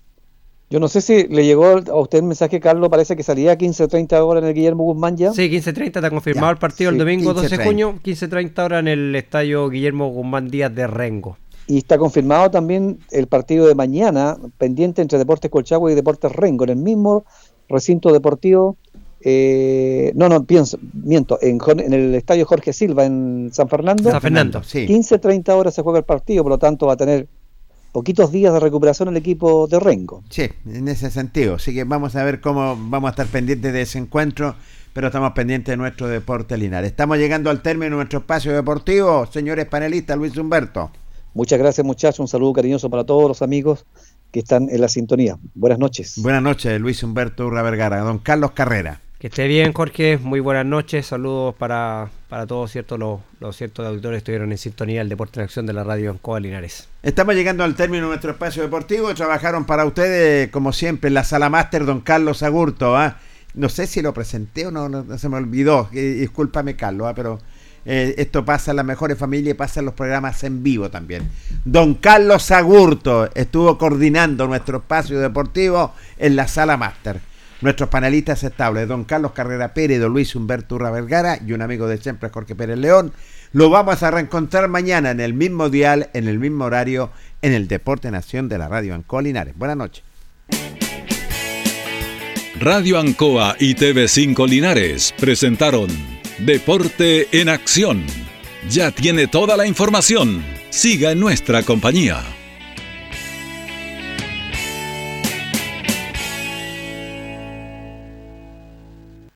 [0.70, 3.58] Yo no sé si le llegó a usted el mensaje, Carlos, parece que salía a
[3.58, 5.32] 15.30 horas en el Guillermo Guzmán ya.
[5.32, 9.14] Sí, 15.30, está confirmado el partido el domingo 12 de junio, 15.30 horas en el
[9.14, 11.36] estadio Guillermo Guzmán Díaz de Rengo.
[11.68, 16.64] Y está confirmado también el partido de mañana, pendiente entre Deportes Colchagua y Deportes Rengo,
[16.64, 17.24] en el mismo
[17.68, 18.76] recinto deportivo
[19.28, 24.08] eh, no, no, pienso, miento, en, en, el estadio Jorge Silva en San Fernando.
[24.08, 24.86] San Fernando, sí.
[24.86, 27.26] 15, 30 horas se juega el partido, por lo tanto va a tener
[27.90, 30.22] poquitos días de recuperación el equipo de Rengo.
[30.30, 31.56] Sí, en ese sentido.
[31.56, 34.54] Así que vamos a ver cómo vamos a estar pendientes de ese encuentro,
[34.92, 36.92] pero estamos pendientes de nuestro deporte Linares.
[36.92, 40.92] Estamos llegando al término de nuestro espacio deportivo, señores panelistas, Luis Humberto.
[41.34, 43.86] Muchas gracias muchachos, un saludo cariñoso para todos los amigos
[44.30, 45.36] que están en la sintonía.
[45.56, 46.14] Buenas noches.
[46.18, 47.98] Buenas noches, Luis Humberto Urra Vergara.
[48.02, 49.00] Don Carlos Carrera.
[49.26, 50.18] Esté bien, Jorge.
[50.18, 51.06] Muy buenas noches.
[51.06, 55.40] Saludos para, para todos cierto, los, los ciertos auditores que estuvieron en sintonía del Deporte
[55.40, 56.88] en Acción de la radio en Coa Linares.
[57.02, 59.12] Estamos llegando al término de nuestro espacio deportivo.
[59.16, 62.96] Trabajaron para ustedes, como siempre, en la sala máster, don Carlos Agurto.
[62.96, 63.16] ¿ah?
[63.54, 65.88] No sé si lo presenté o no, no, se me olvidó.
[65.90, 67.14] discúlpame, Carlos, ¿ah?
[67.16, 67.40] pero
[67.84, 71.28] eh, esto pasa en las mejores familias y pasa en los programas en vivo también.
[71.64, 77.20] Don Carlos Agurto estuvo coordinando nuestro espacio deportivo en la sala máster
[77.60, 81.86] nuestros panelistas estables, don Carlos Carrera Pérez, don Luis Humberto Urra Vergara y un amigo
[81.86, 83.12] de siempre, Jorge Pérez León.
[83.52, 87.10] Lo vamos a reencontrar mañana en el mismo dial, en el mismo horario,
[87.42, 89.56] en el Deporte Nación de la Radio Ancoa Linares.
[89.56, 90.04] Buenas noches.
[92.58, 95.88] Radio Ancoa y TV5 Linares presentaron
[96.38, 98.04] Deporte en Acción.
[98.68, 100.42] Ya tiene toda la información.
[100.70, 102.22] Siga en nuestra compañía.